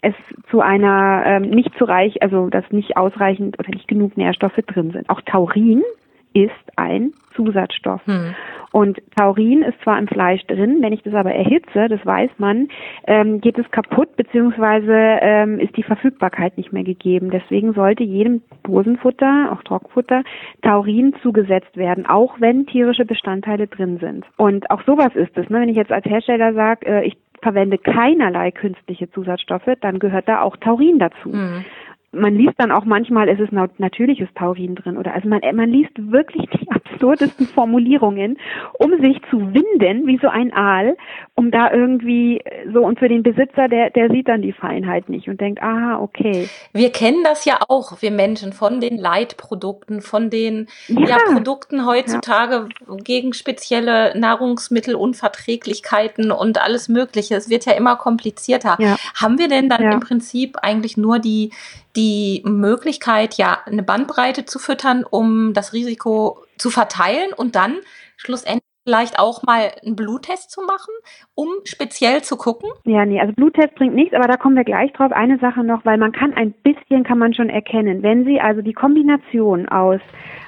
es 0.00 0.14
zu 0.50 0.60
einer 0.60 1.22
ähm, 1.26 1.50
nicht 1.50 1.76
zu 1.76 1.84
reich, 1.84 2.22
also 2.22 2.48
dass 2.48 2.70
nicht 2.70 2.96
ausreichend 2.96 3.58
oder 3.58 3.70
nicht 3.70 3.88
genug 3.88 4.16
Nährstoffe 4.16 4.60
drin 4.66 4.92
sind. 4.92 5.08
Auch 5.10 5.20
Taurin 5.22 5.82
ist 6.32 6.52
ein 6.76 7.12
Zusatzstoff. 7.34 8.04
Hm. 8.06 8.34
Und 8.72 9.00
Taurin 9.16 9.62
ist 9.62 9.80
zwar 9.82 9.98
im 9.98 10.08
Fleisch 10.08 10.44
drin, 10.46 10.78
wenn 10.80 10.92
ich 10.92 11.02
das 11.02 11.14
aber 11.14 11.32
erhitze, 11.32 11.88
das 11.88 12.04
weiß 12.04 12.30
man, 12.38 12.68
ähm, 13.06 13.40
geht 13.40 13.58
es 13.58 13.70
kaputt, 13.70 14.14
beziehungsweise 14.16 14.92
ähm, 14.92 15.58
ist 15.58 15.76
die 15.76 15.82
Verfügbarkeit 15.82 16.56
nicht 16.58 16.72
mehr 16.72 16.84
gegeben. 16.84 17.30
Deswegen 17.30 17.72
sollte 17.72 18.04
jedem 18.04 18.42
Dosenfutter, 18.64 19.50
auch 19.52 19.62
Trockfutter, 19.62 20.22
Taurin 20.62 21.14
zugesetzt 21.22 21.76
werden, 21.76 22.06
auch 22.06 22.40
wenn 22.40 22.66
tierische 22.66 23.06
Bestandteile 23.06 23.68
drin 23.68 23.98
sind. 23.98 24.26
Und 24.36 24.70
auch 24.70 24.82
sowas 24.84 25.14
ist 25.14 25.36
es. 25.36 25.48
Ne? 25.48 25.60
Wenn 25.60 25.68
ich 25.70 25.76
jetzt 25.76 25.92
als 25.92 26.04
Hersteller 26.04 26.52
sage, 26.52 26.86
äh, 26.86 27.06
ich 27.06 27.16
verwende 27.40 27.78
keinerlei 27.78 28.50
künstliche 28.50 29.08
Zusatzstoffe, 29.12 29.70
dann 29.80 30.00
gehört 30.00 30.28
da 30.28 30.42
auch 30.42 30.56
Taurin 30.56 30.98
dazu. 30.98 31.28
Mhm 31.28 31.64
man 32.12 32.34
liest 32.34 32.54
dann 32.56 32.72
auch 32.72 32.86
manchmal, 32.86 33.28
es 33.28 33.38
ist 33.38 33.52
natürliches 33.52 34.30
Taurin 34.34 34.74
drin 34.74 34.96
oder 34.96 35.12
also 35.12 35.28
man, 35.28 35.42
man 35.54 35.68
liest 35.68 35.92
wirklich 35.96 36.48
die 36.50 36.66
absurdesten 36.70 37.46
Formulierungen, 37.46 38.38
um 38.78 38.98
sich 39.00 39.20
zu 39.30 39.52
winden 39.52 40.06
wie 40.06 40.18
so 40.20 40.28
ein 40.28 40.54
Aal, 40.54 40.96
um 41.34 41.50
da 41.50 41.70
irgendwie 41.70 42.42
so 42.72 42.82
und 42.84 42.98
für 42.98 43.08
den 43.08 43.22
Besitzer, 43.22 43.68
der, 43.68 43.90
der 43.90 44.08
sieht 44.10 44.28
dann 44.28 44.40
die 44.40 44.52
Feinheit 44.52 45.10
nicht 45.10 45.28
und 45.28 45.38
denkt, 45.40 45.62
aha, 45.62 45.98
okay. 46.00 46.48
Wir 46.72 46.90
kennen 46.90 47.22
das 47.24 47.44
ja 47.44 47.58
auch, 47.68 48.00
wir 48.00 48.10
Menschen, 48.10 48.54
von 48.54 48.80
den 48.80 48.96
Leitprodukten, 48.96 50.00
von 50.00 50.30
den 50.30 50.68
ja. 50.88 51.08
ja 51.08 51.18
Produkten 51.32 51.84
heutzutage 51.84 52.68
ja. 52.88 52.96
gegen 53.04 53.34
spezielle 53.34 54.18
Nahrungsmittelunverträglichkeiten 54.18 56.32
und 56.32 56.62
alles 56.62 56.88
Mögliche. 56.88 57.36
Es 57.36 57.50
wird 57.50 57.66
ja 57.66 57.72
immer 57.72 57.96
komplizierter. 57.96 58.76
Ja. 58.78 58.96
Haben 59.14 59.38
wir 59.38 59.48
denn 59.48 59.68
dann 59.68 59.82
im 59.82 60.00
Prinzip 60.00 60.56
eigentlich 60.62 60.96
nur 60.96 61.18
die 61.18 61.50
die 61.98 62.42
Möglichkeit, 62.44 63.34
ja, 63.34 63.58
eine 63.66 63.82
Bandbreite 63.82 64.44
zu 64.44 64.60
füttern, 64.60 65.04
um 65.04 65.52
das 65.52 65.72
Risiko 65.72 66.44
zu 66.56 66.70
verteilen 66.70 67.32
und 67.32 67.56
dann 67.56 67.78
schlussendlich 68.16 68.67
vielleicht 68.88 69.18
auch 69.18 69.42
mal 69.42 69.70
einen 69.84 69.96
Bluttest 69.96 70.50
zu 70.50 70.62
machen, 70.62 70.94
um 71.34 71.48
speziell 71.64 72.22
zu 72.22 72.38
gucken? 72.38 72.70
Ja, 72.84 73.04
nee, 73.04 73.20
also 73.20 73.34
Bluttest 73.34 73.74
bringt 73.74 73.94
nichts, 73.94 74.14
aber 74.14 74.26
da 74.26 74.38
kommen 74.38 74.56
wir 74.56 74.64
gleich 74.64 74.90
drauf. 74.94 75.12
Eine 75.12 75.38
Sache 75.38 75.62
noch, 75.62 75.84
weil 75.84 75.98
man 75.98 76.12
kann 76.12 76.32
ein 76.32 76.52
bisschen, 76.62 77.04
kann 77.04 77.18
man 77.18 77.34
schon 77.34 77.50
erkennen, 77.50 78.02
wenn 78.02 78.24
Sie 78.24 78.40
also 78.40 78.62
die 78.62 78.72
Kombination 78.72 79.68
aus 79.68 80.00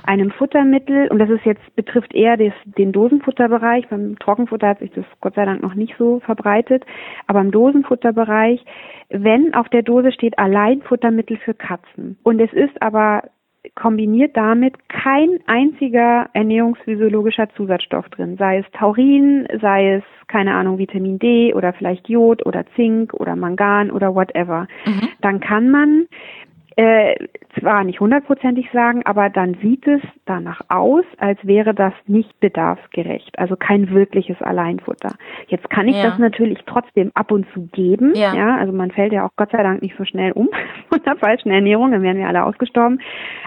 einem 0.04 0.30
Futtermittel, 0.30 1.08
und 1.08 1.18
das 1.18 1.28
ist 1.28 1.44
jetzt, 1.44 1.60
betrifft 1.76 2.14
eher 2.14 2.38
des, 2.38 2.54
den 2.64 2.92
Dosenfutterbereich, 2.92 3.88
beim 3.88 4.18
Trockenfutter 4.18 4.68
hat 4.68 4.78
sich 4.78 4.92
das 4.92 5.04
Gott 5.20 5.34
sei 5.34 5.44
Dank 5.44 5.60
noch 5.60 5.74
nicht 5.74 5.94
so 5.98 6.20
verbreitet, 6.20 6.82
aber 7.26 7.42
im 7.42 7.50
Dosenfutterbereich, 7.50 8.64
wenn 9.10 9.52
auf 9.52 9.68
der 9.68 9.82
Dose 9.82 10.12
steht 10.12 10.38
allein 10.38 10.80
Futtermittel 10.80 11.36
für 11.36 11.52
Katzen 11.52 12.18
und 12.22 12.40
es 12.40 12.54
ist 12.54 12.80
aber 12.80 13.24
kombiniert 13.74 14.36
damit 14.36 14.74
kein 14.88 15.38
einziger 15.46 16.28
ernährungsphysiologischer 16.32 17.48
Zusatzstoff 17.56 18.08
drin, 18.08 18.36
sei 18.38 18.58
es 18.58 18.66
Taurin, 18.72 19.46
sei 19.60 19.96
es, 19.96 20.02
keine 20.28 20.54
Ahnung, 20.54 20.78
Vitamin 20.78 21.18
D 21.18 21.52
oder 21.54 21.72
vielleicht 21.72 22.08
Jod 22.08 22.44
oder 22.46 22.64
Zink 22.74 23.12
oder 23.14 23.36
Mangan 23.36 23.90
oder 23.90 24.14
whatever, 24.14 24.66
mhm. 24.86 25.08
dann 25.20 25.40
kann 25.40 25.70
man 25.70 26.06
äh, 26.80 27.14
zwar 27.60 27.84
nicht 27.84 28.00
hundertprozentig 28.00 28.70
sagen, 28.72 29.02
aber 29.04 29.28
dann 29.28 29.54
sieht 29.60 29.86
es 29.86 30.00
danach 30.24 30.62
aus, 30.70 31.04
als 31.18 31.38
wäre 31.42 31.74
das 31.74 31.92
nicht 32.06 32.40
bedarfsgerecht, 32.40 33.38
also 33.38 33.54
kein 33.54 33.90
wirkliches 33.90 34.40
Alleinfutter. 34.40 35.16
Jetzt 35.48 35.68
kann 35.68 35.88
ich 35.88 35.96
ja. 35.96 36.04
das 36.04 36.18
natürlich 36.18 36.58
trotzdem 36.64 37.10
ab 37.12 37.32
und 37.32 37.46
zu 37.52 37.66
geben, 37.72 38.14
ja. 38.14 38.34
ja, 38.34 38.56
also 38.56 38.72
man 38.72 38.92
fällt 38.92 39.12
ja 39.12 39.26
auch 39.26 39.30
Gott 39.36 39.50
sei 39.50 39.62
Dank 39.62 39.82
nicht 39.82 39.94
so 39.98 40.06
schnell 40.06 40.32
um 40.32 40.48
von 40.88 41.02
der 41.02 41.16
falschen 41.16 41.50
Ernährung, 41.50 41.92
dann 41.92 42.00
wären 42.00 42.16
wir 42.16 42.28
alle 42.28 42.44
ausgestorben. 42.44 43.00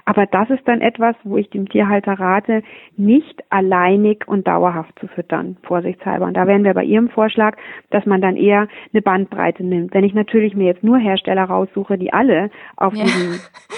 Aber 0.06 0.28
das 0.28 0.52
ist 0.52 0.68
dann 0.68 0.82
etwas, 0.82 1.16
wo 1.24 1.38
ich 1.38 1.50
dem 1.50 1.68
Tierhalter 1.68 2.20
rate, 2.20 2.62
nicht 2.98 3.42
alleinig 3.50 4.28
und 4.28 4.48
dauerhaft 4.48 5.00
zu 5.00 5.08
füttern, 5.08 5.58
vorsichtshalber. 5.64 6.26
Und 6.26 6.36
da 6.36 6.46
wären 6.46 6.66
wir 6.66 6.76
bei 6.76 6.84
Ihrem 6.84 7.10
Vorschlag, 7.10 7.58
dass 7.90 8.06
man 8.06 8.22
dann 8.22 8.36
eher 8.36 8.68
eine 8.94 9.02
Bandbreite 9.02 9.64
nimmt. 9.64 9.94
Wenn 9.96 10.04
ich 10.04 10.14
natürlich 10.14 10.56
mir 10.56 10.66
jetzt 10.66 10.84
nur 10.84 11.00
Hersteller 11.00 11.46
raussuche, 11.46 11.98
die 11.98 12.14
alle 12.14 12.52
auf 12.76 12.94
ja. 12.94 13.06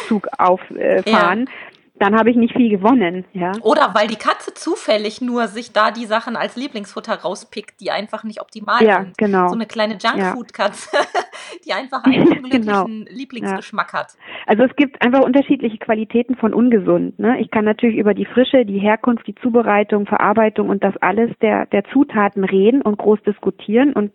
Zug 0.08 0.27
auffahren, 0.38 1.45
ja 1.45 1.53
dann 1.97 2.15
habe 2.15 2.29
ich 2.29 2.36
nicht 2.36 2.53
viel 2.55 2.69
gewonnen, 2.69 3.23
ja. 3.31 3.53
Oder 3.62 3.91
weil 3.93 4.08
die 4.08 4.17
Katze 4.17 4.53
zufällig 4.53 5.21
nur 5.21 5.47
sich 5.47 5.71
da 5.71 5.91
die 5.91 6.05
Sachen 6.05 6.36
als 6.36 6.58
Lieblingsfutter 6.58 7.21
rauspickt, 7.21 7.79
die 7.79 7.91
einfach 7.91 8.23
nicht 8.25 8.41
optimal 8.41 8.84
ja, 8.84 9.03
sind. 9.03 9.17
Genau. 9.17 9.47
So 9.47 9.55
eine 9.55 9.65
kleine 9.65 9.97
Junkfood-Katze, 9.97 10.89
die 11.65 11.71
einfach 11.71 12.03
einen 12.03 12.27
unglücklichen 12.27 12.65
genau. 12.65 12.86
Lieblingsgeschmack 13.10 13.93
ja. 13.93 13.99
hat. 13.99 14.17
Also 14.45 14.63
es 14.63 14.75
gibt 14.75 15.01
einfach 15.01 15.21
unterschiedliche 15.21 15.77
Qualitäten 15.77 16.36
von 16.36 16.53
ungesund. 16.53 17.17
Ne? 17.17 17.39
Ich 17.39 17.49
kann 17.49 17.63
natürlich 17.63 17.97
über 17.97 18.13
die 18.13 18.25
Frische, 18.25 18.65
die 18.65 18.79
Herkunft, 18.79 19.25
die 19.27 19.36
Zubereitung, 19.36 20.05
Verarbeitung 20.05 20.69
und 20.69 20.84
das 20.84 20.95
alles 20.97 21.31
der, 21.41 21.65
der 21.67 21.86
Zutaten 21.86 22.43
reden 22.43 22.81
und 22.81 22.97
groß 22.97 23.19
diskutieren. 23.25 23.93
Und 23.93 24.12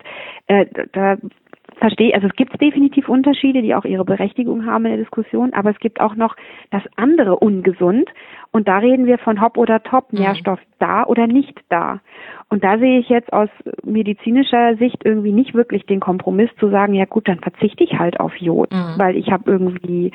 äh, 0.48 0.66
da 0.92 1.16
verstehe, 1.80 2.14
also 2.14 2.26
es 2.26 2.34
gibt 2.34 2.60
definitiv 2.60 3.08
Unterschiede, 3.08 3.62
die 3.62 3.74
auch 3.74 3.84
ihre 3.84 4.04
Berechtigung 4.04 4.66
haben 4.66 4.84
in 4.84 4.92
der 4.92 5.00
Diskussion, 5.00 5.52
aber 5.52 5.70
es 5.70 5.78
gibt 5.78 6.00
auch 6.00 6.14
noch 6.14 6.36
das 6.70 6.82
andere 6.96 7.36
ungesund 7.36 8.08
und 8.52 8.68
da 8.68 8.78
reden 8.78 9.06
wir 9.06 9.18
von 9.18 9.40
Hop 9.40 9.56
oder 9.56 9.82
Top, 9.82 10.12
mhm. 10.12 10.20
Nährstoff 10.20 10.60
mhm. 10.60 10.74
da 10.78 11.04
oder 11.04 11.26
nicht 11.26 11.58
da. 11.68 12.00
Und 12.48 12.64
da 12.64 12.78
sehe 12.78 12.98
ich 12.98 13.08
jetzt 13.08 13.32
aus 13.32 13.48
medizinischer 13.84 14.76
Sicht 14.76 15.04
irgendwie 15.04 15.32
nicht 15.32 15.54
wirklich 15.54 15.86
den 15.86 16.00
Kompromiss 16.00 16.50
zu 16.58 16.68
sagen, 16.68 16.94
ja 16.94 17.04
gut, 17.04 17.28
dann 17.28 17.38
verzichte 17.38 17.84
ich 17.84 17.98
halt 17.98 18.20
auf 18.20 18.34
Jod, 18.36 18.72
mhm. 18.72 18.94
weil 18.98 19.16
ich 19.16 19.30
habe 19.30 19.50
irgendwie 19.50 20.12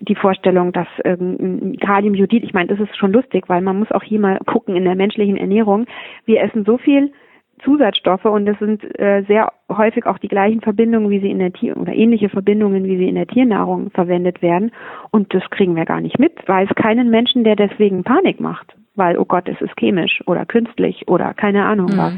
die 0.00 0.14
Vorstellung, 0.14 0.72
dass 0.72 0.88
ähm, 1.04 1.76
Kaliumjodid, 1.80 2.44
ich 2.44 2.52
meine, 2.52 2.68
das 2.68 2.80
ist 2.80 2.96
schon 2.96 3.12
lustig, 3.12 3.48
weil 3.48 3.62
man 3.62 3.78
muss 3.78 3.90
auch 3.90 4.02
hier 4.02 4.20
mal 4.20 4.38
gucken 4.46 4.76
in 4.76 4.84
der 4.84 4.94
menschlichen 4.94 5.36
Ernährung, 5.36 5.86
wir 6.26 6.42
essen 6.42 6.64
so 6.64 6.78
viel 6.78 7.12
Zusatzstoffe 7.58 8.24
und 8.24 8.46
das 8.46 8.58
sind 8.58 8.82
äh, 8.98 9.22
sehr 9.26 9.52
häufig 9.70 10.06
auch 10.06 10.18
die 10.18 10.28
gleichen 10.28 10.60
Verbindungen, 10.60 11.10
wie 11.10 11.20
sie 11.20 11.30
in 11.30 11.38
der 11.38 11.52
Tier 11.52 11.76
oder 11.76 11.92
ähnliche 11.92 12.28
Verbindungen, 12.28 12.84
wie 12.84 12.96
sie 12.96 13.08
in 13.08 13.14
der 13.14 13.26
Tiernahrung 13.26 13.90
verwendet 13.90 14.42
werden. 14.42 14.72
Und 15.10 15.34
das 15.34 15.42
kriegen 15.50 15.76
wir 15.76 15.84
gar 15.84 16.00
nicht 16.00 16.18
mit, 16.18 16.32
weil 16.46 16.66
es 16.66 16.74
keinen 16.74 17.10
Menschen, 17.10 17.44
der 17.44 17.56
deswegen 17.56 18.04
Panik 18.04 18.40
macht, 18.40 18.74
weil, 18.94 19.18
oh 19.18 19.24
Gott, 19.24 19.48
es 19.48 19.60
ist 19.60 19.76
chemisch 19.78 20.22
oder 20.26 20.46
künstlich 20.46 21.06
oder 21.08 21.34
keine 21.34 21.64
Ahnung 21.64 21.90
mhm. 21.92 21.98
was. 21.98 22.14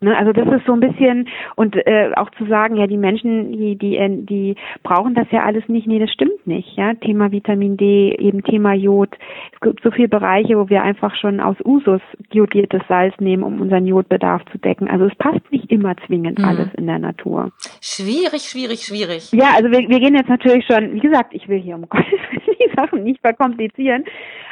Ne, 0.00 0.16
also 0.16 0.32
das 0.32 0.46
ist 0.46 0.64
so 0.64 0.74
ein 0.74 0.80
bisschen 0.80 1.28
und 1.56 1.74
äh, 1.74 2.12
auch 2.14 2.30
zu 2.38 2.46
sagen, 2.46 2.76
ja, 2.76 2.86
die 2.86 2.96
Menschen, 2.96 3.50
die, 3.50 3.76
die, 3.76 3.96
äh, 3.96 4.08
die 4.08 4.54
brauchen 4.84 5.14
das 5.14 5.26
ja 5.32 5.42
alles 5.42 5.68
nicht. 5.68 5.88
Nee, 5.88 5.98
das 5.98 6.12
stimmt 6.12 6.46
nicht. 6.46 6.76
Ja, 6.76 6.94
Thema 6.94 7.32
Vitamin 7.32 7.76
D, 7.76 8.14
eben 8.16 8.44
Thema 8.44 8.74
Jod. 8.74 9.10
Es 9.54 9.60
gibt 9.60 9.82
so 9.82 9.90
viele 9.90 10.06
Bereiche, 10.06 10.56
wo 10.56 10.68
wir 10.68 10.82
einfach 10.82 11.16
schon 11.16 11.40
aus 11.40 11.56
Usus 11.64 12.00
jodiertes 12.30 12.82
Salz 12.88 13.12
nehmen, 13.18 13.42
um 13.42 13.60
unseren 13.60 13.86
Jodbedarf 13.86 14.42
zu 14.52 14.58
decken. 14.58 14.88
Also 14.88 15.06
es 15.06 15.14
passt 15.16 15.50
nicht 15.50 15.68
immer 15.72 15.96
zwingend 16.06 16.38
mhm. 16.38 16.44
alles 16.44 16.68
in 16.74 16.86
der 16.86 17.00
Natur. 17.00 17.50
Schwierig, 17.80 18.42
schwierig, 18.42 18.82
schwierig. 18.84 19.32
Ja, 19.32 19.54
also 19.56 19.68
wir, 19.72 19.80
wir 19.80 19.98
gehen 19.98 20.14
jetzt 20.14 20.28
natürlich 20.28 20.64
schon, 20.64 20.94
wie 20.94 21.00
gesagt, 21.00 21.34
ich 21.34 21.48
will 21.48 21.58
hier 21.58 21.74
um 21.74 21.82
Gottes 21.88 22.20
die 22.58 22.70
Sachen 22.76 23.02
nicht 23.02 23.20
verkomplizieren, 23.20 24.04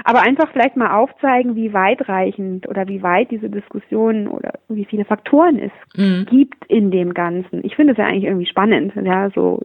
aber 0.05 0.23
einfach 0.23 0.51
vielleicht 0.53 0.77
mal 0.77 0.95
aufzeigen, 0.95 1.57
wie 1.57 1.73
weitreichend 1.73 2.69
oder 2.69 2.89
wie 2.89 3.03
weit 3.03 3.31
diese 3.31 3.51
Diskussion 3.51 4.29
oder 4.29 4.55
wie 4.69 4.85
viele 4.85 5.05
Faktoren 5.05 5.59
es 5.59 5.73
mhm. 5.97 6.27
gibt 6.27 6.67
in 6.67 6.91
dem 6.91 7.15
Ganzen. 7.15 7.65
Ich 7.65 7.77
finde 7.77 7.93
es 7.93 7.99
ja 7.99 8.07
eigentlich 8.07 8.25
irgendwie 8.25 8.47
spannend, 8.47 8.93
ja, 8.97 9.31
so 9.31 9.61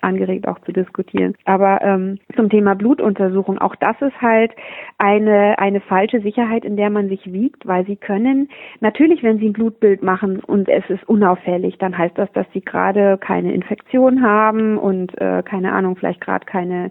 angeregt 0.00 0.48
auch 0.48 0.58
zu 0.60 0.72
diskutieren. 0.72 1.34
Aber 1.44 1.80
ähm, 1.82 2.18
zum 2.36 2.48
Thema 2.48 2.74
Blutuntersuchung, 2.74 3.58
auch 3.58 3.76
das 3.76 3.96
ist 4.00 4.20
halt 4.20 4.52
eine, 4.98 5.58
eine 5.58 5.80
falsche 5.80 6.20
Sicherheit, 6.20 6.64
in 6.64 6.76
der 6.76 6.90
man 6.90 7.08
sich 7.08 7.32
wiegt, 7.32 7.66
weil 7.66 7.86
sie 7.86 7.96
können, 7.96 8.48
natürlich, 8.80 9.22
wenn 9.22 9.38
sie 9.38 9.48
ein 9.48 9.52
Blutbild 9.52 10.02
machen 10.02 10.40
und 10.40 10.68
es 10.68 10.88
ist 10.88 11.08
unauffällig, 11.08 11.78
dann 11.78 11.96
heißt 11.96 12.16
das, 12.16 12.30
dass 12.32 12.46
sie 12.52 12.60
gerade 12.60 13.18
keine 13.18 13.52
Infektion 13.52 14.22
haben 14.22 14.78
und 14.78 15.16
äh, 15.20 15.42
keine 15.44 15.72
Ahnung, 15.72 15.96
vielleicht 15.96 16.20
gerade 16.20 16.46
keine 16.46 16.90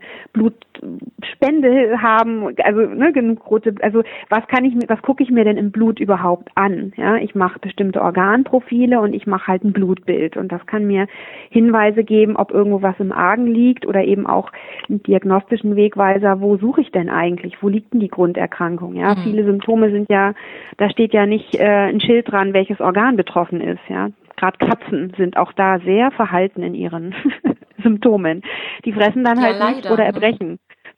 Blutspende 0.97 2.01
haben, 2.01 2.55
also 2.63 2.81
ne, 2.81 3.11
genug 3.13 3.49
rote, 3.49 3.75
also 3.81 4.03
was 4.29 4.47
kann 4.47 4.65
ich, 4.65 4.73
was 4.87 5.01
gucke 5.01 5.23
ich 5.23 5.29
mir 5.29 5.43
denn 5.43 5.57
im 5.57 5.71
Blut 5.71 5.99
überhaupt 5.99 6.49
an? 6.55 6.93
Ja, 6.97 7.17
ich 7.17 7.35
mache 7.35 7.59
bestimmte 7.59 8.01
Organprofile 8.01 8.99
und 8.99 9.13
ich 9.13 9.27
mache 9.27 9.47
halt 9.47 9.63
ein 9.63 9.73
Blutbild. 9.73 10.37
Und 10.37 10.51
das 10.51 10.65
kann 10.65 10.85
mir 10.85 11.07
Hinweise 11.49 12.03
geben, 12.03 12.35
ob 12.35 12.51
irgendwo 12.51 12.81
was 12.81 12.99
im 12.99 13.11
Argen 13.11 13.47
liegt 13.47 13.85
oder 13.85 14.03
eben 14.03 14.27
auch 14.27 14.51
einen 14.87 15.03
diagnostischen 15.03 15.75
Wegweiser, 15.75 16.41
wo 16.41 16.57
suche 16.57 16.81
ich 16.81 16.91
denn 16.91 17.09
eigentlich? 17.09 17.61
Wo 17.61 17.69
liegt 17.69 17.93
denn 17.93 17.99
die 17.99 18.09
Grunderkrankung? 18.09 18.95
Ja, 18.95 19.15
mhm. 19.15 19.23
viele 19.23 19.43
Symptome 19.43 19.91
sind 19.91 20.09
ja, 20.09 20.33
da 20.77 20.89
steht 20.89 21.13
ja 21.13 21.25
nicht 21.25 21.55
äh, 21.55 21.89
ein 21.89 22.01
Schild 22.01 22.31
dran, 22.31 22.53
welches 22.53 22.79
Organ 22.79 23.15
betroffen 23.15 23.61
ist. 23.61 23.81
Ja, 23.87 24.09
gerade 24.37 24.57
Katzen 24.57 25.13
sind 25.17 25.37
auch 25.37 25.53
da 25.53 25.79
sehr 25.79 26.11
verhalten 26.11 26.63
in 26.63 26.73
ihren 26.73 27.13
Symptomen. 27.83 28.41
Die 28.85 28.93
fressen 28.93 29.23
dann 29.23 29.37
ja, 29.37 29.43
halt 29.43 29.59
leider, 29.59 29.75
nicht 29.75 29.91
oder 29.91 30.03
ne? 30.03 30.07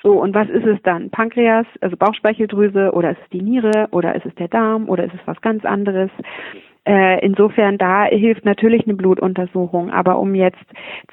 So, 0.04 0.14
und 0.14 0.34
was 0.34 0.50
ist 0.50 0.66
es 0.66 0.82
dann? 0.84 1.10
Pankreas, 1.12 1.68
also 1.80 1.96
Bauchspeicheldrüse 1.96 2.92
oder 2.94 3.12
ist 3.12 3.20
es 3.24 3.30
die 3.30 3.42
Niere 3.42 3.88
oder 3.92 4.16
ist 4.16 4.26
es 4.26 4.34
der 4.36 4.48
Darm 4.48 4.90
oder 4.90 5.04
ist 5.04 5.14
es 5.14 5.20
was 5.26 5.40
ganz 5.42 5.64
anderes? 5.64 6.10
Äh, 6.84 7.24
insofern 7.24 7.78
da 7.78 8.06
hilft 8.06 8.44
natürlich 8.44 8.86
eine 8.86 8.96
Blutuntersuchung, 8.96 9.92
aber 9.92 10.18
um 10.18 10.34
jetzt 10.34 10.58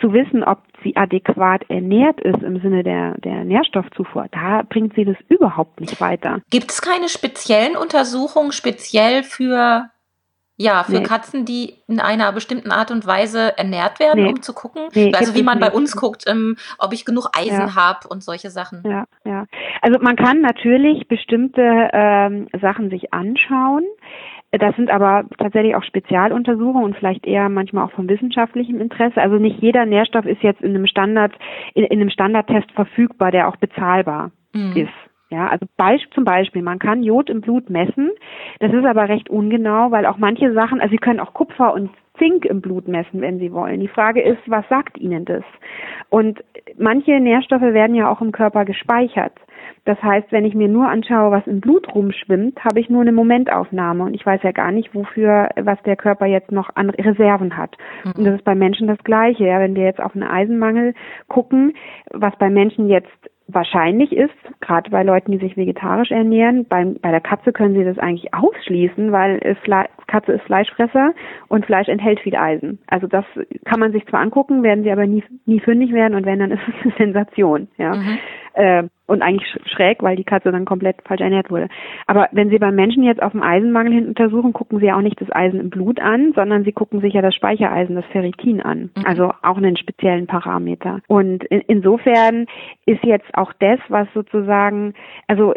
zu 0.00 0.14
wissen, 0.14 0.42
ob 0.42 0.62
sie 0.82 0.96
adäquat 0.96 1.68
ernährt 1.68 2.20
ist 2.22 2.42
im 2.42 2.58
Sinne 2.60 2.82
der, 2.82 3.18
der 3.18 3.44
Nährstoffzufuhr, 3.44 4.28
da 4.30 4.62
bringt 4.66 4.94
sie 4.94 5.04
das 5.04 5.16
überhaupt 5.28 5.80
nicht 5.80 6.00
weiter. 6.00 6.40
Gibt 6.50 6.70
es 6.70 6.80
keine 6.80 7.10
speziellen 7.10 7.76
Untersuchungen 7.76 8.52
speziell 8.52 9.22
für 9.22 9.90
ja, 10.60 10.82
für 10.82 10.98
nee. 10.98 11.02
Katzen, 11.04 11.44
die 11.44 11.74
in 11.86 12.00
einer 12.00 12.32
bestimmten 12.32 12.72
Art 12.72 12.90
und 12.90 13.06
Weise 13.06 13.56
ernährt 13.56 14.00
werden, 14.00 14.24
nee. 14.24 14.28
um 14.28 14.42
zu 14.42 14.52
gucken. 14.52 14.88
Nee, 14.92 15.12
also 15.14 15.36
wie 15.36 15.44
man 15.44 15.60
bei 15.60 15.70
uns 15.70 15.96
guckt, 15.96 16.24
ähm, 16.26 16.56
ob 16.78 16.92
ich 16.92 17.04
genug 17.04 17.28
Eisen 17.32 17.68
ja. 17.68 17.76
habe 17.76 18.08
und 18.08 18.24
solche 18.24 18.50
Sachen. 18.50 18.82
Ja, 18.84 19.04
ja. 19.24 19.46
Also 19.82 20.00
man 20.00 20.16
kann 20.16 20.40
natürlich 20.40 21.06
bestimmte 21.06 21.62
ähm, 21.92 22.48
Sachen 22.60 22.90
sich 22.90 23.12
anschauen. 23.12 23.84
Das 24.50 24.74
sind 24.76 24.90
aber 24.90 25.26
tatsächlich 25.38 25.76
auch 25.76 25.84
Spezialuntersuchungen 25.84 26.82
und 26.82 26.96
vielleicht 26.96 27.26
eher 27.26 27.48
manchmal 27.48 27.84
auch 27.84 27.92
von 27.92 28.08
wissenschaftlichem 28.08 28.80
Interesse. 28.80 29.20
Also 29.20 29.36
nicht 29.36 29.60
jeder 29.60 29.86
Nährstoff 29.86 30.24
ist 30.24 30.42
jetzt 30.42 30.62
in 30.62 30.74
einem 30.74 30.86
Standard, 30.86 31.32
in, 31.74 31.84
in 31.84 32.00
einem 32.00 32.10
Standardtest 32.10 32.72
verfügbar, 32.72 33.30
der 33.30 33.48
auch 33.48 33.56
bezahlbar 33.56 34.32
mhm. 34.54 34.72
ist. 34.74 35.07
Ja, 35.30 35.48
also 35.48 35.66
zum 36.14 36.24
Beispiel, 36.24 36.62
man 36.62 36.78
kann 36.78 37.02
Jod 37.02 37.28
im 37.28 37.42
Blut 37.42 37.68
messen. 37.68 38.10
Das 38.60 38.72
ist 38.72 38.84
aber 38.84 39.08
recht 39.08 39.28
ungenau, 39.28 39.90
weil 39.90 40.06
auch 40.06 40.16
manche 40.16 40.52
Sachen, 40.54 40.80
also 40.80 40.90
Sie 40.90 40.98
können 40.98 41.20
auch 41.20 41.34
Kupfer 41.34 41.74
und 41.74 41.90
Zink 42.18 42.44
im 42.46 42.60
Blut 42.60 42.88
messen, 42.88 43.20
wenn 43.20 43.38
Sie 43.38 43.52
wollen. 43.52 43.80
Die 43.80 43.88
Frage 43.88 44.22
ist, 44.22 44.40
was 44.46 44.66
sagt 44.68 44.98
Ihnen 44.98 45.24
das? 45.24 45.44
Und 46.08 46.42
manche 46.78 47.20
Nährstoffe 47.20 47.60
werden 47.60 47.94
ja 47.94 48.10
auch 48.10 48.20
im 48.20 48.32
Körper 48.32 48.64
gespeichert. 48.64 49.32
Das 49.84 50.02
heißt, 50.02 50.32
wenn 50.32 50.44
ich 50.44 50.54
mir 50.54 50.68
nur 50.68 50.88
anschaue, 50.88 51.30
was 51.30 51.46
im 51.46 51.60
Blut 51.60 51.94
rumschwimmt, 51.94 52.62
habe 52.64 52.80
ich 52.80 52.90
nur 52.90 53.02
eine 53.02 53.12
Momentaufnahme 53.12 54.04
und 54.04 54.14
ich 54.14 54.24
weiß 54.24 54.42
ja 54.42 54.52
gar 54.52 54.72
nicht, 54.72 54.94
wofür, 54.94 55.48
was 55.56 55.80
der 55.82 55.96
Körper 55.96 56.26
jetzt 56.26 56.52
noch 56.52 56.70
an 56.74 56.90
Reserven 56.90 57.56
hat. 57.56 57.76
Mhm. 58.04 58.12
Und 58.16 58.24
das 58.24 58.34
ist 58.36 58.44
bei 58.44 58.54
Menschen 58.54 58.86
das 58.86 58.98
Gleiche. 58.98 59.44
Ja, 59.44 59.60
wenn 59.60 59.74
wir 59.74 59.84
jetzt 59.84 60.00
auf 60.00 60.14
einen 60.14 60.28
Eisenmangel 60.28 60.94
gucken, 61.28 61.74
was 62.10 62.36
bei 62.36 62.50
Menschen 62.50 62.88
jetzt 62.88 63.08
wahrscheinlich 63.48 64.12
ist, 64.12 64.34
gerade 64.60 64.90
bei 64.90 65.02
Leuten, 65.02 65.32
die 65.32 65.38
sich 65.38 65.56
vegetarisch 65.56 66.10
ernähren, 66.10 66.66
beim, 66.66 66.96
bei 67.00 67.10
der 67.10 67.20
Katze 67.20 67.52
können 67.52 67.74
sie 67.74 67.84
das 67.84 67.98
eigentlich 67.98 68.34
ausschließen, 68.34 69.10
weil 69.10 69.40
es, 69.42 69.56
Katze 70.06 70.32
ist 70.32 70.42
Fleischfresser 70.42 71.14
und 71.48 71.66
Fleisch 71.66 71.88
enthält 71.88 72.20
viel 72.20 72.36
Eisen. 72.36 72.78
Also 72.86 73.06
das 73.06 73.24
kann 73.64 73.80
man 73.80 73.92
sich 73.92 74.06
zwar 74.06 74.20
angucken, 74.20 74.62
werden 74.62 74.84
sie 74.84 74.92
aber 74.92 75.06
nie, 75.06 75.24
nie 75.46 75.60
fündig 75.60 75.92
werden 75.92 76.14
und 76.14 76.26
wenn, 76.26 76.38
dann 76.38 76.52
ist 76.52 76.60
es 76.68 76.84
eine 76.84 76.94
Sensation. 76.98 77.68
Ja. 77.78 77.94
Mhm. 77.94 78.18
Äh, 78.52 78.82
und 79.08 79.22
eigentlich 79.22 79.48
schräg, 79.64 80.02
weil 80.02 80.16
die 80.16 80.24
Katze 80.24 80.52
dann 80.52 80.66
komplett 80.66 80.96
falsch 81.04 81.22
ernährt 81.22 81.50
wurde. 81.50 81.68
Aber 82.06 82.28
wenn 82.32 82.50
Sie 82.50 82.58
beim 82.58 82.74
Menschen 82.74 83.02
jetzt 83.02 83.22
auf 83.22 83.32
den 83.32 83.42
Eisenmangel 83.42 83.92
hin 83.92 84.08
untersuchen, 84.08 84.52
gucken 84.52 84.78
Sie 84.78 84.86
ja 84.86 84.96
auch 84.96 85.02
nicht 85.02 85.20
das 85.20 85.32
Eisen 85.32 85.58
im 85.58 85.70
Blut 85.70 86.00
an, 86.00 86.32
sondern 86.34 86.64
Sie 86.64 86.72
gucken 86.72 87.00
sich 87.00 87.14
ja 87.14 87.22
das 87.22 87.34
Speichereisen, 87.34 87.96
das 87.96 88.04
Ferritin 88.12 88.60
an. 88.60 88.90
Mhm. 88.94 89.06
Also 89.06 89.32
auch 89.42 89.56
einen 89.56 89.76
speziellen 89.78 90.26
Parameter. 90.26 91.00
Und 91.08 91.42
in, 91.44 91.62
insofern 91.62 92.46
ist 92.84 93.02
jetzt 93.02 93.34
auch 93.34 93.52
das, 93.58 93.80
was 93.88 94.06
sozusagen, 94.12 94.92
also 95.26 95.54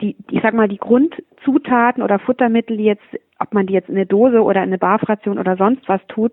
die, 0.00 0.16
ich 0.30 0.40
sag 0.40 0.54
mal, 0.54 0.68
die 0.68 0.78
Grundzutaten 0.78 2.02
oder 2.02 2.20
Futtermittel, 2.20 2.76
die 2.76 2.84
jetzt, 2.84 3.02
ob 3.40 3.52
man 3.52 3.66
die 3.66 3.74
jetzt 3.74 3.88
in 3.88 3.96
eine 3.96 4.06
Dose 4.06 4.42
oder 4.42 4.62
in 4.62 4.68
eine 4.68 4.78
Barfration 4.78 5.38
oder 5.38 5.56
sonst 5.56 5.88
was 5.88 6.00
tut, 6.06 6.32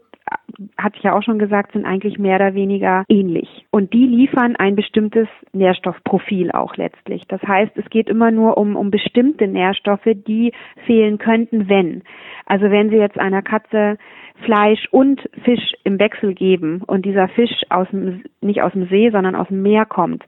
hatte 0.77 0.97
ich 0.97 1.03
ja 1.03 1.15
auch 1.15 1.23
schon 1.23 1.39
gesagt, 1.39 1.71
sind 1.73 1.85
eigentlich 1.85 2.19
mehr 2.19 2.35
oder 2.35 2.53
weniger 2.53 3.03
ähnlich. 3.09 3.65
Und 3.71 3.93
die 3.93 4.05
liefern 4.05 4.55
ein 4.55 4.75
bestimmtes 4.75 5.27
Nährstoffprofil 5.53 6.51
auch 6.51 6.75
letztlich. 6.75 7.25
Das 7.27 7.41
heißt, 7.41 7.71
es 7.75 7.89
geht 7.89 8.09
immer 8.09 8.31
nur 8.31 8.57
um, 8.57 8.75
um 8.75 8.91
bestimmte 8.91 9.47
Nährstoffe, 9.47 10.09
die 10.27 10.53
fehlen 10.85 11.17
könnten, 11.17 11.69
wenn. 11.69 12.03
Also 12.45 12.69
wenn 12.69 12.89
Sie 12.89 12.97
jetzt 12.97 13.19
einer 13.19 13.41
Katze 13.41 13.97
Fleisch 14.45 14.87
und 14.91 15.21
Fisch 15.43 15.73
im 15.83 15.99
Wechsel 15.99 16.33
geben 16.33 16.81
und 16.85 17.05
dieser 17.05 17.27
Fisch 17.29 17.61
aus 17.69 17.87
dem, 17.89 18.23
nicht 18.41 18.61
aus 18.61 18.71
dem 18.71 18.87
See, 18.87 19.09
sondern 19.11 19.35
aus 19.35 19.47
dem 19.47 19.61
Meer 19.61 19.85
kommt, 19.85 20.23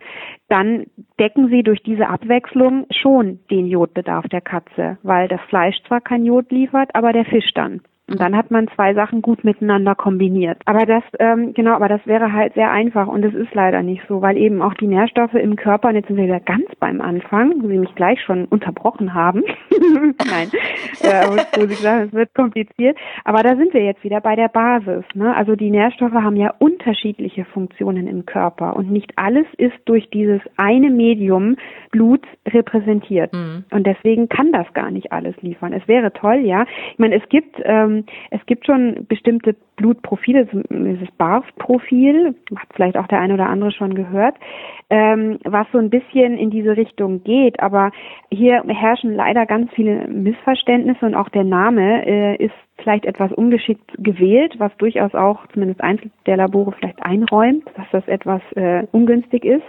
dann 0.49 0.86
decken 1.20 1.49
sie 1.49 1.64
durch 1.64 1.82
diese 1.84 2.10
Abwechslung 2.10 2.88
schon 2.91 3.39
den 3.49 3.68
Jodbedarf 3.68 4.28
der 4.28 4.41
Katze, 4.41 4.97
weil 5.04 5.28
das 5.28 5.41
Fleisch 5.47 5.78
zwar 5.88 6.02
kein 6.02 6.26
Jod 6.26 6.52
liefert, 6.52 6.93
aber 6.93 7.14
der 7.14 7.26
Fisch 7.26 7.54
dann. 7.54 7.82
Und 8.10 8.20
dann 8.20 8.36
hat 8.36 8.52
man 8.52 8.68
zwei 8.76 8.93
Sachen 8.93 9.22
gut 9.22 9.45
miteinander 9.45 9.95
kombiniert. 9.95 10.62
Aber 10.66 10.86
das, 10.86 11.04
ähm, 11.20 11.54
genau, 11.54 11.76
aber 11.76 11.88
das 11.88 12.06
wäre 12.06 12.34
halt 12.34 12.54
sehr 12.56 12.70
einfach 12.70 13.08
und 13.08 13.24
es 13.24 13.34
ist 13.34 13.54
leider 13.54 13.84
nicht 13.84 14.04
so, 14.10 14.22
weil 14.22 14.36
eben 14.38 14.62
auch 14.62 14.74
die 14.74 14.88
Nährstoffe 14.88 15.34
im 15.34 15.56
Körper, 15.56 15.89
und 15.89 15.95
jetzt 15.95 16.08
sind 16.08 16.18
wir 16.18 16.26
wieder 16.26 16.41
ganz 16.41 16.66
beim 16.80 16.99
Anfang, 16.99 17.54
wo 17.62 17.68
sie 17.68 17.78
mich 17.78 17.95
gleich 17.95 18.22
schon 18.22 18.45
unterbrochen 18.45 19.14
haben. 19.14 19.43
Nein, 19.72 20.49
äh, 21.02 21.28
wo 21.58 21.66
sie 21.68 21.76
sagen, 21.76 22.08
es 22.08 22.14
wird 22.14 22.34
kompliziert. 22.34 22.97
Aber 23.24 23.43
da 23.43 23.56
sind 23.56 23.74
wir 23.74 23.84
jetzt 23.84 24.04
wieder 24.04 24.20
bei 24.20 24.36
der 24.36 24.49
Basis. 24.49 25.06
Ne? 25.14 25.34
Also 25.36 25.56
die 25.56 25.72
Nährstoffe 25.72 26.12
haben 26.12 26.36
ja 26.36 26.54
unterschiedliche 26.60 27.45
Funktionen 27.45 28.08
im 28.08 28.26
Körper 28.26 28.76
und 28.76 28.91
nicht 28.91 29.14
alles 29.16 29.45
ist 29.58 29.78
durch 29.86 30.10
dieses 30.10 30.41
eine 30.58 30.89
Medium 30.89 31.56
Blut 31.91 32.26
repräsentiert. 32.47 33.32
Mhm. 33.34 33.64
Und 33.72 33.88
deswegen 33.88 34.28
kann 34.28 34.52
das 34.52 34.72
gar 34.74 34.91
nicht 34.91 35.12
alles 35.12 35.36
liefern. 35.41 35.74
Es 35.74 35.88
wäre 35.88 36.12
toll, 36.12 36.39
ja. 36.43 36.66
Ich 36.93 36.99
meine, 36.99 37.16
es 37.16 37.30
gibt 37.30 37.56
ähm, 37.64 37.91
es 38.30 38.46
gibt 38.46 38.66
schon 38.66 39.06
bestimmte 39.08 39.56
Blutprofile, 39.76 40.48
dieses 40.70 41.10
BARF-Profil, 41.18 42.36
hat 42.56 42.68
vielleicht 42.74 42.98
auch 42.98 43.08
der 43.08 43.20
eine 43.20 43.34
oder 43.34 43.50
andere 43.50 43.72
schon 43.72 43.96
gehört, 43.96 44.36
ähm, 44.89 45.39
was 45.44 45.68
so 45.72 45.78
ein 45.78 45.89
bisschen 45.89 46.38
in 46.38 46.50
diese 46.50 46.78
Richtung 46.78 47.24
geht. 47.24 47.60
Aber 47.60 47.92
hier 48.30 48.64
herrschen 48.68 49.14
leider 49.16 49.46
ganz 49.46 49.72
viele 49.74 50.08
Missverständnisse 50.08 51.06
und 51.06 51.16
auch 51.16 51.30
der 51.30 51.44
Name 51.44 52.06
äh, 52.06 52.36
ist 52.36 52.54
vielleicht 52.78 53.06
etwas 53.06 53.32
ungeschickt 53.32 53.92
gewählt, 53.98 54.56
was 54.58 54.76
durchaus 54.78 55.14
auch 55.14 55.46
zumindest 55.54 55.82
eins 55.82 56.02
der 56.26 56.38
Labore 56.38 56.72
vielleicht 56.72 57.02
einräumt, 57.04 57.66
dass 57.76 57.86
das 57.92 58.08
etwas 58.08 58.42
äh, 58.56 58.86
ungünstig 58.92 59.46
ist. 59.46 59.64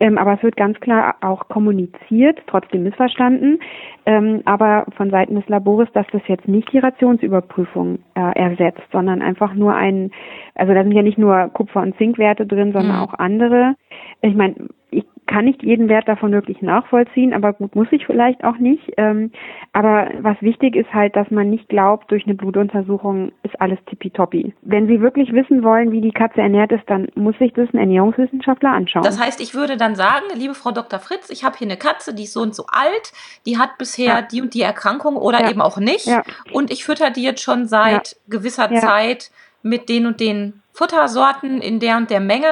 Ähm, 0.00 0.18
aber 0.18 0.34
es 0.34 0.42
wird 0.42 0.56
ganz 0.56 0.78
klar 0.80 1.16
auch 1.20 1.48
kommuniziert, 1.48 2.40
trotzdem 2.46 2.84
missverstanden, 2.84 3.60
ähm, 4.06 4.42
aber 4.44 4.86
von 4.96 5.10
Seiten 5.10 5.34
des 5.34 5.48
Labores, 5.48 5.88
dass 5.92 6.06
das 6.12 6.22
jetzt 6.26 6.48
nicht 6.48 6.72
die 6.72 6.78
Rationsüberprüfung 6.78 7.98
äh, 8.14 8.38
ersetzt, 8.38 8.82
sondern 8.92 9.22
einfach 9.22 9.54
nur 9.54 9.74
ein, 9.74 10.10
also 10.54 10.72
da 10.72 10.82
sind 10.82 10.92
ja 10.92 11.02
nicht 11.02 11.18
nur 11.18 11.50
Kupfer- 11.52 11.82
und 11.82 11.96
Zinkwerte 11.96 12.46
drin, 12.46 12.72
sondern 12.72 12.96
mhm. 12.96 13.02
auch 13.02 13.14
andere. 13.14 13.74
Ich 14.22 14.34
meine, 14.34 14.54
ich 14.90 15.04
kann 15.28 15.44
nicht 15.44 15.62
jeden 15.62 15.88
Wert 15.88 16.08
davon 16.08 16.32
wirklich 16.32 16.60
nachvollziehen, 16.62 17.32
aber 17.32 17.52
gut, 17.52 17.76
muss 17.76 17.86
ich 17.92 18.04
vielleicht 18.06 18.42
auch 18.42 18.58
nicht. 18.58 18.82
Ähm, 18.96 19.30
aber 19.72 20.08
was 20.20 20.36
wichtig 20.40 20.74
ist 20.74 20.92
halt, 20.92 21.14
dass 21.14 21.30
man 21.30 21.50
nicht 21.50 21.68
glaubt, 21.68 22.10
durch 22.10 22.24
eine 22.24 22.34
Blutuntersuchung 22.34 23.30
ist 23.42 23.60
alles 23.60 23.78
tippitoppi. 23.86 24.54
Wenn 24.62 24.88
Sie 24.88 25.00
wirklich 25.00 25.32
wissen 25.32 25.62
wollen, 25.62 25.92
wie 25.92 26.00
die 26.00 26.12
Katze 26.12 26.40
ernährt 26.40 26.72
ist, 26.72 26.82
dann 26.86 27.08
muss 27.14 27.36
sich 27.38 27.52
das 27.52 27.68
ein 27.72 27.78
Ernährungswissenschaftler 27.78 28.70
anschauen. 28.70 29.04
Das 29.04 29.20
heißt, 29.20 29.40
ich 29.40 29.54
würde 29.54 29.76
dann 29.76 29.94
sagen, 29.94 30.24
liebe 30.34 30.54
Frau 30.54 30.72
Dr. 30.72 30.98
Fritz, 30.98 31.30
ich 31.30 31.44
habe 31.44 31.56
hier 31.56 31.68
eine 31.68 31.76
Katze, 31.76 32.14
die 32.14 32.24
ist 32.24 32.32
so 32.32 32.40
und 32.40 32.54
so 32.54 32.64
alt, 32.66 33.12
die 33.46 33.58
hat 33.58 33.78
bisher 33.78 34.06
ja. 34.06 34.22
die 34.22 34.40
und 34.40 34.54
die 34.54 34.62
Erkrankung 34.62 35.16
oder 35.16 35.42
ja. 35.42 35.50
eben 35.50 35.60
auch 35.60 35.76
nicht. 35.76 36.06
Ja. 36.06 36.22
Und 36.52 36.72
ich 36.72 36.84
fütter 36.84 37.10
die 37.10 37.22
jetzt 37.22 37.42
schon 37.42 37.68
seit 37.68 38.16
gewisser 38.28 38.74
Zeit 38.74 39.30
mit 39.62 39.88
den 39.88 40.06
und 40.06 40.20
den 40.20 40.62
Futtersorten 40.72 41.60
in 41.60 41.80
der 41.80 41.96
und 41.98 42.10
der 42.10 42.20
Menge 42.20 42.50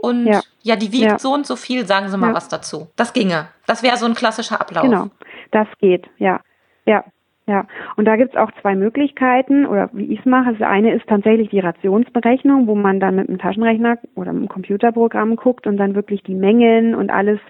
und 0.00 0.26
ja, 0.26 0.40
ja 0.62 0.76
die 0.76 0.92
wiegt 0.92 1.04
ja. 1.04 1.18
so 1.18 1.32
und 1.32 1.46
so 1.46 1.56
viel, 1.56 1.86
sagen 1.86 2.08
Sie 2.08 2.16
mal 2.16 2.28
ja. 2.28 2.34
was 2.34 2.48
dazu. 2.48 2.88
Das 2.96 3.12
ginge. 3.12 3.48
Das 3.66 3.82
wäre 3.82 3.96
so 3.96 4.06
ein 4.06 4.14
klassischer 4.14 4.60
Ablauf. 4.60 4.84
Genau, 4.84 5.08
das 5.50 5.68
geht, 5.80 6.08
ja. 6.18 6.40
Ja, 6.86 7.04
ja, 7.48 7.66
und 7.96 8.04
da 8.04 8.16
gibt's 8.16 8.36
auch 8.36 8.50
zwei 8.60 8.74
Möglichkeiten 8.74 9.64
oder 9.64 9.88
wie 9.92 10.12
ich 10.12 10.18
es 10.18 10.26
mache. 10.26 10.52
Das 10.52 10.68
eine 10.68 10.92
ist 10.92 11.06
tatsächlich 11.06 11.48
die 11.48 11.60
Rationsberechnung, 11.60 12.66
wo 12.66 12.74
man 12.74 13.00
dann 13.00 13.16
mit 13.16 13.30
einem 13.30 13.38
Taschenrechner 13.38 13.96
oder 14.16 14.30
einem 14.30 14.48
Computerprogramm 14.48 15.34
guckt 15.36 15.66
und 15.66 15.78
dann 15.78 15.94
wirklich 15.94 16.22
die 16.22 16.34
Mengen 16.34 16.94
und 16.94 17.08
alles. 17.08 17.40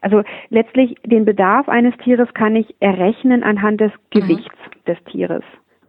Also 0.00 0.22
letztlich 0.48 0.96
den 1.04 1.26
Bedarf 1.26 1.68
eines 1.68 1.94
Tieres 1.98 2.32
kann 2.32 2.56
ich 2.56 2.74
errechnen 2.80 3.42
anhand 3.42 3.82
des 3.82 3.92
mhm. 3.92 4.20
Gewichts 4.20 4.56
mhm. 4.56 4.84
des 4.86 5.04
Tieres. 5.04 5.44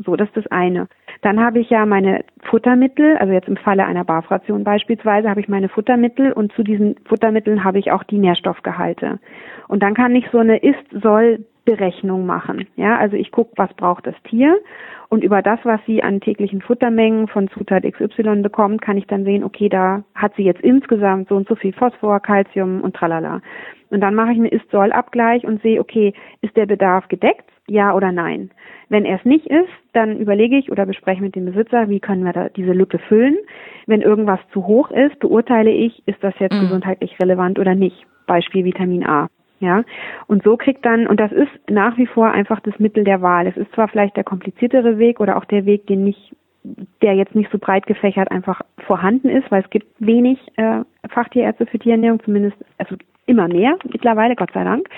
So, 0.06 0.18
das 0.18 0.28
ist 0.28 0.36
das 0.36 0.48
eine. 0.48 0.90
Dann 1.24 1.40
habe 1.40 1.60
ich 1.60 1.70
ja 1.70 1.86
meine 1.86 2.26
Futtermittel, 2.44 3.16
also 3.16 3.32
jetzt 3.32 3.48
im 3.48 3.56
Falle 3.56 3.86
einer 3.86 4.04
Barfration 4.04 4.66
beispielsweise 4.66 5.30
habe 5.30 5.40
ich 5.40 5.48
meine 5.48 5.70
Futtermittel 5.70 6.34
und 6.34 6.52
zu 6.52 6.64
diesen 6.64 6.98
Futtermitteln 7.06 7.64
habe 7.64 7.80
ich 7.80 7.94
auch 7.94 8.04
die 8.04 8.18
Nährstoffgehalte. 8.18 9.20
Und 9.70 9.82
dann 9.82 9.94
kann 9.94 10.14
ich 10.16 10.26
so 10.34 10.40
eine 10.40 10.58
Ist-Soll-Berechnung 10.58 12.26
machen. 12.26 12.68
Ja, 12.76 12.98
also 12.98 13.16
ich 13.16 13.32
gucke, 13.32 13.54
was 13.56 13.74
braucht 13.76 14.06
das 14.06 14.16
Tier 14.30 14.60
und 15.08 15.24
über 15.24 15.42
das, 15.42 15.60
was 15.64 15.80
sie 15.86 16.04
an 16.04 16.20
täglichen 16.20 16.62
Futtermengen 16.62 17.30
von 17.30 17.48
Zutat 17.48 17.84
XY 17.84 18.42
bekommt, 18.42 18.82
kann 18.82 18.98
ich 18.98 19.08
dann 19.08 19.24
sehen, 19.24 19.46
okay, 19.46 19.70
da 19.70 20.04
hat 20.16 20.36
sie 20.36 20.44
jetzt 20.44 20.62
insgesamt 20.62 21.30
so 21.30 21.38
und 21.38 21.48
so 21.48 21.56
viel 21.56 21.72
Phosphor, 21.72 22.20
Calcium 22.20 22.82
und 22.82 22.98
tralala. 22.98 23.40
Und 23.92 24.02
dann 24.02 24.14
mache 24.14 24.34
ich 24.34 24.38
einen 24.40 24.48
Ist-Soll-Abgleich 24.48 25.46
und 25.46 25.62
sehe, 25.62 25.80
okay, 25.80 26.14
ist 26.42 26.58
der 26.58 26.66
Bedarf 26.66 27.08
gedeckt? 27.08 27.46
Ja 27.68 27.96
oder 27.96 28.12
nein? 28.12 28.52
Wenn 28.90 29.06
er 29.06 29.18
es 29.18 29.26
nicht 29.26 29.48
ist, 29.48 29.72
dann 29.94 30.18
überlege 30.18 30.58
ich 30.58 30.72
oder 30.72 30.86
bespreche 30.86 31.22
mit 31.22 31.36
dem 31.36 31.46
Besitzer, 31.46 31.90
wie 31.90 32.00
können 32.00 32.24
wir 32.24 32.34
da 32.34 32.50
diese 32.50 32.74
Lücke 32.74 33.00
füllen. 33.00 33.38
Wenn 33.88 34.02
irgendwas 34.02 34.40
zu 34.52 34.68
hoch 34.68 34.92
ist, 34.92 35.20
beurteile 35.20 35.72
ich, 35.72 36.04
ist 36.06 36.22
das 36.24 36.34
jetzt 36.40 36.56
mhm. 36.56 36.62
gesundheitlich 36.62 37.18
relevant 37.20 37.60
oder 37.60 37.76
nicht. 37.76 38.06
Beispiel 38.28 38.66
Vitamin 38.66 39.06
A. 39.06 39.30
Ja, 39.60 39.86
und 40.28 40.44
so 40.44 40.58
kriegt 40.58 40.86
dann, 40.86 41.08
und 41.08 41.22
das 41.22 41.32
ist 41.32 41.50
nach 41.70 41.98
wie 41.98 42.06
vor 42.06 42.30
einfach 42.32 42.60
das 42.60 42.78
Mittel 42.80 43.06
der 43.06 43.22
Wahl. 43.22 43.48
Es 43.48 43.56
ist 43.56 43.72
zwar 43.72 43.88
vielleicht 43.88 44.18
der 44.18 44.26
kompliziertere 44.26 44.98
Weg 44.98 45.22
oder 45.22 45.38
auch 45.38 45.46
der 45.46 45.66
Weg, 45.66 45.88
den 45.88 46.04
nicht, 46.04 46.36
der 47.02 47.14
jetzt 47.14 47.34
nicht 47.34 47.50
so 47.50 47.58
breit 47.60 47.88
gefächert 47.88 48.30
einfach 48.30 48.62
vorhanden 48.80 49.30
ist, 49.30 49.50
weil 49.52 49.64
es 49.64 49.70
gibt 49.70 49.88
wenig 50.00 50.38
äh, 50.58 50.82
Fachtierärzte 51.08 51.66
für 51.66 51.80
Tierernährung, 51.80 52.22
zumindest, 52.26 52.58
also 52.78 52.98
immer 53.26 53.48
mehr 53.48 53.78
mittlerweile, 53.90 54.36
Gott 54.36 54.52
sei 54.54 54.66
Dank. 54.66 54.90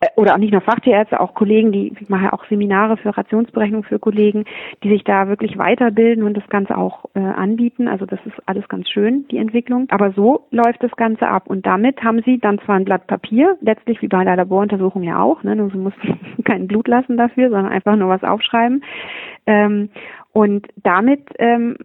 Äh, 0.00 0.08
oder 0.16 0.34
auch 0.34 0.38
nicht 0.38 0.52
nur 0.52 0.60
Fachtierärzte, 0.62 1.20
auch 1.20 1.34
Kollegen, 1.34 1.72
die 1.72 1.92
ich 2.00 2.08
mache 2.08 2.24
ja 2.24 2.32
auch 2.32 2.44
Seminare 2.46 2.96
für 2.96 3.16
Rationsberechnung 3.16 3.84
für 3.84 3.98
Kollegen, 3.98 4.44
die 4.82 4.90
sich 4.90 5.04
da 5.04 5.28
wirklich 5.28 5.58
weiterbilden 5.58 6.24
und 6.24 6.36
das 6.36 6.48
Ganze 6.48 6.76
auch 6.76 7.04
äh, 7.14 7.20
anbieten. 7.20 7.88
Also 7.88 8.06
das 8.06 8.18
ist 8.24 8.36
alles 8.46 8.68
ganz 8.68 8.88
schön, 8.88 9.26
die 9.28 9.38
Entwicklung. 9.38 9.86
Aber 9.90 10.12
so 10.12 10.46
läuft 10.50 10.82
das 10.82 10.92
Ganze 10.92 11.28
ab. 11.28 11.44
Und 11.46 11.66
damit 11.66 12.02
haben 12.02 12.22
sie 12.24 12.38
dann 12.38 12.58
zwar 12.60 12.76
ein 12.76 12.84
Blatt 12.84 13.06
Papier, 13.06 13.56
letztlich 13.60 14.00
wie 14.02 14.08
bei 14.08 14.24
der 14.24 14.36
Laboruntersuchung 14.36 15.02
ja 15.02 15.20
auch, 15.20 15.42
ne? 15.42 15.56
Nur 15.56 15.70
sie 15.70 15.78
mussten 15.78 16.18
kein 16.44 16.66
Blut 16.66 16.88
lassen 16.88 17.16
dafür, 17.16 17.50
sondern 17.50 17.72
einfach 17.72 17.96
nur 17.96 18.08
was 18.08 18.24
aufschreiben. 18.24 18.82
Ähm, 19.46 19.90
und 20.32 20.66
damit 20.76 21.22
ähm, 21.38 21.76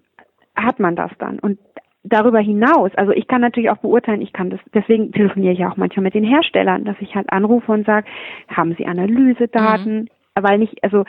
hat 0.55 0.80
man 0.80 0.95
das 0.95 1.11
dann. 1.20 1.39
Und 1.39 1.59
darüber 2.06 2.39
hinaus, 2.39 2.91
also 2.95 3.12
ich 3.12 3.28
kann 3.28 3.41
natürlich 3.41 3.70
auch 3.70 3.78
beurteilen, 3.78 4.22
ich 4.22 4.34
kann 4.34 4.49
das, 4.49 4.60
deswegen 4.74 5.12
telefoniere 5.12 5.53
ich 5.53 5.66
auch 5.66 5.78
manchmal 5.78 6.03
mit 6.03 6.14
den 6.14 6.24
Herstellern, 6.24 6.86
dass 6.86 6.95
ich 6.99 7.16
halt 7.16 7.32
anrufe 7.32 7.72
und 7.72 7.86
sage, 7.86 8.08
haben 8.47 8.76
Sie 8.78 8.86
Analysedaten? 8.86 10.01
Mhm. 10.01 10.08
Weil 10.38 10.60
nicht, 10.60 10.84
also 10.84 11.06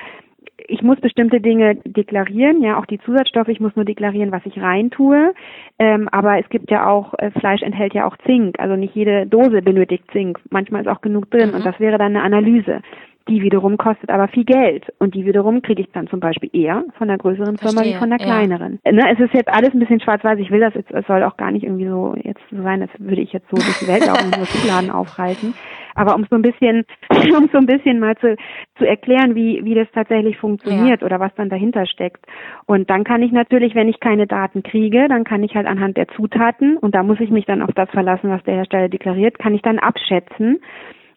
ich 0.68 0.82
muss 0.82 1.00
bestimmte 1.00 1.40
Dinge 1.40 1.76
deklarieren, 1.84 2.62
ja, 2.62 2.78
auch 2.78 2.86
die 2.86 2.98
Zusatzstoffe, 3.00 3.48
ich 3.48 3.60
muss 3.60 3.76
nur 3.76 3.84
deklarieren, 3.84 4.32
was 4.32 4.46
ich 4.46 4.60
reintue. 4.60 5.34
Ähm, 5.78 6.08
aber 6.10 6.38
es 6.38 6.48
gibt 6.48 6.70
ja 6.70 6.88
auch, 6.88 7.14
äh, 7.18 7.30
Fleisch 7.32 7.62
enthält 7.62 7.94
ja 7.94 8.06
auch 8.06 8.16
Zink, 8.24 8.58
also 8.58 8.76
nicht 8.76 8.94
jede 8.94 9.26
Dose 9.26 9.62
benötigt 9.62 10.04
Zink. 10.12 10.38
Manchmal 10.50 10.82
ist 10.82 10.88
auch 10.88 11.00
genug 11.00 11.30
drin 11.30 11.50
mhm. 11.50 11.56
und 11.56 11.66
das 11.66 11.78
wäre 11.78 11.98
dann 11.98 12.16
eine 12.16 12.22
Analyse. 12.22 12.80
Die 13.28 13.42
wiederum 13.42 13.76
kostet 13.76 14.10
aber 14.10 14.28
viel 14.28 14.44
Geld 14.44 14.84
und 15.00 15.14
die 15.14 15.26
wiederum 15.26 15.60
kriege 15.60 15.82
ich 15.82 15.90
dann 15.92 16.06
zum 16.06 16.20
Beispiel 16.20 16.48
eher 16.52 16.84
von 16.96 17.08
der 17.08 17.18
größeren 17.18 17.56
Firma 17.56 17.82
Verstehe, 17.82 17.94
wie 17.94 17.98
von 17.98 18.10
der 18.10 18.20
ja. 18.20 18.24
kleineren. 18.24 18.78
Ne, 18.84 19.02
es 19.12 19.18
ist 19.18 19.34
jetzt 19.34 19.48
alles 19.48 19.74
ein 19.74 19.80
bisschen 19.80 20.00
schwarz-weiß. 20.00 20.38
Ich 20.38 20.50
will 20.50 20.60
das 20.60 20.74
jetzt, 20.74 20.92
es 20.92 21.06
soll 21.06 21.24
auch 21.24 21.36
gar 21.36 21.50
nicht 21.50 21.64
irgendwie 21.64 21.88
so 21.88 22.14
jetzt 22.22 22.40
so 22.50 22.62
sein, 22.62 22.82
als 22.82 22.90
würde 22.98 23.20
ich 23.20 23.32
jetzt 23.32 23.48
so 23.50 23.56
durch 23.56 23.78
die 23.80 23.88
Welt 23.88 24.06
laufen 24.06 24.26
und 24.26 24.36
nur 24.36 24.46
Schubladen 24.46 24.90
aufhalten. 24.90 25.54
Aber 25.96 26.14
um 26.14 26.24
so 26.30 26.36
ein 26.36 26.42
bisschen, 26.42 26.84
um 27.36 27.48
so 27.50 27.58
ein 27.58 27.66
bisschen 27.66 27.98
mal 27.98 28.16
zu, 28.18 28.36
zu 28.78 28.86
erklären, 28.86 29.34
wie, 29.34 29.64
wie 29.64 29.74
das 29.74 29.88
tatsächlich 29.92 30.36
funktioniert 30.38 31.02
oder 31.02 31.18
was 31.18 31.34
dann 31.34 31.48
dahinter 31.48 31.86
steckt. 31.86 32.24
Und 32.66 32.90
dann 32.90 33.02
kann 33.02 33.22
ich 33.22 33.32
natürlich, 33.32 33.74
wenn 33.74 33.88
ich 33.88 33.98
keine 33.98 34.26
Daten 34.26 34.62
kriege, 34.62 35.08
dann 35.08 35.24
kann 35.24 35.42
ich 35.42 35.54
halt 35.56 35.66
anhand 35.66 35.96
der 35.96 36.06
Zutaten, 36.08 36.76
und 36.76 36.94
da 36.94 37.02
muss 37.02 37.18
ich 37.18 37.30
mich 37.30 37.46
dann 37.46 37.62
auf 37.62 37.72
das 37.74 37.90
verlassen, 37.90 38.30
was 38.30 38.42
der 38.44 38.54
Hersteller 38.56 38.88
deklariert, 38.88 39.38
kann 39.38 39.54
ich 39.54 39.62
dann 39.62 39.78
abschätzen, 39.78 40.60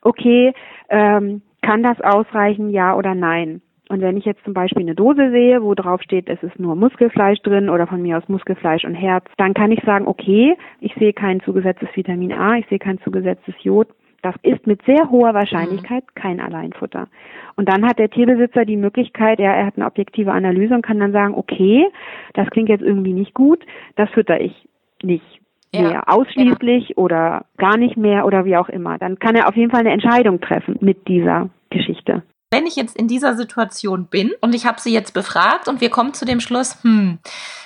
okay, 0.02 0.54
ähm, 0.90 1.42
kann 1.62 1.84
das 1.84 2.00
ausreichen, 2.02 2.70
ja 2.70 2.96
oder 2.96 3.16
nein? 3.16 3.62
Und 3.90 4.02
wenn 4.02 4.18
ich 4.18 4.26
jetzt 4.26 4.44
zum 4.44 4.54
Beispiel 4.54 4.84
eine 4.84 4.94
Dose 4.94 5.32
sehe, 5.32 5.64
wo 5.64 5.74
drauf 5.74 6.02
steht, 6.04 6.30
es 6.30 6.42
ist 6.44 6.60
nur 6.60 6.76
Muskelfleisch 6.76 7.42
drin 7.42 7.70
oder 7.70 7.88
von 7.88 8.02
mir 8.02 8.18
aus 8.18 8.30
Muskelfleisch 8.30 8.86
und 8.86 8.94
Herz, 8.94 9.26
dann 9.38 9.56
kann 9.56 9.72
ich 9.72 9.84
sagen, 9.84 10.08
okay, 10.08 10.56
ich 10.80 10.94
sehe 11.00 11.12
kein 11.12 11.42
zugesetztes 11.42 11.90
Vitamin 11.96 12.32
A, 12.32 12.58
ich 12.58 12.68
sehe 12.68 12.78
kein 12.78 13.00
zugesetztes 13.00 13.56
Jod. 13.64 13.88
Das 14.22 14.36
ist 14.44 14.68
mit 14.68 14.84
sehr 14.84 15.10
hoher 15.10 15.34
Wahrscheinlichkeit 15.34 16.04
kein 16.14 16.40
Alleinfutter. 16.40 17.08
Und 17.56 17.68
dann 17.68 17.86
hat 17.86 17.98
der 17.98 18.12
Tierbesitzer 18.12 18.64
die 18.64 18.78
Möglichkeit, 18.78 19.40
ja, 19.40 19.54
er 19.54 19.66
hat 19.66 19.78
eine 19.78 19.88
objektive 19.88 20.34
Analyse 20.34 20.76
und 20.76 20.86
kann 20.86 21.00
dann 21.00 21.14
sagen, 21.14 21.34
okay, 21.34 21.88
das 22.34 22.50
klingt 22.52 22.70
jetzt 22.70 22.84
irgendwie 22.84 23.14
nicht 23.14 23.34
gut, 23.34 23.66
das 23.96 24.10
fütter 24.12 24.40
ich 24.40 24.68
nicht 25.02 25.39
Ja, 25.74 25.82
mehr 25.82 26.10
ausschließlich 26.10 26.98
oder 26.98 27.46
gar 27.58 27.78
nicht 27.78 27.96
mehr 27.96 28.26
oder 28.26 28.44
wie 28.44 28.58
auch 28.58 28.70
immer. 28.70 28.98
Dann 28.98 29.20
kann 29.20 29.36
er 29.36 29.48
auf 29.48 29.56
jeden 29.56 29.70
Fall 29.70 29.82
eine 29.82 29.92
Entscheidung 29.92 30.42
treffen 30.42 30.78
mit 30.82 31.08
dieser 31.08 31.50
Geschichte. 31.70 32.24
Wenn 32.52 32.66
ich 32.66 32.76
jetzt 32.76 32.98
in 32.98 33.08
dieser 33.08 33.36
Situation 33.36 34.08
bin 34.08 34.32
und 34.42 34.56
ich 34.56 34.66
habe 34.66 34.82
sie 34.82 34.92
jetzt 34.92 35.14
befragt 35.14 35.68
und 35.68 35.82
wir 35.82 35.92
kommen 35.92 36.16
zu 36.16 36.26
dem 36.26 36.40
Schluss, 36.40 36.84
hm, 36.84 37.20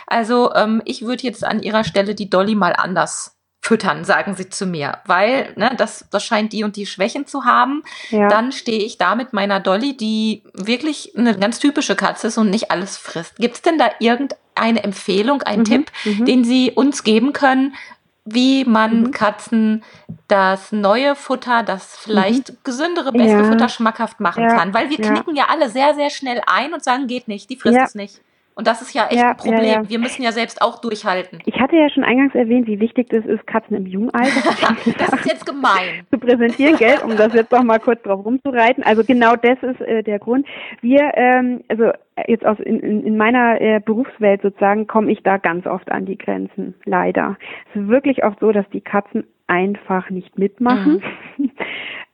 also 0.08 0.54
ähm, 0.54 0.82
ich 0.84 1.04
würde 1.04 1.24
jetzt 1.24 1.46
an 1.46 1.62
ihrer 1.62 1.86
Stelle 1.86 2.16
die 2.16 2.30
Dolly 2.30 2.56
mal 2.56 2.74
anders 2.78 3.40
füttern, 3.62 4.04
sagen 4.04 4.36
sie 4.36 4.50
zu 4.50 4.66
mir, 4.66 4.98
weil 5.06 5.54
ne, 5.56 5.72
das, 5.78 6.06
das 6.12 6.26
scheint 6.26 6.52
die 6.52 6.66
und 6.66 6.76
die 6.76 6.86
Schwächen 6.86 7.26
zu 7.26 7.46
haben. 7.46 7.84
Ja. 8.10 8.28
Dann 8.28 8.52
stehe 8.52 8.84
ich 8.84 8.98
da 8.98 9.16
mit 9.16 9.32
meiner 9.32 9.62
Dolly, 9.62 9.96
die 9.96 10.44
wirklich 10.54 11.18
eine 11.18 11.40
ganz 11.40 11.60
typische 11.60 11.96
Katze 11.96 12.28
ist 12.28 12.38
und 12.38 12.50
nicht 12.50 12.72
alles 12.72 12.98
frisst. 12.98 13.38
Gibt 13.38 13.56
es 13.56 13.62
denn 13.62 13.78
da 13.78 13.90
irgendeine 14.56 14.84
Empfehlung, 14.84 15.42
einen 15.44 15.62
Mhm, 15.62 15.66
Tipp, 15.66 15.92
mhm. 16.06 16.26
den 16.26 16.44
Sie 16.44 16.72
uns 16.72 17.04
geben 17.04 17.34
können, 17.34 17.76
wie 18.26 18.64
man 18.64 19.02
Mhm. 19.02 19.12
Katzen 19.12 19.84
das 20.30 20.72
neue 20.72 21.16
Futter, 21.16 21.62
das 21.64 21.98
vielleicht 21.98 22.64
gesündere, 22.64 23.12
bessere 23.12 23.44
Ja. 23.44 23.50
Futter 23.52 23.68
schmackhaft 23.70 24.20
machen 24.22 24.44
Ja, 24.44 24.56
kann? 24.56 24.74
Weil 24.74 24.90
wir 24.90 25.00
ja. 25.00 25.12
knicken 25.12 25.36
ja 25.36 25.48
alle 25.50 25.70
sehr, 25.70 25.94
sehr 25.94 26.10
schnell 26.10 26.42
ein 26.46 26.74
und 26.74 26.84
sagen, 26.84 27.08
geht 27.08 27.28
nicht, 27.28 27.50
die 27.50 27.58
frisst 27.58 27.78
es 27.78 27.96
nicht. 27.96 28.22
Und 28.56 28.68
das 28.68 28.82
ist 28.82 28.94
ja 28.94 29.08
echt 29.08 29.20
Ja, 29.20 29.32
ein 29.32 29.38
Problem. 29.38 29.64
ja, 29.64 29.82
ja. 29.82 29.90
Wir 29.90 30.00
müssen 30.00 30.22
ja 30.24 30.32
selbst 30.32 30.62
auch 30.62 30.80
durchhalten. 30.80 31.40
Ich 31.46 31.60
hatte 31.60 31.76
ja 31.76 31.90
schon 31.90 32.04
eingangs 32.04 32.36
erwähnt, 32.36 32.68
wie 32.68 32.80
wichtig 32.80 33.10
das 33.10 33.26
ist, 33.26 33.46
Katzen 33.48 33.76
im 33.76 33.86
Jungalter 33.86 34.30
Das 34.98 35.14
ist 35.14 35.26
jetzt 35.26 35.46
gemein. 35.46 36.06
zu 36.12 36.18
präsentieren, 36.20 36.78
gell, 36.78 37.00
um 37.04 37.16
das 37.18 37.34
jetzt 37.34 37.52
noch 37.52 37.64
mal 37.64 37.80
kurz 37.80 38.02
drauf 38.04 38.24
rumzureiten. 38.26 38.84
Also 38.84 39.04
genau 39.04 39.36
das 39.36 39.58
ist 39.62 39.82
äh, 39.82 40.04
der 40.04 40.20
Grund. 40.20 40.46
Wir, 40.82 41.12
ähm, 41.16 41.64
also 41.68 41.86
äh, 42.16 42.32
jetzt 42.32 42.46
aus 42.46 42.60
in, 42.60 42.80
in 42.80 43.04
in 43.06 43.18
meiner 43.18 43.60
äh, 43.60 43.80
Berufswelt 43.80 44.42
sozusagen, 44.42 44.88
komme 44.88 45.12
ich 45.12 45.24
da 45.24 45.38
ganz 45.38 45.66
oft 45.66 45.92
an 45.92 46.06
die 46.06 46.18
Grenzen, 46.18 46.76
leider. 46.86 47.38
Es 47.74 47.82
ist 47.82 47.88
wirklich 47.88 48.24
oft 48.24 48.40
so, 48.40 48.52
dass 48.52 48.70
die 48.70 48.82
Katzen 48.82 49.26
einfach 49.48 50.10
nicht 50.10 50.38
mitmachen. 50.38 51.02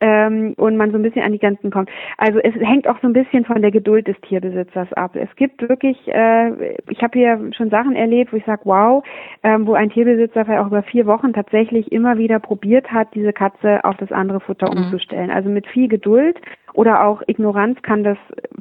ähm, 0.01 0.53
und 0.57 0.77
man 0.77 0.91
so 0.91 0.97
ein 0.97 1.01
bisschen 1.01 1.23
an 1.23 1.31
die 1.31 1.39
Grenzen 1.39 1.71
kommt. 1.71 1.89
Also 2.17 2.39
es 2.39 2.55
hängt 2.55 2.87
auch 2.87 2.99
so 3.01 3.07
ein 3.07 3.13
bisschen 3.13 3.45
von 3.45 3.61
der 3.61 3.71
Geduld 3.71 4.07
des 4.07 4.19
Tierbesitzers 4.21 4.91
ab. 4.93 5.15
Es 5.15 5.33
gibt 5.35 5.67
wirklich, 5.67 5.97
äh, 6.07 6.73
ich 6.89 7.01
habe 7.01 7.17
hier 7.17 7.51
schon 7.55 7.69
Sachen 7.69 7.95
erlebt, 7.95 8.31
wo 8.31 8.37
ich 8.37 8.45
sage, 8.45 8.61
wow, 8.65 9.03
ähm, 9.43 9.67
wo 9.67 9.73
ein 9.73 9.89
Tierbesitzer 9.89 10.45
vielleicht 10.45 10.61
auch 10.61 10.67
über 10.67 10.83
vier 10.83 11.05
Wochen 11.05 11.33
tatsächlich 11.33 11.91
immer 11.91 12.17
wieder 12.17 12.39
probiert 12.39 12.91
hat, 12.91 13.13
diese 13.13 13.33
Katze 13.33 13.83
auf 13.83 13.97
das 13.97 14.11
andere 14.11 14.39
Futter 14.39 14.73
Mhm. 14.73 14.83
umzustellen. 14.83 15.31
Also 15.31 15.49
mit 15.49 15.67
viel 15.67 15.87
Geduld 15.87 16.39
oder 16.73 17.05
auch 17.05 17.21
Ignoranz 17.27 17.81
kann 17.81 18.03
das 18.03 18.17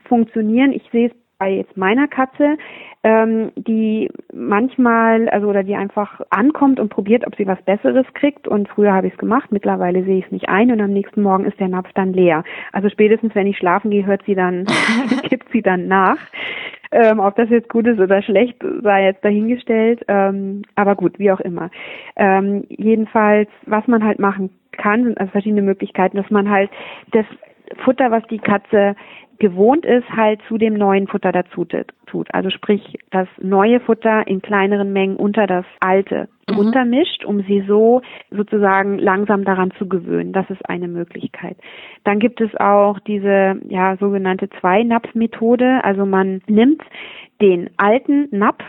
funktionieren. 0.09 0.73
Ich 0.73 0.89
sehe 0.91 1.09
es 1.09 1.13
bei 1.39 1.51
jetzt 1.51 1.77
meiner 1.77 2.09
Katze, 2.09 2.59
ähm, 3.05 3.53
die 3.57 4.11
manchmal, 4.33 5.29
also 5.29 5.49
oder 5.49 5.63
die 5.63 5.77
einfach 5.77 6.21
ankommt 6.31 6.81
und 6.81 6.89
probiert, 6.89 7.27
ob 7.27 7.37
sie 7.37 7.47
was 7.47 7.63
Besseres 7.63 8.07
kriegt. 8.15 8.49
Und 8.49 8.69
früher 8.69 8.93
habe 8.93 9.07
ich 9.07 9.13
es 9.13 9.19
gemacht, 9.19 9.53
mittlerweile 9.53 10.03
sehe 10.05 10.19
ich 10.19 10.27
es 10.27 10.33
nicht 10.33 10.49
ein 10.49 10.73
und 10.73 10.81
am 10.81 10.93
nächsten 10.93 11.23
Morgen 11.23 11.45
ist 11.45 11.61
der 11.61 11.69
Napf 11.69 11.91
dann 11.95 12.13
leer. 12.13 12.43
Also 12.73 12.89
spätestens, 12.89 13.35
wenn 13.35 13.47
ich 13.47 13.57
schlafen 13.57 13.91
gehe, 13.91 14.05
hört 14.05 14.23
sie 14.27 14.35
dann, 14.35 14.67
gibt 15.29 15.49
sie 15.53 15.63
dann 15.63 15.87
nach. 15.87 16.19
Ähm, 16.91 17.21
ob 17.21 17.37
das 17.37 17.51
jetzt 17.51 17.69
gut 17.69 17.87
ist 17.87 18.01
oder 18.01 18.23
schlecht, 18.23 18.57
sei 18.83 19.05
jetzt 19.05 19.25
dahingestellt. 19.25 20.05
Ähm, 20.09 20.63
aber 20.75 20.97
gut, 20.97 21.19
wie 21.19 21.31
auch 21.31 21.41
immer. 21.41 21.71
Ähm, 22.17 22.65
jedenfalls, 22.69 23.49
was 23.67 23.87
man 23.87 24.03
halt 24.03 24.19
machen 24.19 24.51
kann, 24.73 25.05
sind 25.05 25.19
also 25.19 25.31
verschiedene 25.31 25.63
Möglichkeiten, 25.63 26.17
dass 26.17 26.31
man 26.31 26.51
halt 26.51 26.71
das 27.13 27.27
Futter, 27.85 28.11
was 28.11 28.25
die 28.29 28.39
Katze 28.39 28.97
gewohnt 29.39 29.87
ist, 29.87 30.09
halt 30.11 30.41
zu 30.49 30.59
dem 30.59 30.75
neuen 30.75 31.07
Futter 31.07 31.33
dazu 31.33 31.67
tut. 32.07 32.29
Also 32.35 32.51
sprich, 32.51 32.99
das 33.11 33.29
neue 33.41 33.81
Futter 33.81 34.27
in 34.27 34.43
kleineren 34.43 34.93
Mengen 34.93 35.17
unter 35.17 35.47
das 35.47 35.65
alte 35.81 36.29
Mhm. 36.51 36.59
untermischt, 36.59 37.25
um 37.25 37.43
sie 37.43 37.63
so 37.67 38.03
sozusagen 38.31 38.99
langsam 38.99 39.45
daran 39.45 39.71
zu 39.79 39.89
gewöhnen. 39.89 40.33
Das 40.33 40.49
ist 40.51 40.69
eine 40.69 40.89
Möglichkeit. 40.89 41.57
Dann 42.05 42.19
gibt 42.19 42.41
es 42.41 42.55
auch 42.57 42.99
diese 43.01 43.61
ja 43.69 43.97
sogenannte 43.97 44.49
Zwei-Napf-Methode. 44.61 45.81
Also 45.85 46.07
man 46.07 46.41
nimmt 46.47 46.83
den 47.41 47.71
alten 47.77 48.29
Napf 48.31 48.65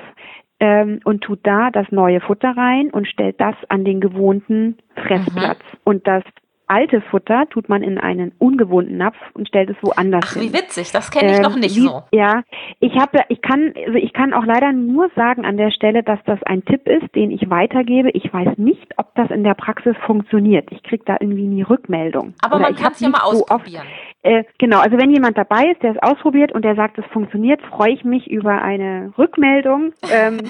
ähm, 0.60 1.00
und 1.06 1.22
tut 1.22 1.40
da 1.44 1.70
das 1.72 1.92
neue 1.92 2.20
Futter 2.20 2.56
rein 2.56 2.90
und 2.92 3.08
stellt 3.08 3.40
das 3.40 3.56
an 3.70 3.86
den 3.86 4.02
gewohnten 4.02 4.78
Fressplatz. 4.96 5.60
Und 5.84 6.08
das 6.08 6.24
alte 6.70 7.02
Futter 7.02 7.46
tut 7.50 7.68
man 7.70 7.84
in 7.84 7.98
einen 7.98 8.32
ungewohnten 8.40 8.98
Napf 8.98 9.18
und 9.34 9.48
stellt 9.48 9.70
es 9.70 9.76
woanders 9.82 10.24
Ach, 10.28 10.34
hin. 10.34 10.44
wie 10.44 10.54
witzig. 10.54 10.92
Das 10.92 11.12
kenne 11.12 11.32
ich 11.32 11.38
Ähm, 11.38 11.44
noch 11.44 11.56
nicht 11.56 11.76
wie, 11.76 11.82
so. 11.82 12.04
Ja, 12.12 12.44
ich 12.80 12.96
habe, 12.96 13.20
ich 13.30 13.42
kann, 13.42 13.74
also 13.86 13.98
ich 13.98 14.14
kann 14.14 14.34
auch 14.34 14.46
leider 14.46 14.72
nur 14.72 15.10
sagen 15.16 15.46
an 15.46 15.58
der 15.58 15.72
Stelle, 15.72 16.04
dass 16.04 16.20
das 16.26 16.42
ein 16.44 16.64
Tipp 16.66 16.88
ist, 16.88 17.14
den 17.16 17.32
ich 17.32 17.50
weitergebe. 17.50 18.10
Ich 18.12 18.32
weiß 18.34 18.58
nicht, 18.58 18.88
ob 18.98 19.14
das 19.16 19.30
in 19.32 19.44
der 19.44 19.56
Praxis 19.56 19.96
funktioniert. 20.06 20.68
Ich 20.72 20.84
kriege 20.84 21.04
da 21.06 21.18
irgendwie 21.20 21.48
nie 21.48 21.64
Rückmeldung. 21.64 22.34
Aber 22.44 22.56
Oder 22.56 22.64
man 22.66 22.74
ich 22.74 22.80
kann 22.82 22.92
es 22.94 23.00
ja 23.00 23.10
mal 23.10 23.18
nicht 23.20 23.32
so 23.38 23.42
oft- 23.44 23.52
ausprobieren. 23.52 23.88
äh, 24.24 24.44
genau, 24.60 24.80
also 24.80 24.98
wenn 24.98 25.12
jemand 25.12 25.38
dabei 25.38 25.72
ist, 25.72 25.82
der 25.84 25.92
es 25.96 26.02
ausprobiert 26.04 26.52
und 26.52 26.64
der 26.64 26.76
sagt, 26.76 26.98
es 26.98 27.06
funktioniert, 27.08 27.62
freue 27.64 27.92
ich 27.94 28.04
mich 28.04 28.30
über 28.30 28.62
eine 28.62 29.12
Rückmeldung. 29.18 29.94
Ähm, 30.14 30.38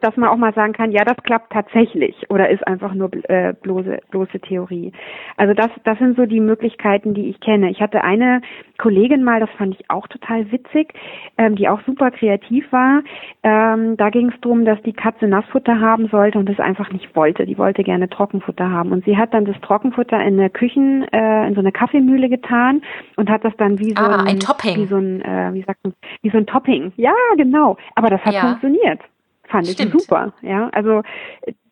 dass 0.00 0.16
man 0.16 0.28
auch 0.28 0.36
mal 0.36 0.52
sagen 0.54 0.72
kann, 0.72 0.92
ja, 0.92 1.04
das 1.04 1.16
klappt 1.24 1.52
tatsächlich 1.52 2.14
oder 2.30 2.48
ist 2.50 2.66
einfach 2.66 2.94
nur 2.94 3.10
äh, 3.28 3.52
bloße, 3.54 3.98
bloße 4.10 4.40
Theorie. 4.40 4.92
Also 5.36 5.54
das, 5.54 5.68
das 5.84 5.98
sind 5.98 6.16
so 6.16 6.26
die 6.26 6.40
Möglichkeiten, 6.40 7.14
die 7.14 7.28
ich 7.30 7.40
kenne. 7.40 7.70
Ich 7.70 7.80
hatte 7.80 8.02
eine 8.04 8.40
Kollegin 8.78 9.24
mal, 9.24 9.40
das 9.40 9.50
fand 9.58 9.74
ich 9.78 9.90
auch 9.90 10.06
total 10.08 10.50
witzig, 10.52 10.92
ähm, 11.36 11.56
die 11.56 11.68
auch 11.68 11.80
super 11.86 12.10
kreativ 12.10 12.70
war. 12.72 13.02
Ähm, 13.42 13.96
da 13.96 14.10
ging 14.10 14.28
es 14.28 14.40
darum, 14.40 14.64
dass 14.64 14.80
die 14.82 14.92
Katze 14.92 15.26
Nassfutter 15.26 15.80
haben 15.80 16.08
sollte 16.08 16.38
und 16.38 16.48
es 16.48 16.60
einfach 16.60 16.90
nicht 16.92 17.14
wollte. 17.16 17.44
Die 17.46 17.58
wollte 17.58 17.82
gerne 17.82 18.08
Trockenfutter 18.08 18.70
haben. 18.70 18.92
Und 18.92 19.04
sie 19.04 19.16
hat 19.16 19.34
dann 19.34 19.44
das 19.44 19.60
Trockenfutter 19.62 20.18
in 20.20 20.38
eine 20.38 20.50
Küchen, 20.50 21.02
äh, 21.12 21.46
in 21.46 21.54
so 21.54 21.60
eine 21.60 21.72
Kaffeemühle 21.72 22.28
getan 22.28 22.82
und 23.16 23.28
hat 23.30 23.44
das 23.44 23.56
dann 23.56 23.78
wie 23.78 23.90
so 23.96 24.02
Ah, 24.04 24.24
ein 24.26 24.38
Topping. 24.38 24.76
wie 24.76 24.86
so 24.86 24.96
ein, 24.96 25.22
äh, 25.22 25.52
wie 25.54 25.62
sagt 25.62 25.80
man, 25.84 25.94
wie 26.22 26.30
so 26.30 26.38
ein 26.38 26.46
Topping. 26.46 26.92
Ja, 26.96 27.12
genau. 27.36 27.76
Aber 27.96 28.08
das 28.10 28.24
hat 28.24 28.34
Ja. 28.34 28.40
funktioniert 28.42 29.00
fand 29.48 29.66
ich 29.66 29.74
Stimmt. 29.74 30.00
super. 30.00 30.32
Ja, 30.42 30.68
also 30.70 31.02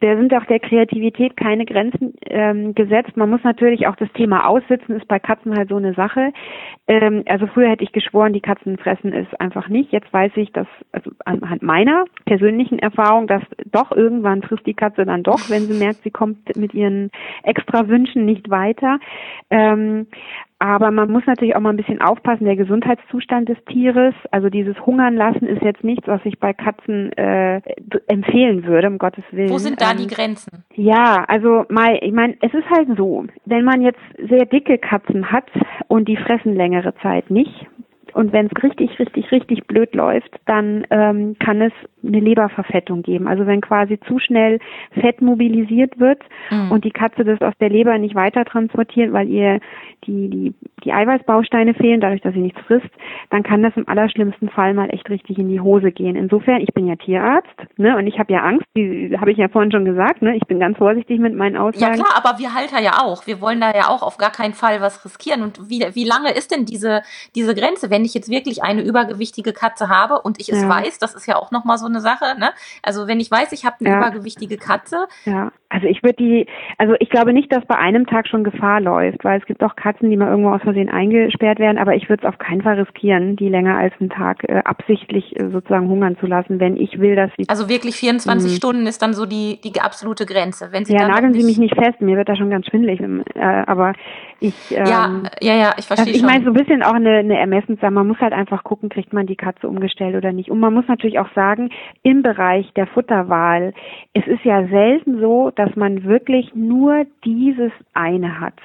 da 0.07 0.17
sind 0.17 0.33
auch 0.35 0.45
der 0.45 0.61
Kreativität 0.61 1.37
keine 1.37 1.65
Grenzen 1.65 2.15
ähm, 2.27 2.75
gesetzt. 2.75 3.17
Man 3.17 3.31
muss 3.31 3.43
natürlich 3.45 3.87
auch 3.87 3.97
das 3.97 4.11
Thema 4.13 4.47
aussitzen, 4.47 4.97
ist 4.97 5.09
bei 5.09 5.19
Katzen 5.19 5.57
halt 5.57 5.69
so 5.69 5.77
eine 5.77 5.95
Sache. 5.95 6.33
Ähm, 6.89 7.23
also 7.27 7.47
früher 7.47 7.71
hätte 7.71 7.85
ich 7.85 7.93
geschworen, 7.93 8.33
die 8.33 8.41
Katzen 8.41 8.79
fressen 8.79 9.13
es 9.13 9.27
einfach 9.41 9.69
nicht. 9.69 9.93
Jetzt 9.93 10.13
weiß 10.13 10.33
ich, 10.37 10.53
dass 10.53 10.67
also 10.93 11.11
anhand 11.25 11.63
meiner 11.63 12.05
persönlichen 12.25 12.79
Erfahrung, 12.79 13.27
dass 13.27 13.43
doch 13.67 13.93
irgendwann 13.93 14.43
frisst 14.43 14.67
die 14.67 14.75
Katze 14.75 15.05
dann 15.05 15.23
doch, 15.23 15.51
wenn 15.51 15.63
sie 15.63 15.79
merkt, 15.79 16.03
sie 16.03 16.11
kommt 16.11 16.57
mit 16.57 16.75
ihren 16.75 17.11
extra 17.43 17.89
Wünschen 17.89 18.25
nicht 18.25 18.51
weiter. 18.51 18.99
Ähm, 19.51 20.07
aber 20.59 20.91
man 20.91 21.11
muss 21.11 21.27
natürlich 21.27 21.55
auch 21.55 21.61
mal 21.61 21.71
ein 21.71 21.77
bisschen 21.77 22.01
aufpassen, 22.01 22.47
der 22.47 22.57
Gesundheitszustand 22.57 23.49
des 23.49 23.59
Tieres. 23.67 24.15
Also 24.31 24.49
dieses 24.49 24.75
Hungern 24.87 25.15
lassen 25.15 25.47
ist 25.47 25.63
jetzt 25.63 25.85
nichts, 25.85 26.09
was 26.09 26.21
ich 26.25 26.39
bei 26.39 26.55
Katzen 26.55 27.13
äh, 27.13 27.61
empfehlen 28.07 28.65
würde, 28.65 28.89
um 28.89 28.97
Gottes 28.97 29.25
Willen. 29.33 29.51
Wo 29.51 29.59
sind 29.59 29.83
da 29.83 29.93
die 29.97 30.07
Grenzen? 30.07 30.65
ja, 30.75 31.25
also 31.29 31.65
mal, 31.69 31.99
ich 32.01 32.13
meine, 32.13 32.37
es 32.41 32.53
ist 32.53 32.69
halt 32.71 32.89
so, 32.97 33.27
wenn 33.45 33.65
man 33.65 33.83
jetzt 33.83 34.01
sehr 34.29 34.47
dicke 34.47 34.79
Katzen 34.79 35.31
hat 35.31 35.49
und 35.89 36.09
die 36.09 36.17
fressen 36.17 36.55
längere 36.55 36.95
Zeit 37.03 37.31
nicht, 37.31 37.67
und 38.17 38.33
wenn 38.33 38.47
es 38.47 38.63
richtig, 38.63 38.99
richtig, 38.99 39.31
richtig 39.31 39.67
blöd 39.67 39.95
läuft, 39.95 40.31
dann 40.47 40.87
ähm, 40.89 41.37
kann 41.39 41.61
es 41.61 41.73
eine 42.07 42.21
Leberverfettung 42.21 43.03
geben. 43.03 43.29
Also 43.29 43.47
wenn 43.47 43.61
quasi 43.61 43.99
zu 44.07 44.19
schnell 44.19 44.59
Fett 44.93 45.21
mobilisiert 45.21 45.99
wird 45.99 46.23
mhm. 46.51 46.71
und 46.71 46.85
die 46.85 46.91
Katze 46.91 47.25
das 47.25 47.41
aus 47.41 47.55
der 47.61 47.71
Leber 47.71 47.99
nicht 47.99 48.15
weiter 48.15 48.45
transportiert, 48.45 49.13
weil 49.13 49.29
ihr 49.29 49.61
die, 50.05 50.29
die, 50.29 50.55
die 50.85 50.93
Eiweißbausteine 50.93 51.75
fehlen, 51.75 52.01
dadurch, 52.01 52.21
dass 52.23 52.35
sie 52.35 52.41
nichts 52.41 52.61
frisst, 52.67 52.91
dann 53.31 53.43
kann 53.43 53.63
das 53.63 53.77
im 53.77 53.89
allerschlimmsten 53.89 54.49
Fall 54.49 54.75
mal 54.75 54.89
echt 54.91 55.09
richtig 55.11 55.39
in 55.39 55.49
die 55.49 55.61
Hose 55.61 55.91
gehen. 55.91 56.17
Insofern, 56.17 56.61
ich 56.61 56.73
bin 56.75 56.87
ja 56.87 56.97
Tierarzt, 56.97 57.49
ne, 57.77 57.97
und 57.97 58.07
ich 58.07 58.19
habe 58.19 58.33
ja 58.33 58.41
Angst, 58.41 58.67
die 58.77 59.17
habe 59.19 59.33
ich 59.33 59.39
ja 59.39 59.49
vorhin 59.49 59.73
schon 59.73 59.85
gesagt, 59.85 60.23
ne, 60.23 60.37
ich 60.37 60.47
bin 60.47 60.61
ganz 60.61 60.79
vorsichtig 60.79 61.19
mit 61.19 61.35
meinen 61.35 61.57
Aussagen. 61.57 61.99
Ja 61.99 62.05
klar, 62.05 62.23
aber 62.23 62.39
wir 62.39 62.55
Halter 62.55 62.81
ja 62.81 63.03
auch. 63.03 63.27
Wir 63.27 63.41
wollen 63.41 63.61
da 63.61 63.75
ja 63.75 63.89
auch 63.89 64.03
auf 64.03 64.17
gar 64.19 64.31
keinen 64.31 64.55
Fall 64.55 64.81
was 64.81 65.05
riskieren. 65.05 65.43
Und 65.43 65.69
wie, 65.69 65.85
wie 65.93 66.05
lange 66.05 66.33
ist 66.33 66.55
denn 66.55 66.65
diese, 66.65 67.03
diese 67.35 67.55
Grenze, 67.55 67.91
wenn 67.91 68.05
ich 68.05 68.15
jetzt 68.15 68.31
wirklich 68.31 68.63
eine 68.63 68.83
übergewichtige 68.83 69.53
Katze 69.53 69.89
habe 69.89 70.21
und 70.23 70.41
ich 70.41 70.51
es 70.51 70.63
ja. 70.63 70.69
weiß, 70.69 70.99
das 70.99 71.15
ist 71.15 71.27
ja 71.27 71.37
auch 71.37 71.51
nochmal 71.51 71.79
so 71.79 71.87
eine 71.87 71.96
Sache, 72.01 72.39
ne? 72.39 72.51
Also 72.83 73.07
wenn 73.07 73.21
ich 73.21 73.31
weiß, 73.31 73.53
ich 73.53 73.65
habe 73.65 73.77
eine 73.81 73.91
ja. 73.91 73.99
übergewichtige 73.99 74.57
Katze. 74.57 75.07
Ja, 75.25 75.53
also 75.69 75.87
ich 75.87 76.03
würde 76.03 76.17
die, 76.17 76.47
also 76.79 76.95
ich 77.01 77.11
glaube 77.11 77.33
nicht, 77.33 77.53
dass 77.53 77.65
bei 77.67 77.77
einem 77.77 78.07
Tag 78.07 78.29
schon 78.29 78.45
Gefahr 78.45 78.81
läuft, 78.81 79.25
weil 79.25 79.41
es 79.41 79.47
gibt 79.47 79.63
auch 79.63 79.77
Katzen, 79.77 80.11
die 80.11 80.17
mal 80.17 80.29
irgendwo 80.29 80.51
aus 80.51 80.63
Versehen 80.63 80.89
eingesperrt 80.89 81.59
werden, 81.59 81.79
aber 81.79 81.95
ich 81.95 82.09
würde 82.09 82.27
es 82.27 82.29
auf 82.29 82.39
keinen 82.39 82.63
Fall 82.63 82.79
riskieren, 82.81 83.37
die 83.37 83.49
länger 83.49 83.77
als 83.77 83.95
einen 84.01 84.11
Tag 84.11 84.45
äh, 84.49 84.63
absichtlich 84.65 85.39
äh, 85.39 85.51
sozusagen 85.51 85.89
hungern 85.89 86.17
zu 86.19 86.27
lassen, 86.27 86.61
wenn 86.61 86.77
ich 86.77 86.99
will, 87.01 87.17
dass 87.17 87.31
sie. 87.37 87.49
Also 87.49 87.69
wirklich 87.69 87.97
24 87.97 88.51
mh. 88.51 88.57
Stunden 88.57 88.87
ist 88.87 89.03
dann 89.03 89.15
so 89.15 89.27
die, 89.27 89.61
die 89.63 89.81
absolute 89.81 90.27
Grenze. 90.27 90.69
Wenn 90.71 90.85
sie 90.85 90.95
ja, 90.95 91.09
nageln 91.09 91.35
Sie 91.35 91.45
mich 91.45 91.59
nicht 91.59 91.75
fest, 91.75 92.01
mir 92.01 92.17
wird 92.17 92.29
da 92.29 92.37
schon 92.37 92.51
ganz 92.51 92.67
schwindelig, 92.67 93.01
äh, 93.01 93.41
aber 93.41 93.93
ich. 94.41 94.55
Ähm, 94.71 94.87
ja, 94.87 95.23
ja, 95.41 95.55
ja, 95.55 95.75
ich 95.79 95.87
verstehe. 95.87 96.13
Also 96.13 96.19
ich 96.19 96.23
meine 96.23 96.45
so 96.45 96.51
ein 96.51 96.55
bisschen 96.55 96.83
auch 96.83 96.95
eine, 96.95 97.19
eine 97.19 97.39
Ermessenssache. 97.39 97.91
Man 97.91 98.07
muss 98.07 98.19
halt 98.19 98.33
einfach 98.33 98.65
gucken, 98.65 98.89
kriegt 98.89 99.13
man 99.13 99.27
die 99.27 99.37
Katze 99.37 99.69
umgestellt 99.69 100.15
oder 100.15 100.33
nicht. 100.33 100.51
Und 100.51 100.61
man 100.61 100.75
muss 100.75 100.87
natürlich 100.89 101.19
auch 101.19 101.33
sagen, 101.35 101.71
im 102.03 102.23
Bereich 102.23 102.73
der 102.75 102.87
Futterwahl, 102.87 103.73
es 104.13 104.27
ist 104.27 104.45
ja 104.45 104.67
selten 104.69 105.21
so, 105.21 105.51
dass 105.51 105.75
man 105.77 106.05
wirklich 106.05 106.55
nur 106.55 107.07
dieses 107.25 107.73
eine 107.95 108.41
hat. 108.41 108.61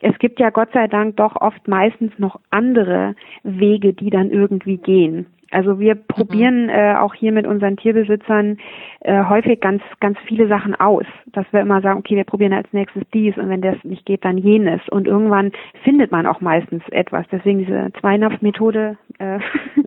Es 0.00 0.18
gibt 0.18 0.38
ja 0.38 0.50
Gott 0.50 0.68
sei 0.72 0.88
Dank 0.88 1.16
doch 1.16 1.36
oft 1.40 1.66
meistens 1.68 2.12
noch 2.18 2.38
andere 2.50 3.14
Wege, 3.42 3.92
die 3.92 4.10
dann 4.10 4.30
irgendwie 4.30 4.76
gehen. 4.76 5.26
Also 5.50 5.78
wir 5.78 5.94
mhm. 5.94 6.00
probieren 6.08 6.68
äh, 6.68 6.94
auch 6.98 7.14
hier 7.14 7.32
mit 7.32 7.46
unseren 7.46 7.76
Tierbesitzern 7.76 8.58
äh, 9.00 9.24
häufig 9.24 9.60
ganz, 9.60 9.82
ganz 10.00 10.18
viele 10.26 10.48
Sachen 10.48 10.74
aus, 10.74 11.06
dass 11.26 11.46
wir 11.52 11.60
immer 11.60 11.80
sagen, 11.80 12.00
okay, 12.00 12.16
wir 12.16 12.24
probieren 12.24 12.52
als 12.52 12.72
nächstes 12.72 13.02
dies 13.14 13.36
und 13.36 13.48
wenn 13.48 13.62
das 13.62 13.76
nicht 13.84 14.04
geht, 14.06 14.24
dann 14.24 14.38
jenes. 14.38 14.80
Und 14.90 15.06
irgendwann 15.06 15.52
findet 15.84 16.10
man 16.10 16.26
auch 16.26 16.40
meistens 16.40 16.82
etwas. 16.90 17.26
Deswegen 17.30 17.60
diese 17.60 17.90
Zweinapf-Methode 18.00 18.98
äh, 19.18 19.38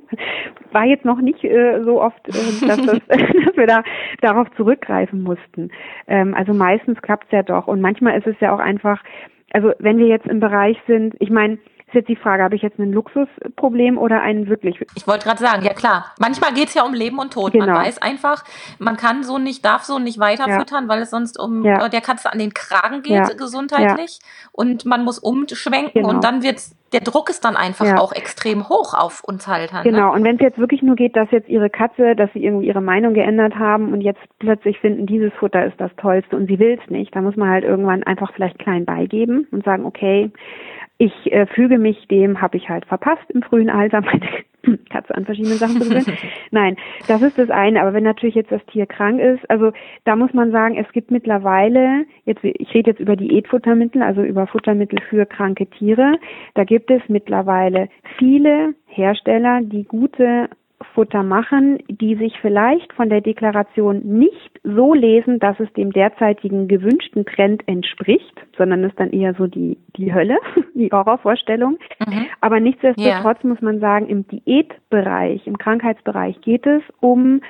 war 0.73 0.85
jetzt 0.85 1.05
noch 1.05 1.21
nicht 1.21 1.43
äh, 1.43 1.81
so 1.83 2.01
oft, 2.01 2.27
äh, 2.27 2.67
dass, 2.67 2.77
das, 2.85 2.99
dass 3.07 3.57
wir 3.57 3.67
da 3.67 3.83
darauf 4.21 4.47
zurückgreifen 4.55 5.23
mussten. 5.23 5.69
Ähm, 6.07 6.33
also 6.33 6.53
meistens 6.53 7.01
klappt 7.01 7.25
es 7.25 7.31
ja 7.31 7.43
doch. 7.43 7.67
Und 7.67 7.81
manchmal 7.81 8.17
ist 8.17 8.27
es 8.27 8.39
ja 8.39 8.53
auch 8.53 8.59
einfach, 8.59 9.03
also 9.51 9.71
wenn 9.79 9.97
wir 9.97 10.07
jetzt 10.07 10.27
im 10.27 10.39
Bereich 10.39 10.77
sind, 10.87 11.15
ich 11.19 11.29
meine, 11.29 11.57
ist 11.89 11.95
jetzt 11.95 12.09
die 12.09 12.15
Frage, 12.15 12.43
habe 12.43 12.55
ich 12.55 12.61
jetzt 12.61 12.79
ein 12.79 12.91
Luxusproblem 12.91 13.97
oder 13.97 14.21
ein 14.21 14.47
wirklich? 14.47 14.79
Ich 14.95 15.07
wollte 15.07 15.25
gerade 15.25 15.39
sagen, 15.39 15.63
ja 15.63 15.73
klar. 15.73 16.13
Manchmal 16.19 16.53
geht 16.53 16.69
es 16.69 16.73
ja 16.73 16.83
um 16.83 16.93
Leben 16.93 17.19
und 17.19 17.33
Tod. 17.33 17.53
Genau. 17.53 17.65
Man 17.65 17.75
weiß 17.75 18.01
einfach, 18.01 18.43
man 18.77 18.95
kann 18.95 19.23
so 19.23 19.37
nicht, 19.37 19.65
darf 19.65 19.83
so 19.83 19.99
nicht 19.99 20.19
weiterfüttern, 20.19 20.83
ja. 20.85 20.89
weil 20.89 21.01
es 21.01 21.09
sonst 21.09 21.39
um 21.39 21.63
ja. 21.63 21.89
Der 21.89 22.01
Katze 22.01 22.31
an 22.31 22.39
den 22.39 22.53
Kragen 22.53 23.01
geht, 23.01 23.13
ja. 23.13 23.23
gesundheitlich. 23.33 24.19
Und 24.51 24.85
man 24.85 25.03
muss 25.03 25.19
umschwenken 25.19 26.03
genau. 26.03 26.09
und 26.09 26.23
dann 26.23 26.43
wird's 26.43 26.75
der 26.91 27.01
Druck 27.01 27.29
ist 27.29 27.45
dann 27.45 27.55
einfach 27.55 27.85
ja. 27.85 27.97
auch 27.97 28.11
extrem 28.13 28.67
hoch 28.67 28.93
auf 28.93 29.23
uns 29.23 29.47
Haltern. 29.47 29.83
Ne? 29.83 29.91
Genau, 29.91 30.13
und 30.13 30.23
wenn 30.23 30.35
es 30.35 30.41
jetzt 30.41 30.57
wirklich 30.57 30.81
nur 30.81 30.95
geht, 30.95 31.15
dass 31.15 31.29
jetzt 31.31 31.47
ihre 31.47 31.69
Katze, 31.69 32.15
dass 32.15 32.31
sie 32.33 32.43
irgendwie 32.43 32.67
ihre 32.67 32.81
Meinung 32.81 33.13
geändert 33.13 33.55
haben 33.55 33.93
und 33.93 34.01
jetzt 34.01 34.21
plötzlich 34.39 34.79
finden, 34.79 35.05
dieses 35.05 35.31
Futter 35.33 35.65
ist 35.65 35.79
das 35.79 35.91
Tollste 35.97 36.35
und 36.35 36.47
sie 36.47 36.59
will 36.59 36.79
es 36.81 36.89
nicht, 36.89 37.15
dann 37.15 37.23
muss 37.23 37.35
man 37.35 37.49
halt 37.49 37.63
irgendwann 37.63 38.03
einfach 38.03 38.33
vielleicht 38.33 38.59
klein 38.59 38.85
beigeben 38.85 39.47
und 39.51 39.63
sagen, 39.63 39.85
okay, 39.85 40.31
ich 40.99 41.31
äh, 41.31 41.47
füge 41.47 41.77
mich 41.77 42.07
dem, 42.09 42.41
habe 42.41 42.57
ich 42.57 42.69
halt 42.69 42.85
verpasst 42.85 43.23
im 43.29 43.41
frühen 43.41 43.69
Alter, 43.69 44.01
meine 44.63 44.79
Katze 44.89 45.15
an 45.15 45.23
verschiedenen 45.23 45.57
Sachen 45.57 45.81
zu 45.81 45.89
gewöhnen. 45.89 46.17
Nein, 46.51 46.75
das 47.07 47.21
ist 47.21 47.37
das 47.37 47.49
eine. 47.49 47.81
Aber 47.81 47.93
wenn 47.93 48.03
natürlich 48.03 48.35
jetzt 48.35 48.51
das 48.51 48.63
Tier 48.65 48.85
krank 48.85 49.19
ist, 49.19 49.49
also 49.49 49.71
da 50.03 50.17
muss 50.17 50.33
man 50.33 50.51
sagen, 50.51 50.75
es 50.75 50.91
gibt 50.91 51.09
mittlerweile, 51.09 52.05
jetzt, 52.25 52.43
ich 52.43 52.73
rede 52.73 52.91
jetzt 52.91 52.99
über 52.99 53.15
Diätfuttermittel, 53.15 54.03
also 54.03 54.21
über 54.21 54.45
Futtermittel 54.45 54.99
für 55.09 55.25
kranke 55.25 55.67
Tiere, 55.67 56.17
da 56.55 56.65
gibt 56.65 56.91
es 56.91 57.01
mittlerweile 57.07 57.87
viele 58.17 58.75
Hersteller, 58.85 59.61
die 59.61 59.85
gute 59.85 60.49
Futter 60.93 61.23
machen, 61.23 61.79
die 61.89 62.15
sich 62.15 62.39
vielleicht 62.41 62.93
von 62.93 63.09
der 63.09 63.21
Deklaration 63.21 63.99
nicht 63.99 64.59
so 64.63 64.93
lesen, 64.93 65.39
dass 65.39 65.59
es 65.59 65.71
dem 65.73 65.91
derzeitigen 65.91 66.67
gewünschten 66.67 67.25
Trend 67.25 67.67
entspricht, 67.67 68.33
sondern 68.57 68.83
ist 68.83 68.99
dann 68.99 69.11
eher 69.11 69.33
so 69.33 69.47
die, 69.47 69.77
die 69.97 70.13
Hölle, 70.13 70.37
die 70.73 70.89
Horrorvorstellung. 70.91 71.77
Mhm. 72.05 72.25
Aber 72.41 72.59
nichtsdestotrotz 72.59 73.39
ja. 73.43 73.49
muss 73.49 73.61
man 73.61 73.79
sagen, 73.79 74.07
im 74.07 74.27
Diätbereich, 74.27 75.45
im 75.47 75.57
Krankheitsbereich 75.57 76.39
geht 76.41 76.65
es 76.65 76.81
um 77.01 77.41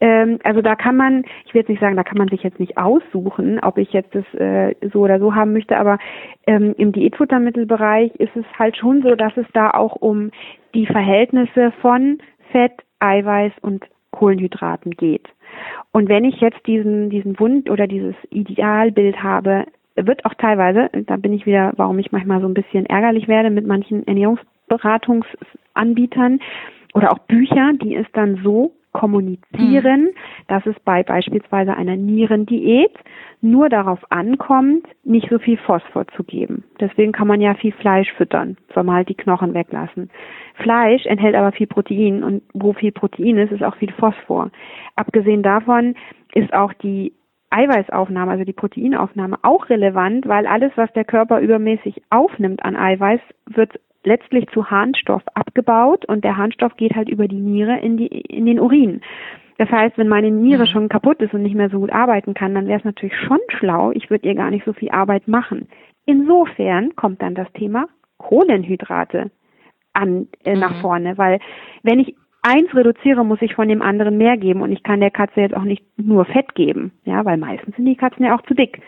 ähm, 0.00 0.38
also 0.44 0.62
da 0.62 0.76
kann 0.76 0.96
man, 0.96 1.24
ich 1.44 1.54
will 1.54 1.62
jetzt 1.62 1.68
nicht 1.68 1.80
sagen, 1.80 1.96
da 1.96 2.04
kann 2.04 2.18
man 2.18 2.28
sich 2.28 2.42
jetzt 2.42 2.60
nicht 2.60 2.78
aussuchen, 2.78 3.58
ob 3.60 3.78
ich 3.78 3.92
jetzt 3.92 4.14
das 4.14 4.24
äh, 4.34 4.74
so 4.92 5.00
oder 5.00 5.18
so 5.18 5.34
haben 5.34 5.52
möchte, 5.52 5.76
aber 5.76 5.98
ähm, 6.46 6.74
im 6.78 6.92
Diätfuttermittelbereich 6.92 8.14
ist 8.16 8.36
es 8.36 8.44
halt 8.58 8.76
schon 8.76 9.02
so, 9.02 9.16
dass 9.16 9.36
es 9.36 9.46
da 9.52 9.70
auch 9.70 9.96
um 9.96 10.30
die 10.74 10.86
Verhältnisse 10.86 11.72
von 11.80 12.18
Fett, 12.50 12.72
Eiweiß 13.00 13.52
und 13.62 13.84
Kohlenhydraten 14.10 14.90
geht. 14.92 15.28
Und 15.92 16.08
wenn 16.08 16.24
ich 16.24 16.40
jetzt 16.40 16.66
diesen, 16.66 17.10
diesen 17.10 17.38
Wund 17.38 17.68
oder 17.70 17.86
dieses 17.86 18.16
Idealbild 18.30 19.22
habe, 19.22 19.66
wird 19.96 20.24
auch 20.24 20.34
teilweise, 20.34 20.90
da 21.06 21.16
bin 21.16 21.32
ich 21.32 21.46
wieder, 21.46 21.72
warum 21.76 21.98
ich 21.98 22.10
manchmal 22.12 22.40
so 22.40 22.46
ein 22.46 22.54
bisschen 22.54 22.86
ärgerlich 22.86 23.26
werde 23.28 23.50
mit 23.50 23.66
manchen 23.66 24.06
Ernährungsberatungsanbietern 24.06 26.40
oder 26.94 27.12
auch 27.12 27.18
Bücher, 27.18 27.72
die 27.74 27.96
es 27.96 28.06
dann 28.12 28.40
so 28.42 28.72
kommunizieren, 28.98 30.02
mhm. 30.02 30.14
dass 30.48 30.66
es 30.66 30.74
bei 30.84 31.02
beispielsweise 31.02 31.74
einer 31.74 31.96
Nierendiät 31.96 32.92
nur 33.40 33.68
darauf 33.68 34.00
ankommt, 34.10 34.84
nicht 35.04 35.28
so 35.30 35.38
viel 35.38 35.56
Phosphor 35.58 36.06
zu 36.08 36.24
geben. 36.24 36.64
Deswegen 36.80 37.12
kann 37.12 37.28
man 37.28 37.40
ja 37.40 37.54
viel 37.54 37.72
Fleisch 37.72 38.12
füttern, 38.14 38.56
soll 38.74 38.82
man 38.82 38.96
halt 38.96 39.08
die 39.08 39.14
Knochen 39.14 39.54
weglassen. 39.54 40.10
Fleisch 40.56 41.06
enthält 41.06 41.36
aber 41.36 41.52
viel 41.52 41.68
Protein 41.68 42.24
und 42.24 42.42
wo 42.52 42.72
viel 42.72 42.90
Protein 42.90 43.38
ist, 43.38 43.52
ist 43.52 43.62
auch 43.62 43.76
viel 43.76 43.92
Phosphor. 43.92 44.50
Abgesehen 44.96 45.44
davon 45.44 45.94
ist 46.34 46.52
auch 46.52 46.72
die 46.72 47.12
Eiweißaufnahme, 47.50 48.32
also 48.32 48.44
die 48.44 48.52
Proteinaufnahme 48.52 49.38
auch 49.42 49.70
relevant, 49.70 50.26
weil 50.28 50.46
alles, 50.46 50.72
was 50.74 50.92
der 50.92 51.04
Körper 51.04 51.40
übermäßig 51.40 52.02
aufnimmt 52.10 52.64
an 52.64 52.76
Eiweiß, 52.76 53.20
wird 53.46 53.80
letztlich 54.04 54.46
zu 54.48 54.70
Harnstoff 54.70 55.22
abgebaut 55.34 56.04
und 56.06 56.24
der 56.24 56.36
Harnstoff 56.36 56.76
geht 56.76 56.94
halt 56.94 57.08
über 57.08 57.28
die 57.28 57.40
Niere 57.40 57.78
in, 57.78 57.96
die, 57.96 58.06
in 58.06 58.46
den 58.46 58.60
Urin. 58.60 59.00
Das 59.58 59.68
heißt, 59.70 59.98
wenn 59.98 60.08
meine 60.08 60.30
Niere 60.30 60.62
mhm. 60.62 60.68
schon 60.68 60.88
kaputt 60.88 61.20
ist 61.20 61.34
und 61.34 61.42
nicht 61.42 61.56
mehr 61.56 61.68
so 61.68 61.80
gut 61.80 61.92
arbeiten 61.92 62.32
kann, 62.34 62.54
dann 62.54 62.68
wäre 62.68 62.78
es 62.78 62.84
natürlich 62.84 63.16
schon 63.16 63.40
schlau, 63.48 63.90
ich 63.92 64.08
würde 64.08 64.28
ihr 64.28 64.34
gar 64.34 64.50
nicht 64.50 64.64
so 64.64 64.72
viel 64.72 64.90
Arbeit 64.90 65.26
machen. 65.26 65.68
Insofern 66.06 66.94
kommt 66.94 67.20
dann 67.20 67.34
das 67.34 67.52
Thema 67.52 67.88
Kohlenhydrate 68.18 69.30
an 69.92 70.28
äh, 70.44 70.54
mhm. 70.54 70.60
nach 70.60 70.80
vorne, 70.80 71.18
weil 71.18 71.40
wenn 71.82 71.98
ich 71.98 72.14
eins 72.42 72.72
reduziere, 72.74 73.24
muss 73.24 73.42
ich 73.42 73.54
von 73.54 73.68
dem 73.68 73.82
anderen 73.82 74.16
mehr 74.16 74.36
geben 74.36 74.62
und 74.62 74.70
ich 74.70 74.84
kann 74.84 75.00
der 75.00 75.10
Katze 75.10 75.40
jetzt 75.40 75.56
auch 75.56 75.64
nicht 75.64 75.84
nur 75.96 76.24
Fett 76.24 76.54
geben, 76.54 76.92
ja, 77.04 77.24
weil 77.24 77.36
meistens 77.36 77.74
sind 77.76 77.86
die 77.86 77.96
Katzen 77.96 78.24
ja 78.24 78.36
auch 78.36 78.42
zu 78.42 78.54
dick 78.54 78.80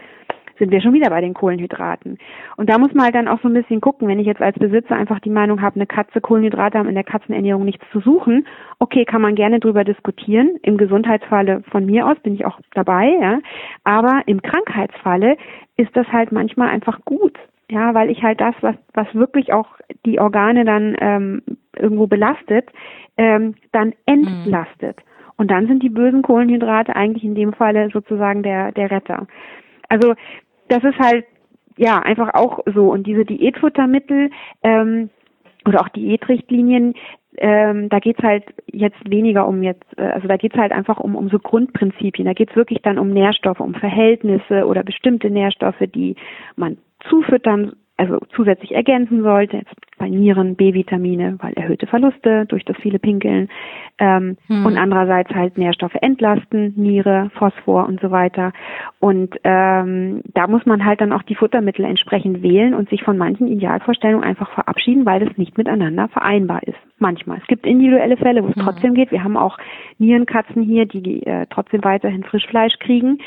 sind 0.60 0.70
wir 0.70 0.80
schon 0.80 0.92
wieder 0.92 1.10
bei 1.10 1.20
den 1.20 1.34
Kohlenhydraten. 1.34 2.18
Und 2.56 2.70
da 2.70 2.78
muss 2.78 2.94
man 2.94 3.06
halt 3.06 3.14
dann 3.16 3.26
auch 3.26 3.40
so 3.40 3.48
ein 3.48 3.54
bisschen 3.54 3.80
gucken, 3.80 4.06
wenn 4.06 4.20
ich 4.20 4.26
jetzt 4.26 4.42
als 4.42 4.56
Besitzer 4.58 4.94
einfach 4.94 5.18
die 5.18 5.30
Meinung 5.30 5.62
habe, 5.62 5.76
eine 5.76 5.86
Katze 5.86 6.20
Kohlenhydrate 6.20 6.78
haben 6.78 6.88
in 6.88 6.94
der 6.94 7.02
Katzenernährung 7.02 7.64
nichts 7.64 7.84
zu 7.90 8.00
suchen, 8.00 8.46
okay, 8.78 9.04
kann 9.04 9.22
man 9.22 9.34
gerne 9.34 9.58
drüber 9.58 9.82
diskutieren. 9.82 10.58
Im 10.62 10.76
Gesundheitsfalle 10.76 11.62
von 11.70 11.86
mir 11.86 12.06
aus 12.06 12.18
bin 12.22 12.34
ich 12.34 12.46
auch 12.46 12.60
dabei, 12.74 13.08
ja. 13.20 13.40
Aber 13.82 14.22
im 14.26 14.42
Krankheitsfalle 14.42 15.36
ist 15.76 15.96
das 15.96 16.06
halt 16.08 16.30
manchmal 16.30 16.68
einfach 16.68 17.00
gut. 17.04 17.36
Ja, 17.70 17.94
weil 17.94 18.10
ich 18.10 18.22
halt 18.22 18.40
das, 18.40 18.54
was, 18.62 18.74
was 18.94 19.06
wirklich 19.14 19.52
auch 19.52 19.68
die 20.04 20.18
Organe 20.18 20.64
dann 20.64 20.96
ähm, 21.00 21.42
irgendwo 21.76 22.08
belastet, 22.08 22.68
ähm, 23.16 23.54
dann 23.70 23.94
entlastet. 24.06 24.96
Mhm. 24.96 25.30
Und 25.36 25.50
dann 25.50 25.68
sind 25.68 25.82
die 25.82 25.88
bösen 25.88 26.22
Kohlenhydrate 26.22 26.94
eigentlich 26.94 27.24
in 27.24 27.36
dem 27.36 27.52
Falle 27.52 27.88
sozusagen 27.92 28.42
der, 28.42 28.72
der 28.72 28.90
Retter. 28.90 29.26
Also 29.88 30.14
das 30.70 30.84
ist 30.84 30.98
halt 30.98 31.24
ja 31.76 31.98
einfach 31.98 32.34
auch 32.34 32.60
so. 32.74 32.90
Und 32.90 33.06
diese 33.06 33.24
Diätfuttermittel 33.24 34.30
ähm, 34.62 35.10
oder 35.66 35.80
auch 35.80 35.88
Diätrichtlinien, 35.88 36.94
ähm, 37.38 37.88
da 37.88 37.98
geht's 37.98 38.22
halt 38.22 38.44
jetzt 38.66 38.98
weniger 39.08 39.46
um 39.46 39.62
jetzt, 39.62 39.86
äh, 39.96 40.02
also 40.02 40.28
da 40.28 40.36
geht's 40.36 40.56
halt 40.56 40.72
einfach 40.72 40.98
um, 40.98 41.16
um 41.16 41.28
so 41.28 41.38
Grundprinzipien. 41.38 42.26
Da 42.26 42.34
geht's 42.34 42.56
wirklich 42.56 42.82
dann 42.82 42.98
um 42.98 43.10
Nährstoffe, 43.10 43.60
um 43.60 43.74
Verhältnisse 43.74 44.66
oder 44.66 44.82
bestimmte 44.82 45.30
Nährstoffe, 45.30 45.82
die 45.94 46.16
man 46.56 46.78
zufüttern 47.08 47.72
also 48.00 48.18
zusätzlich 48.34 48.74
ergänzen 48.74 49.22
sollte. 49.22 49.58
Jetzt 49.58 49.74
bei 49.98 50.08
Nieren 50.08 50.56
B-Vitamine, 50.56 51.36
weil 51.40 51.52
erhöhte 51.52 51.86
Verluste 51.86 52.46
durch 52.46 52.64
das 52.64 52.76
viele 52.78 52.98
Pinkeln 52.98 53.50
ähm, 53.98 54.38
hm. 54.46 54.64
und 54.64 54.78
andererseits 54.78 55.30
halt 55.34 55.58
Nährstoffe 55.58 55.96
entlasten, 56.00 56.72
Niere, 56.76 57.30
Phosphor 57.34 57.86
und 57.86 58.00
so 58.00 58.10
weiter. 58.10 58.52
Und 58.98 59.36
ähm, 59.44 60.22
da 60.32 60.46
muss 60.46 60.64
man 60.64 60.84
halt 60.84 61.02
dann 61.02 61.12
auch 61.12 61.22
die 61.22 61.34
Futtermittel 61.34 61.84
entsprechend 61.84 62.42
wählen 62.42 62.74
und 62.74 62.88
sich 62.88 63.02
von 63.02 63.18
manchen 63.18 63.46
Idealvorstellungen 63.46 64.24
einfach 64.24 64.50
verabschieden, 64.52 65.04
weil 65.04 65.20
das 65.20 65.36
nicht 65.36 65.58
miteinander 65.58 66.08
vereinbar 66.08 66.62
ist. 66.62 66.78
Manchmal. 67.00 67.38
Es 67.38 67.46
gibt 67.46 67.66
individuelle 67.66 68.18
Fälle, 68.18 68.44
wo 68.44 68.48
es 68.48 68.56
hm. 68.56 68.62
trotzdem 68.62 68.94
geht. 68.94 69.10
Wir 69.10 69.24
haben 69.24 69.38
auch 69.38 69.56
Nierenkatzen 69.98 70.62
hier, 70.62 70.84
die 70.84 71.26
äh, 71.26 71.46
trotzdem 71.48 71.82
weiterhin 71.82 72.24
Frischfleisch 72.24 72.78
kriegen. 72.78 73.18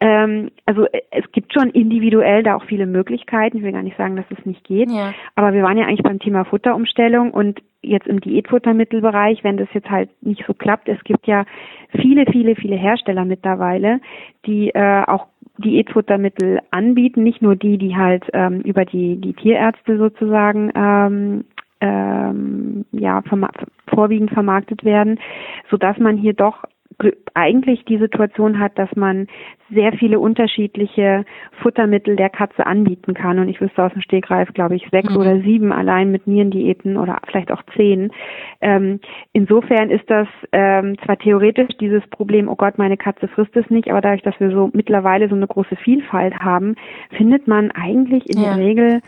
Ähm, 0.00 0.50
also 0.64 0.86
äh, 0.86 1.02
es 1.10 1.30
gibt 1.32 1.52
schon 1.52 1.68
individuell 1.70 2.42
da 2.42 2.56
auch 2.56 2.64
viele 2.64 2.86
Möglichkeiten. 2.86 3.58
Ich 3.58 3.62
will 3.62 3.72
gar 3.72 3.82
nicht 3.82 3.98
sagen, 3.98 4.16
dass 4.16 4.24
es 4.30 4.46
nicht 4.46 4.64
geht. 4.64 4.90
Ja. 4.90 5.12
Aber 5.34 5.52
wir 5.52 5.62
waren 5.62 5.76
ja 5.76 5.84
eigentlich 5.84 6.02
beim 6.02 6.18
Thema 6.18 6.44
Futterumstellung 6.44 7.32
und 7.32 7.60
jetzt 7.82 8.06
im 8.06 8.20
Diätfuttermittelbereich, 8.20 9.44
wenn 9.44 9.58
das 9.58 9.68
jetzt 9.74 9.90
halt 9.90 10.10
nicht 10.22 10.44
so 10.46 10.54
klappt, 10.54 10.88
es 10.88 11.02
gibt 11.04 11.26
ja 11.26 11.44
viele, 12.00 12.24
viele, 12.32 12.56
viele 12.56 12.76
Hersteller 12.76 13.26
mittlerweile, 13.26 14.00
die 14.46 14.70
äh, 14.70 15.04
auch 15.06 15.26
Diätfuttermittel 15.58 16.60
anbieten, 16.70 17.22
nicht 17.24 17.42
nur 17.42 17.56
die, 17.56 17.78
die 17.78 17.94
halt 17.96 18.24
ähm, 18.32 18.60
über 18.60 18.84
die, 18.84 19.20
die 19.20 19.34
Tierärzte 19.34 19.98
sozusagen 19.98 20.70
ähm, 20.74 21.44
ähm, 21.80 22.84
ja, 22.92 23.22
verma 23.22 23.50
vorwiegend 23.86 24.30
vermarktet 24.30 24.84
werden, 24.84 25.18
so 25.70 25.76
dass 25.76 25.98
man 25.98 26.16
hier 26.16 26.34
doch 26.34 26.64
eigentlich 27.34 27.84
die 27.84 27.98
Situation 27.98 28.58
hat, 28.58 28.76
dass 28.76 28.94
man 28.96 29.28
sehr 29.70 29.92
viele 29.92 30.18
unterschiedliche 30.18 31.24
Futtermittel 31.62 32.16
der 32.16 32.30
Katze 32.30 32.66
anbieten 32.66 33.14
kann. 33.14 33.38
Und 33.38 33.48
ich 33.48 33.60
wüsste 33.60 33.84
aus 33.84 33.92
dem 33.92 34.02
Stegreif, 34.02 34.52
glaube 34.52 34.74
ich, 34.74 34.88
sechs 34.90 35.10
mhm. 35.10 35.16
oder 35.16 35.40
sieben 35.40 35.72
allein 35.72 36.10
mit 36.10 36.26
Nierendiäten 36.26 36.96
oder 36.96 37.18
vielleicht 37.28 37.52
auch 37.52 37.62
zehn. 37.76 38.10
Ähm, 38.60 39.00
insofern 39.32 39.90
ist 39.90 40.10
das 40.10 40.26
ähm, 40.50 40.96
zwar 41.04 41.18
theoretisch 41.18 41.76
dieses 41.78 42.04
Problem, 42.08 42.48
oh 42.48 42.56
Gott, 42.56 42.78
meine 42.78 42.96
Katze 42.96 43.28
frisst 43.28 43.54
es 43.56 43.70
nicht, 43.70 43.88
aber 43.90 44.00
dadurch, 44.00 44.22
dass 44.22 44.38
wir 44.40 44.50
so 44.50 44.70
mittlerweile 44.72 45.28
so 45.28 45.36
eine 45.36 45.46
große 45.46 45.76
Vielfalt 45.76 46.34
haben, 46.40 46.74
findet 47.16 47.46
man 47.46 47.70
eigentlich 47.70 48.28
in 48.28 48.42
ja. 48.42 48.54
der 48.54 48.64
Regel 48.64 49.00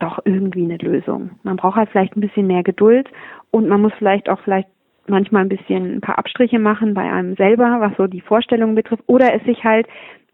doch 0.00 0.18
irgendwie 0.24 0.64
eine 0.64 0.76
Lösung. 0.78 1.30
Man 1.42 1.56
braucht 1.56 1.76
halt 1.76 1.90
vielleicht 1.90 2.16
ein 2.16 2.20
bisschen 2.20 2.46
mehr 2.46 2.62
Geduld 2.62 3.08
und 3.50 3.68
man 3.68 3.80
muss 3.80 3.92
vielleicht 3.98 4.28
auch 4.28 4.40
vielleicht 4.40 4.68
manchmal 5.06 5.42
ein 5.42 5.48
bisschen 5.48 5.96
ein 5.96 6.00
paar 6.00 6.18
Abstriche 6.18 6.58
machen 6.58 6.94
bei 6.94 7.10
einem 7.10 7.34
selber, 7.36 7.80
was 7.80 7.96
so 7.96 8.06
die 8.06 8.20
Vorstellung 8.20 8.74
betrifft, 8.74 9.02
oder 9.06 9.34
es 9.34 9.42
sich 9.44 9.64
halt, 9.64 9.86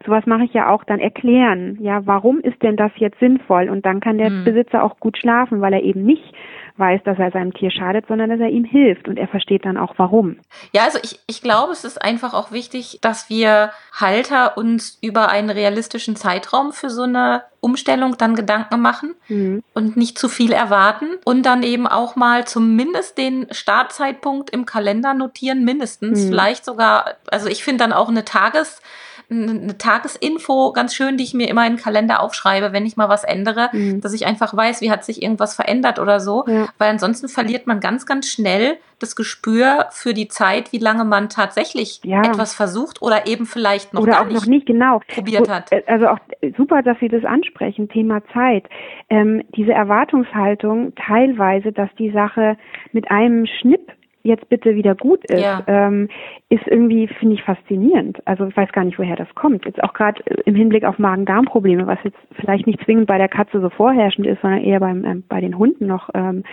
sowas 0.05 0.25
mache 0.25 0.43
ich 0.43 0.53
ja 0.53 0.69
auch, 0.69 0.83
dann 0.83 0.99
erklären, 0.99 1.77
ja, 1.81 2.05
warum 2.05 2.39
ist 2.39 2.61
denn 2.61 2.75
das 2.75 2.91
jetzt 2.97 3.19
sinnvoll? 3.19 3.69
Und 3.69 3.85
dann 3.85 3.99
kann 3.99 4.17
der 4.17 4.29
mhm. 4.29 4.43
Besitzer 4.43 4.83
auch 4.83 4.99
gut 4.99 5.17
schlafen, 5.17 5.61
weil 5.61 5.73
er 5.73 5.83
eben 5.83 6.03
nicht 6.03 6.33
weiß, 6.77 7.01
dass 7.03 7.17
er 7.17 7.31
seinem 7.31 7.53
Tier 7.53 7.71
schadet, 7.71 8.05
sondern 8.07 8.29
dass 8.29 8.39
er 8.39 8.49
ihm 8.49 8.63
hilft 8.63 9.07
und 9.07 9.17
er 9.17 9.27
versteht 9.27 9.65
dann 9.65 9.77
auch 9.77 9.95
warum. 9.97 10.37
Ja, 10.73 10.83
also 10.83 10.99
ich, 11.01 11.19
ich 11.27 11.41
glaube, 11.41 11.71
es 11.71 11.83
ist 11.83 12.01
einfach 12.01 12.33
auch 12.33 12.51
wichtig, 12.51 12.99
dass 13.01 13.29
wir 13.29 13.71
Halter 13.91 14.57
uns 14.57 14.99
über 15.01 15.29
einen 15.29 15.49
realistischen 15.49 16.15
Zeitraum 16.15 16.71
für 16.71 16.89
so 16.89 17.03
eine 17.03 17.41
Umstellung 17.59 18.15
dann 18.17 18.35
Gedanken 18.35 18.79
machen 18.79 19.15
mhm. 19.27 19.63
und 19.73 19.97
nicht 19.97 20.19
zu 20.19 20.29
viel 20.29 20.51
erwarten 20.51 21.07
und 21.25 21.45
dann 21.45 21.63
eben 21.63 21.87
auch 21.87 22.15
mal 22.15 22.45
zumindest 22.45 23.17
den 23.17 23.47
Startzeitpunkt 23.49 24.51
im 24.51 24.65
Kalender 24.65 25.15
notieren, 25.15 25.65
mindestens, 25.65 26.25
mhm. 26.25 26.29
vielleicht 26.29 26.63
sogar, 26.63 27.15
also 27.31 27.49
ich 27.49 27.63
finde 27.63 27.83
dann 27.83 27.93
auch 27.93 28.09
eine 28.09 28.23
Tages- 28.23 28.81
eine 29.29 29.77
Tagesinfo 29.77 30.71
ganz 30.71 30.95
schön, 30.95 31.17
die 31.17 31.23
ich 31.23 31.33
mir 31.33 31.49
immer 31.49 31.65
in 31.67 31.73
den 31.73 31.81
Kalender 31.81 32.21
aufschreibe, 32.21 32.71
wenn 32.71 32.85
ich 32.85 32.95
mal 32.95 33.09
was 33.09 33.23
ändere, 33.23 33.69
mhm. 33.73 33.99
dass 33.99 34.13
ich 34.13 34.25
einfach 34.25 34.55
weiß, 34.55 34.81
wie 34.81 34.89
hat 34.89 35.03
sich 35.03 35.21
irgendwas 35.21 35.55
verändert 35.55 35.99
oder 35.99 36.19
so. 36.19 36.45
Ja. 36.47 36.67
Weil 36.77 36.91
ansonsten 36.91 37.27
verliert 37.27 37.67
man 37.67 37.79
ganz, 37.79 38.05
ganz 38.05 38.27
schnell 38.29 38.77
das 38.99 39.15
Gespür 39.15 39.87
für 39.91 40.13
die 40.13 40.27
Zeit, 40.27 40.71
wie 40.71 40.79
lange 40.79 41.03
man 41.03 41.29
tatsächlich 41.29 41.99
ja. 42.03 42.21
etwas 42.23 42.55
versucht 42.55 43.01
oder 43.01 43.27
eben 43.27 43.45
vielleicht 43.45 43.93
noch 43.93 44.01
oder 44.01 44.13
gar 44.13 44.21
auch 44.21 44.25
nicht 44.27 44.35
noch 44.35 44.47
nicht 44.47 44.65
genau 44.65 45.01
probiert 45.07 45.49
hat. 45.49 45.71
Äh, 45.71 45.83
also 45.87 46.07
auch 46.07 46.19
super, 46.57 46.81
dass 46.81 46.97
Sie 46.99 47.09
das 47.09 47.23
ansprechen, 47.25 47.89
Thema 47.89 48.21
Zeit. 48.33 48.65
Ähm, 49.09 49.43
diese 49.55 49.73
Erwartungshaltung 49.73 50.93
teilweise, 50.95 51.71
dass 51.71 51.89
die 51.99 52.11
Sache 52.11 52.57
mit 52.91 53.11
einem 53.11 53.45
Schnipp 53.45 53.91
jetzt 54.27 54.47
bitte 54.49 54.75
wieder 54.75 54.95
gut 54.95 55.23
ist, 55.25 55.41
ja. 55.41 55.63
ähm, 55.67 56.09
ist 56.49 56.67
irgendwie, 56.67 57.07
finde 57.07 57.35
ich, 57.35 57.43
faszinierend. 57.43 58.19
Also 58.25 58.45
ich 58.45 58.55
weiß 58.55 58.71
gar 58.71 58.83
nicht, 58.83 58.99
woher 58.99 59.15
das 59.15 59.33
kommt. 59.35 59.65
Jetzt 59.65 59.83
auch 59.83 59.93
gerade 59.93 60.21
im 60.45 60.55
Hinblick 60.55 60.83
auf 60.83 60.99
Magen-Darm-Probleme, 60.99 61.87
was 61.87 61.99
jetzt 62.03 62.17
vielleicht 62.39 62.67
nicht 62.67 62.83
zwingend 62.83 63.07
bei 63.07 63.17
der 63.17 63.29
Katze 63.29 63.59
so 63.59 63.69
vorherrschend 63.69 64.27
ist, 64.27 64.41
sondern 64.41 64.63
eher 64.63 64.79
beim, 64.79 65.03
ähm, 65.05 65.23
bei 65.27 65.41
den 65.41 65.57
Hunden 65.57 65.87
noch 65.87 66.09
ähm, 66.13 66.43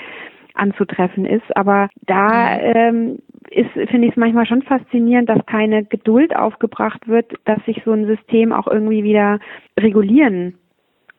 anzutreffen 0.55 1.27
ist. 1.27 1.57
Aber 1.57 1.89
da 2.07 2.59
ähm, 2.59 3.19
ist, 3.51 3.71
finde 3.73 4.07
ich 4.07 4.13
es 4.13 4.17
manchmal 4.17 4.47
schon 4.47 4.63
faszinierend, 4.63 5.29
dass 5.29 5.45
keine 5.47 5.85
Geduld 5.85 6.35
aufgebracht 6.35 7.07
wird, 7.09 7.35
dass 7.45 7.63
sich 7.65 7.83
so 7.85 7.93
ein 7.93 8.07
System 8.07 8.53
auch 8.53 8.67
irgendwie 8.67 9.05
wieder 9.05 9.41
regulieren 9.79 10.55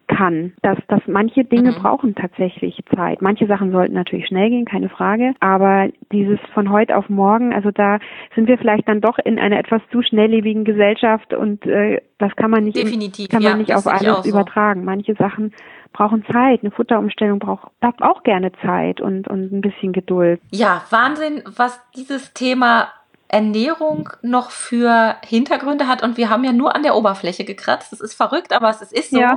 kann, 0.07 0.53
dass, 0.61 0.77
dass 0.87 1.01
manche 1.07 1.43
Dinge 1.43 1.71
mhm. 1.71 1.75
brauchen 1.75 2.15
tatsächlich 2.15 2.79
Zeit. 2.95 3.21
Manche 3.21 3.47
Sachen 3.47 3.71
sollten 3.71 3.93
natürlich 3.93 4.27
schnell 4.27 4.49
gehen, 4.49 4.65
keine 4.65 4.89
Frage, 4.89 5.33
aber 5.39 5.89
dieses 6.11 6.39
von 6.53 6.71
heute 6.71 6.95
auf 6.97 7.09
morgen, 7.09 7.53
also 7.53 7.71
da 7.71 7.99
sind 8.35 8.47
wir 8.47 8.57
vielleicht 8.57 8.87
dann 8.87 9.01
doch 9.01 9.17
in 9.19 9.39
einer 9.39 9.59
etwas 9.59 9.81
zu 9.91 10.01
schnelllebigen 10.01 10.63
Gesellschaft 10.63 11.33
und 11.33 11.65
äh, 11.65 12.01
das 12.17 12.35
kann 12.35 12.51
man 12.51 12.63
nicht, 12.63 12.77
Definitiv, 12.77 13.29
kann 13.29 13.43
man 13.43 13.53
ja, 13.53 13.57
nicht 13.57 13.75
auf 13.75 13.87
alles 13.87 14.25
übertragen. 14.25 14.81
So. 14.81 14.85
Manche 14.85 15.15
Sachen 15.15 15.53
brauchen 15.91 16.25
Zeit. 16.31 16.61
Eine 16.61 16.71
Futterumstellung 16.71 17.39
braucht, 17.39 17.67
braucht 17.79 18.01
auch 18.01 18.23
gerne 18.23 18.51
Zeit 18.63 19.01
und, 19.01 19.27
und 19.27 19.51
ein 19.51 19.61
bisschen 19.61 19.93
Geduld. 19.93 20.41
Ja, 20.51 20.83
Wahnsinn, 20.89 21.41
was 21.55 21.79
dieses 21.95 22.33
Thema 22.33 22.89
Ernährung 23.35 24.09
noch 24.21 24.49
für 24.49 25.17
Hintergründe 25.25 25.89
hat. 25.89 26.01
Und 26.01 26.15
wir 26.15 26.29
haben 26.29 26.45
ja 26.45 26.53
nur 26.53 26.73
an 26.73 26.83
der 26.83 26.95
Oberfläche 26.95 27.43
gekratzt. 27.43 27.91
Das 27.91 27.99
ist 27.99 28.13
verrückt, 28.13 28.53
aber 28.53 28.69
es 28.69 28.81
ist 28.81 29.11
so. 29.11 29.19
Ja. 29.19 29.35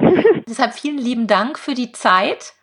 Deshalb 0.48 0.74
vielen 0.74 0.98
lieben 0.98 1.26
Dank 1.26 1.58
für 1.58 1.74
die 1.74 1.90
Zeit. 1.90 2.54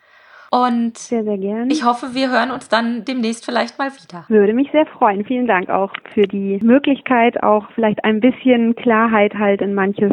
Und 0.51 0.97
sehr, 0.97 1.23
sehr 1.23 1.37
gerne. 1.37 1.71
ich 1.71 1.83
hoffe, 1.83 2.13
wir 2.13 2.31
hören 2.31 2.51
uns 2.51 2.69
dann 2.69 3.05
demnächst 3.05 3.45
vielleicht 3.45 3.77
mal 3.77 3.91
wieder. 3.91 4.25
Würde 4.27 4.53
mich 4.53 4.71
sehr 4.71 4.85
freuen. 4.85 5.25
Vielen 5.25 5.47
Dank 5.47 5.69
auch 5.69 5.91
für 6.13 6.27
die 6.27 6.59
Möglichkeit, 6.63 7.41
auch 7.43 7.69
vielleicht 7.73 8.03
ein 8.03 8.19
bisschen 8.19 8.75
Klarheit 8.75 9.33
halt 9.35 9.61
in 9.61 9.73
manches 9.73 10.11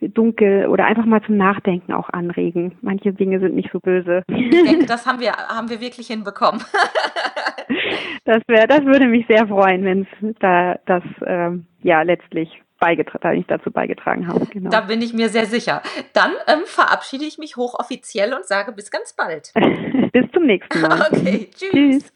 Dunkel 0.00 0.66
oder 0.66 0.84
einfach 0.84 1.04
mal 1.04 1.22
zum 1.22 1.36
Nachdenken 1.36 1.92
auch 1.92 2.08
anregen. 2.10 2.76
Manche 2.82 3.12
Dinge 3.12 3.40
sind 3.40 3.54
nicht 3.54 3.70
so 3.72 3.80
böse. 3.80 4.22
Ich 4.28 4.50
denke, 4.50 4.86
das 4.88 5.06
haben 5.06 5.20
wir, 5.20 5.32
haben 5.32 5.68
wir 5.70 5.80
wirklich 5.80 6.06
hinbekommen. 6.06 6.62
das 8.24 8.42
wäre, 8.46 8.66
das 8.66 8.84
würde 8.84 9.06
mich 9.06 9.26
sehr 9.26 9.46
freuen, 9.46 9.84
wenn 9.84 10.02
es 10.02 10.36
da 10.40 10.76
das 10.86 11.02
ähm, 11.24 11.66
ja 11.82 12.02
letztlich 12.02 12.62
beigetragen, 12.78 13.44
dazu 13.48 13.70
beigetragen 13.70 14.28
habe. 14.28 14.46
Genau. 14.56 14.70
Da 14.70 14.80
bin 14.80 15.02
ich 15.02 15.12
mir 15.12 15.28
sehr 15.28 15.46
sicher. 15.46 15.82
Dann 16.14 16.32
ähm, 16.46 16.60
verabschiede 16.64 17.24
ich 17.24 17.36
mich 17.36 17.56
hochoffiziell 17.56 18.32
und 18.32 18.46
sage 18.46 18.72
bis 18.72 18.90
ganz 18.90 19.12
bald. 19.12 19.52
bis 20.12 20.30
zum 20.32 20.44
nächsten 20.46 20.80
Mal. 20.80 21.06
Okay, 21.12 21.50
tschüss. 21.54 21.70
tschüss. 21.70 22.12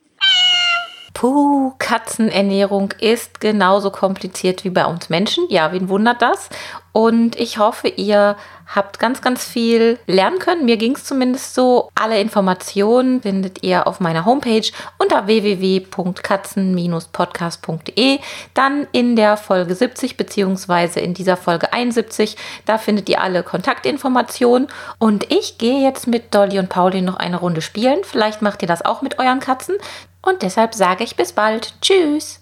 Puh, 1.21 1.75
Katzenernährung 1.77 2.95
ist 2.99 3.43
genauso 3.43 3.91
kompliziert 3.91 4.65
wie 4.65 4.71
bei 4.71 4.87
uns 4.87 5.11
Menschen. 5.11 5.45
Ja, 5.51 5.71
wen 5.71 5.91
wundert 5.91 6.23
das? 6.23 6.49
Und 6.93 7.39
ich 7.39 7.59
hoffe, 7.59 7.89
ihr 7.89 8.37
habt 8.75 8.99
ganz, 8.99 9.21
ganz 9.21 9.45
viel 9.45 9.99
lernen 10.07 10.39
können. 10.39 10.65
Mir 10.65 10.79
ging 10.79 10.97
es 10.97 11.05
zumindest 11.05 11.55
so. 11.55 11.91
Alle 11.95 12.23
Informationen 12.23 13.21
findet 13.21 13.63
ihr 13.63 13.87
auf 13.87 14.01
meiner 14.01 14.25
Homepage 14.25 14.67
unter 14.97 15.27
www.katzen-podcast.de. 15.27 18.19
Dann 18.55 18.87
in 18.93 19.15
der 19.15 19.37
Folge 19.37 19.75
70 19.75 20.17
beziehungsweise 20.17 21.01
in 21.01 21.13
dieser 21.13 21.37
Folge 21.37 21.75
71. 21.75 22.39
Da 22.65 22.79
findet 22.79 23.11
ihr 23.11 23.21
alle 23.21 23.43
Kontaktinformationen. 23.43 24.69
Und 24.99 25.31
ich 25.31 25.59
gehe 25.59 25.83
jetzt 25.83 26.07
mit 26.07 26.35
Dolly 26.35 26.59
und 26.59 26.71
Pauli 26.71 27.03
noch 27.03 27.17
eine 27.17 27.37
Runde 27.37 27.61
spielen. 27.61 27.99
Vielleicht 28.05 28.41
macht 28.41 28.63
ihr 28.63 28.69
das 28.69 28.83
auch 28.83 29.03
mit 29.03 29.19
euren 29.19 29.41
Katzen. 29.41 29.77
Und 30.23 30.43
deshalb 30.43 30.75
sage 30.75 31.05
ich 31.05 31.17
bis 31.17 31.33
bald. 31.33 31.75
Tschüss. 31.81 32.41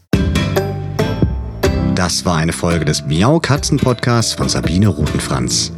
Das 1.94 2.24
war 2.24 2.36
eine 2.36 2.52
Folge 2.52 2.84
des 2.84 3.04
Miau 3.06 3.38
Katzen 3.40 3.78
Podcasts 3.78 4.32
von 4.32 4.48
Sabine 4.48 4.88
Rutenfranz. 4.88 5.72